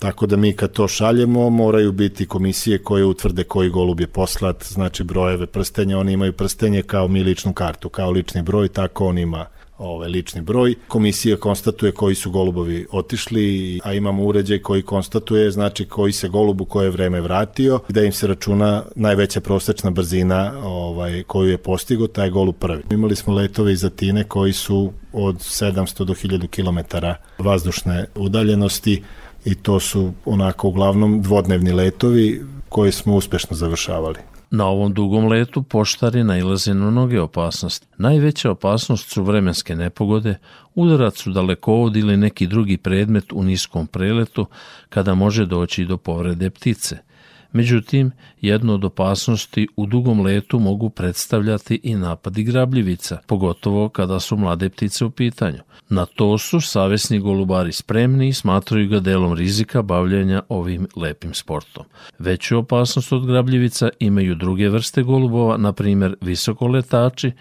Tako 0.00 0.26
da 0.26 0.36
mi 0.36 0.52
kad 0.56 0.72
to 0.72 0.88
šaljemo 0.88 1.50
moraju 1.50 1.92
biti 1.92 2.26
komisije 2.26 2.78
koje 2.78 3.04
utvrde 3.04 3.44
koji 3.44 3.70
golub 3.70 4.00
je 4.00 4.06
poslat, 4.06 4.64
znači 4.64 5.04
brojeve 5.04 5.46
prstenja, 5.46 5.98
oni 5.98 6.12
imaju 6.12 6.32
prstenje 6.32 6.82
kao 6.82 7.08
mi 7.08 7.22
ličnu 7.22 7.52
kartu, 7.52 7.88
kao 7.88 8.10
lični 8.10 8.42
broj, 8.42 8.68
tako 8.68 9.06
on 9.06 9.18
ima 9.18 9.46
ovaj 9.80 10.08
lični 10.08 10.40
broj. 10.40 10.74
Komisija 10.88 11.36
konstatuje 11.36 11.92
koji 11.92 12.14
su 12.14 12.30
golubovi 12.30 12.86
otišli, 12.90 13.80
a 13.84 13.92
imamo 13.94 14.24
uređaj 14.24 14.58
koji 14.58 14.82
konstatuje 14.82 15.50
znači 15.50 15.84
koji 15.84 16.12
se 16.12 16.28
golubu 16.28 16.64
koje 16.64 16.90
vreme 16.90 17.20
vratio, 17.20 17.80
da 17.88 18.02
im 18.02 18.12
se 18.12 18.26
računa 18.26 18.82
najveća 18.96 19.40
prosečna 19.40 19.90
brzina 19.90 20.52
ovaj 20.64 21.22
koju 21.22 21.50
je 21.50 21.58
postigo 21.58 22.06
taj 22.06 22.30
golub 22.30 22.54
prvi. 22.58 22.82
Imali 22.90 23.16
smo 23.16 23.34
letove 23.34 23.72
iz 23.72 23.84
Atine 23.84 24.24
koji 24.24 24.52
su 24.52 24.92
od 25.12 25.36
700 25.36 26.04
do 26.04 26.14
1000 26.14 26.46
km 26.46 27.06
vazdušne 27.38 28.04
udaljenosti 28.14 29.02
i 29.44 29.54
to 29.54 29.80
su 29.80 30.12
onako 30.24 30.68
uglavnom 30.68 31.22
dvodnevni 31.22 31.72
letovi 31.72 32.42
koje 32.68 32.92
smo 32.92 33.14
uspešno 33.14 33.56
završavali. 33.56 34.18
Na 34.50 34.66
ovom 34.66 34.94
dugom 34.94 35.26
letu 35.28 35.62
poštari 35.62 36.24
nailaze 36.24 36.74
na 36.74 36.90
mnoge 36.90 37.20
opasnosti. 37.20 37.86
Najveća 37.98 38.50
opasnost 38.50 39.10
su 39.10 39.24
vremenske 39.24 39.76
nepogode, 39.76 40.38
udarac 40.74 41.26
u 41.26 41.30
dalekovod 41.30 41.96
ili 41.96 42.16
neki 42.16 42.46
drugi 42.46 42.76
predmet 42.76 43.32
u 43.32 43.42
niskom 43.42 43.86
preletu 43.86 44.46
kada 44.88 45.14
može 45.14 45.46
doći 45.46 45.84
do 45.84 45.96
povrede 45.96 46.50
ptice– 46.50 46.98
Međutim, 47.52 48.10
jedno 48.40 48.74
od 48.74 48.84
opasnosti 48.84 49.68
u 49.76 49.86
dugom 49.86 50.20
letu 50.20 50.58
mogu 50.58 50.90
predstavljati 50.90 51.80
i 51.82 51.94
napadi 51.94 52.42
grabljivica, 52.42 53.18
pogotovo 53.26 53.88
kada 53.88 54.20
su 54.20 54.36
mlade 54.36 54.68
ptice 54.68 55.04
u 55.04 55.10
pitanju. 55.10 55.58
Na 55.88 56.06
to 56.06 56.38
su 56.38 56.60
savesni 56.60 57.18
golubari 57.18 57.72
spremni 57.72 58.28
i 58.28 58.32
smatraju 58.32 58.88
ga 58.88 59.00
delom 59.00 59.34
rizika 59.34 59.82
bavljanja 59.82 60.42
ovim 60.48 60.86
lepim 60.96 61.34
sportom. 61.34 61.84
Veću 62.18 62.58
opasnost 62.58 63.12
od 63.12 63.26
grabljivica 63.26 63.88
imaju 63.98 64.34
druge 64.34 64.68
vrste 64.68 65.02
golubova, 65.02 65.56
na 65.56 65.72
primjer 65.72 66.16
visokoletači, 66.20 67.32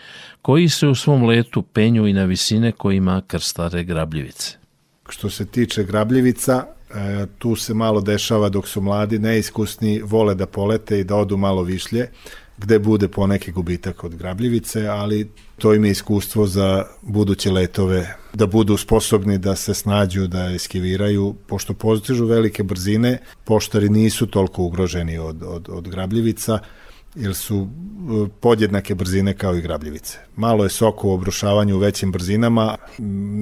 koji 0.42 0.70
se 0.70 0.88
u 0.88 0.96
svom 0.96 1.24
letu 1.24 1.62
penju 1.62 2.08
i 2.08 2.14
na 2.14 2.26
visine 2.26 2.72
kojima 2.72 3.22
krstare 3.28 3.84
grabljivice. 3.84 4.58
Što 5.10 5.30
se 5.30 5.46
tiče 5.46 5.84
grabljivica, 5.84 6.66
tu 7.38 7.56
se 7.56 7.74
malo 7.74 8.02
dešava 8.02 8.50
dok 8.50 8.68
su 8.68 8.82
mladi, 8.82 9.20
neiskusni, 9.20 10.02
vole 10.02 10.36
da 10.36 10.46
polete 10.46 11.00
i 11.00 11.04
da 11.04 11.16
odu 11.16 11.38
malo 11.38 11.64
višlje, 11.64 12.10
gde 12.58 12.80
bude 12.80 13.08
poneki 13.08 13.52
gubitak 13.52 14.04
od 14.04 14.16
grabljivice, 14.16 14.88
ali 14.88 15.30
to 15.58 15.74
im 15.74 15.86
je 15.86 15.92
iskustvo 15.92 16.48
za 16.48 16.86
buduće 17.02 17.52
letove, 17.52 18.16
da 18.34 18.48
budu 18.48 18.78
sposobni 18.78 19.38
da 19.38 19.56
se 19.56 19.74
snađu, 19.74 20.28
da 20.28 20.52
eskiviraju, 20.52 21.36
pošto 21.48 21.74
postižu 21.74 22.26
velike 22.26 22.64
brzine, 22.64 23.18
poštari 23.44 23.90
nisu 23.90 24.28
toliko 24.28 24.64
ugroženi 24.64 25.18
od, 25.18 25.44
od, 25.44 25.70
od 25.70 25.88
grabljivica, 25.88 26.60
jer 27.16 27.36
su 27.36 27.68
e, 27.68 28.30
podjednake 28.40 28.96
brzine 28.96 29.34
kao 29.34 29.56
i 29.56 29.62
grabljivice. 29.62 30.18
Malo 30.36 30.64
je 30.64 30.70
soka 30.70 31.08
u 31.08 31.12
obrušavanju 31.12 31.76
u 31.76 31.80
većim 31.80 32.12
brzinama, 32.12 32.76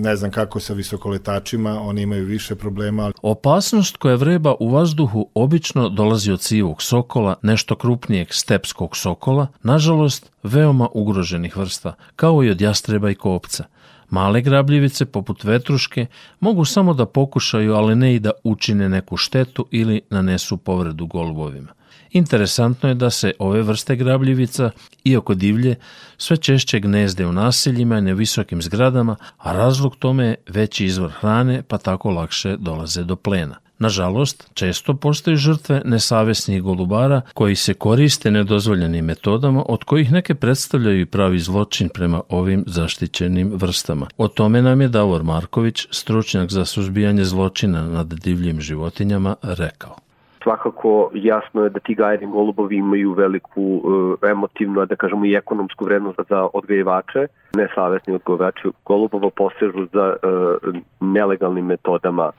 ne 0.03 0.15
znam 0.15 0.31
kako 0.31 0.59
sa 0.59 0.73
visokoletačima, 0.73 1.81
oni 1.81 2.01
imaju 2.01 2.25
više 2.25 2.55
problema. 2.55 3.11
Opasnost 3.21 3.97
koja 3.97 4.15
vreba 4.15 4.55
u 4.59 4.69
vazduhu 4.69 5.29
obično 5.33 5.89
dolazi 5.89 6.31
od 6.31 6.41
sivog 6.41 6.81
sokola, 6.81 7.35
nešto 7.41 7.75
krupnijeg 7.75 8.27
stepskog 8.31 8.97
sokola, 8.97 9.47
nažalost 9.63 10.31
veoma 10.43 10.87
ugroženih 10.93 11.57
vrsta, 11.57 11.93
kao 12.15 12.43
i 12.43 12.49
od 12.49 12.61
jastreba 12.61 13.09
i 13.09 13.15
kopca. 13.15 13.63
Male 14.09 14.41
grabljivice, 14.41 15.05
poput 15.05 15.43
vetruške, 15.43 16.05
mogu 16.39 16.65
samo 16.65 16.93
da 16.93 17.05
pokušaju, 17.05 17.73
ali 17.73 17.95
ne 17.95 18.15
i 18.15 18.19
da 18.19 18.31
učine 18.43 18.89
neku 18.89 19.17
štetu 19.17 19.65
ili 19.71 20.01
nanesu 20.09 20.57
povredu 20.57 21.05
golubovima. 21.05 21.76
Interesantno 22.17 22.89
je 22.89 22.95
da 22.95 23.09
se 23.09 23.31
ove 23.39 23.61
vrste 23.61 23.95
grabljivica, 23.95 24.71
iako 25.03 25.33
divlje, 25.33 25.75
sve 26.17 26.37
češće 26.37 26.79
gnezde 26.79 27.25
u 27.25 27.31
naseljima 27.31 27.97
i 27.97 28.01
na 28.01 28.13
visokim 28.13 28.61
zgradama, 28.61 29.15
a 29.37 29.53
razlog 29.53 29.95
tome 29.95 30.25
je 30.25 30.35
veći 30.47 30.85
izvor 30.85 31.11
hrane, 31.11 31.63
pa 31.67 31.77
tako 31.77 32.09
lakše 32.09 32.57
dolaze 32.57 33.03
do 33.03 33.15
plena. 33.15 33.55
Nažalost, 33.79 34.49
često 34.53 34.93
postaju 34.93 35.37
žrtve 35.37 35.81
nesavesnih 35.85 36.61
golubara 36.61 37.21
koji 37.33 37.55
se 37.55 37.73
koriste 37.73 38.31
nedozvoljenim 38.31 39.05
metodama 39.05 39.63
od 39.69 39.83
kojih 39.83 40.11
neke 40.11 40.35
predstavljaju 40.35 41.01
i 41.01 41.05
pravi 41.05 41.39
zločin 41.39 41.89
prema 41.89 42.21
ovim 42.29 42.63
zaštićenim 42.67 43.51
vrstama. 43.53 44.07
O 44.17 44.27
tome 44.27 44.61
nam 44.61 44.81
je 44.81 44.87
Davor 44.87 45.23
Marković, 45.23 45.87
stručnjak 45.91 46.51
za 46.51 46.65
suzbijanje 46.65 47.25
zločina 47.25 47.87
nad 47.87 48.13
divljim 48.13 48.61
životinjama, 48.61 49.35
rekao 49.41 50.06
svakako 50.43 51.11
jasno 51.13 51.63
je 51.63 51.69
da 51.69 51.79
ti 51.79 51.95
gajeni 51.95 52.25
golubovi 52.25 52.75
imaju 52.75 53.13
veliku 53.13 53.61
uh, 53.61 54.29
emotivnu, 54.29 54.85
da 54.85 54.95
kažemo 54.95 55.25
i 55.25 55.33
ekonomsku 55.33 55.85
vrednost 55.85 56.19
za 56.29 56.47
odgajivače. 56.53 57.27
Nesavesni 57.55 58.13
odgajivači 58.13 58.67
golubova 58.85 59.29
posežu 59.29 59.87
za 59.93 60.15
uh, 60.15 60.75
nelegalnim 60.99 61.65
metodama 61.65 62.31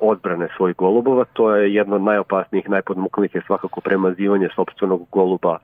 odbrane 0.00 0.48
svojih 0.56 0.76
golubova. 0.76 1.24
To 1.32 1.54
je 1.54 1.74
jedno 1.74 1.96
od 1.96 2.02
najopasnijih, 2.02 2.68
najpodmukljivih 2.68 3.34
je 3.34 3.42
svakako 3.46 3.80
premazivanje 3.80 4.48
sobstvenog 4.54 5.06
goluba 5.12 5.58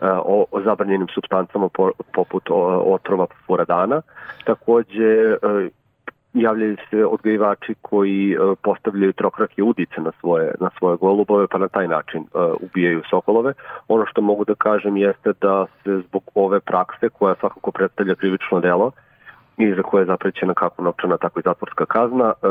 o, 0.00 0.46
o 0.50 0.60
zabranjenim 0.60 1.06
substancama 1.14 1.68
poput 2.12 2.50
otrova 2.84 3.26
furadana. 3.46 4.02
Takođe, 4.44 5.36
javljaju 6.34 6.76
se 6.90 7.06
odgajivači 7.06 7.74
koji 7.82 8.36
postavljaju 8.62 9.12
trokrake 9.12 9.62
udice 9.62 10.00
na 10.00 10.12
svoje, 10.20 10.54
na 10.60 10.70
svoje 10.78 10.96
golubove, 10.96 11.46
pa 11.46 11.58
na 11.58 11.68
taj 11.68 11.88
način 11.88 12.26
ubijaju 12.60 13.02
sokolove. 13.10 13.52
Ono 13.88 14.06
što 14.06 14.20
mogu 14.20 14.44
da 14.44 14.54
kažem 14.54 14.96
jeste 14.96 15.32
da 15.40 15.66
se 15.84 16.02
zbog 16.08 16.22
ove 16.34 16.60
prakse, 16.60 17.08
koja 17.08 17.34
svakako 17.34 17.70
predstavlja 17.70 18.14
krivično 18.14 18.60
delo, 18.60 18.90
i 19.58 19.74
za 19.74 19.82
koje 19.82 20.02
je 20.02 20.06
zaprećena 20.06 20.54
kako 20.54 20.82
novčana, 20.82 21.16
tako 21.16 21.40
i 21.40 21.42
zatvorska 21.44 21.86
kazna, 21.86 22.32
e, 22.32 22.46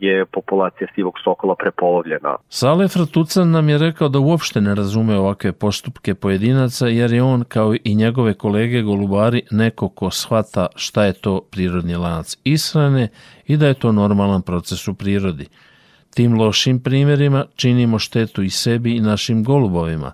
je 0.00 0.26
populacija 0.26 0.88
sivog 0.94 1.14
sokola 1.24 1.54
prepolovljena. 1.58 2.36
Sale 2.48 2.88
Fratucan 2.88 3.50
nam 3.50 3.68
je 3.68 3.78
rekao 3.78 4.08
da 4.08 4.18
uopšte 4.18 4.60
ne 4.60 4.74
razume 4.74 5.18
ovakve 5.18 5.52
postupke 5.52 6.14
pojedinaca, 6.14 6.86
jer 6.86 7.12
je 7.12 7.22
on, 7.22 7.44
kao 7.44 7.74
i 7.84 7.94
njegove 7.94 8.34
kolege 8.34 8.82
golubari, 8.82 9.42
neko 9.50 9.88
ko 9.88 10.10
shvata 10.10 10.66
šta 10.76 11.04
je 11.04 11.12
to 11.12 11.40
prirodni 11.50 11.96
lanac 11.96 12.36
ishrane 12.44 13.08
i 13.46 13.56
da 13.56 13.66
je 13.66 13.74
to 13.74 13.92
normalan 13.92 14.42
proces 14.42 14.88
u 14.88 14.94
prirodi. 14.94 15.46
Tim 16.14 16.38
lošim 16.38 16.82
primjerima 16.82 17.44
činimo 17.56 17.98
štetu 17.98 18.42
i 18.42 18.50
sebi 18.50 18.96
i 18.96 19.00
našim 19.00 19.44
golubovima, 19.44 20.12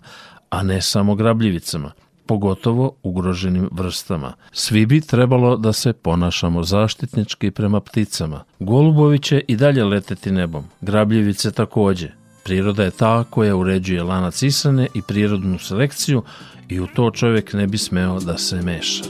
a 0.51 0.63
ne 0.63 0.81
samo 0.81 1.15
grabljivicama– 1.15 1.93
pogotovo 2.27 2.97
ugroženim 3.03 3.69
vrstama. 3.73 4.33
Svi 4.53 4.87
bi 4.87 5.01
trebalo 5.01 5.57
da 5.57 5.73
se 5.73 5.93
ponašamo 5.93 6.63
zaštitnički 6.63 7.51
prema 7.51 7.81
pticama. 7.81 8.45
Golubovi 8.59 9.19
će 9.19 9.43
i 9.49 9.57
dalje 9.57 9.85
leteti 9.85 10.33
nebom, 10.33 10.65
grabljivice 10.81 11.53
takođe. 11.53 12.09
Priroda 12.45 12.85
je 12.85 12.91
ta 12.91 13.25
koja 13.31 13.57
uređuje 13.57 14.03
lanac 14.03 14.43
isane 14.43 14.89
i 14.95 15.03
prirodnu 15.03 15.59
selekciju 15.59 16.23
i 16.69 16.81
u 16.81 16.87
to 16.87 17.11
čovjek 17.11 17.53
ne 17.53 17.67
bi 17.67 17.79
smeo 17.79 18.21
da 18.21 18.39
se 18.39 18.63
meša. 18.63 19.05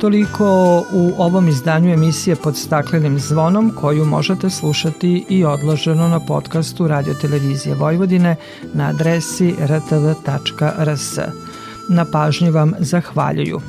Toliko 0.00 0.84
u 0.92 1.12
ovom 1.18 1.48
izdanju 1.48 1.92
emisije 1.92 2.36
pod 2.36 2.56
staklenim 2.56 3.18
zvonom 3.18 3.72
koju 3.80 4.04
možete 4.04 4.50
slušati 4.50 5.24
i 5.28 5.44
odloženo 5.44 6.08
na 6.08 6.20
podcastu 6.20 6.88
Radio 6.88 7.14
Televizije 7.14 7.74
Vojvodine 7.74 8.36
na 8.74 8.88
adresi 8.88 9.54
rtv.rs. 9.60 11.18
Na 11.88 12.04
pažnji 12.04 12.50
vam 12.50 12.72
zahvaljuju 12.78 13.60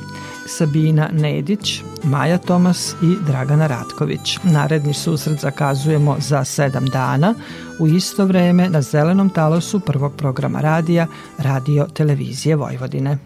Sabina 0.46 1.08
Nedić, 1.12 1.82
Maja 2.04 2.38
Tomas 2.38 2.94
i 3.02 3.16
Dragana 3.26 3.66
Ratković. 3.66 4.38
Naredni 4.42 4.94
susret 4.94 5.40
zakazujemo 5.40 6.16
za 6.18 6.44
sedam 6.44 6.86
dana 6.86 7.34
u 7.78 7.86
isto 7.86 8.24
vreme 8.24 8.68
na 8.68 8.82
zelenom 8.82 9.30
talosu 9.30 9.80
prvog 9.80 10.12
programa 10.16 10.60
radija 10.60 11.06
Radio 11.38 11.86
Televizije 11.94 12.56
Vojvodine. 12.56 13.18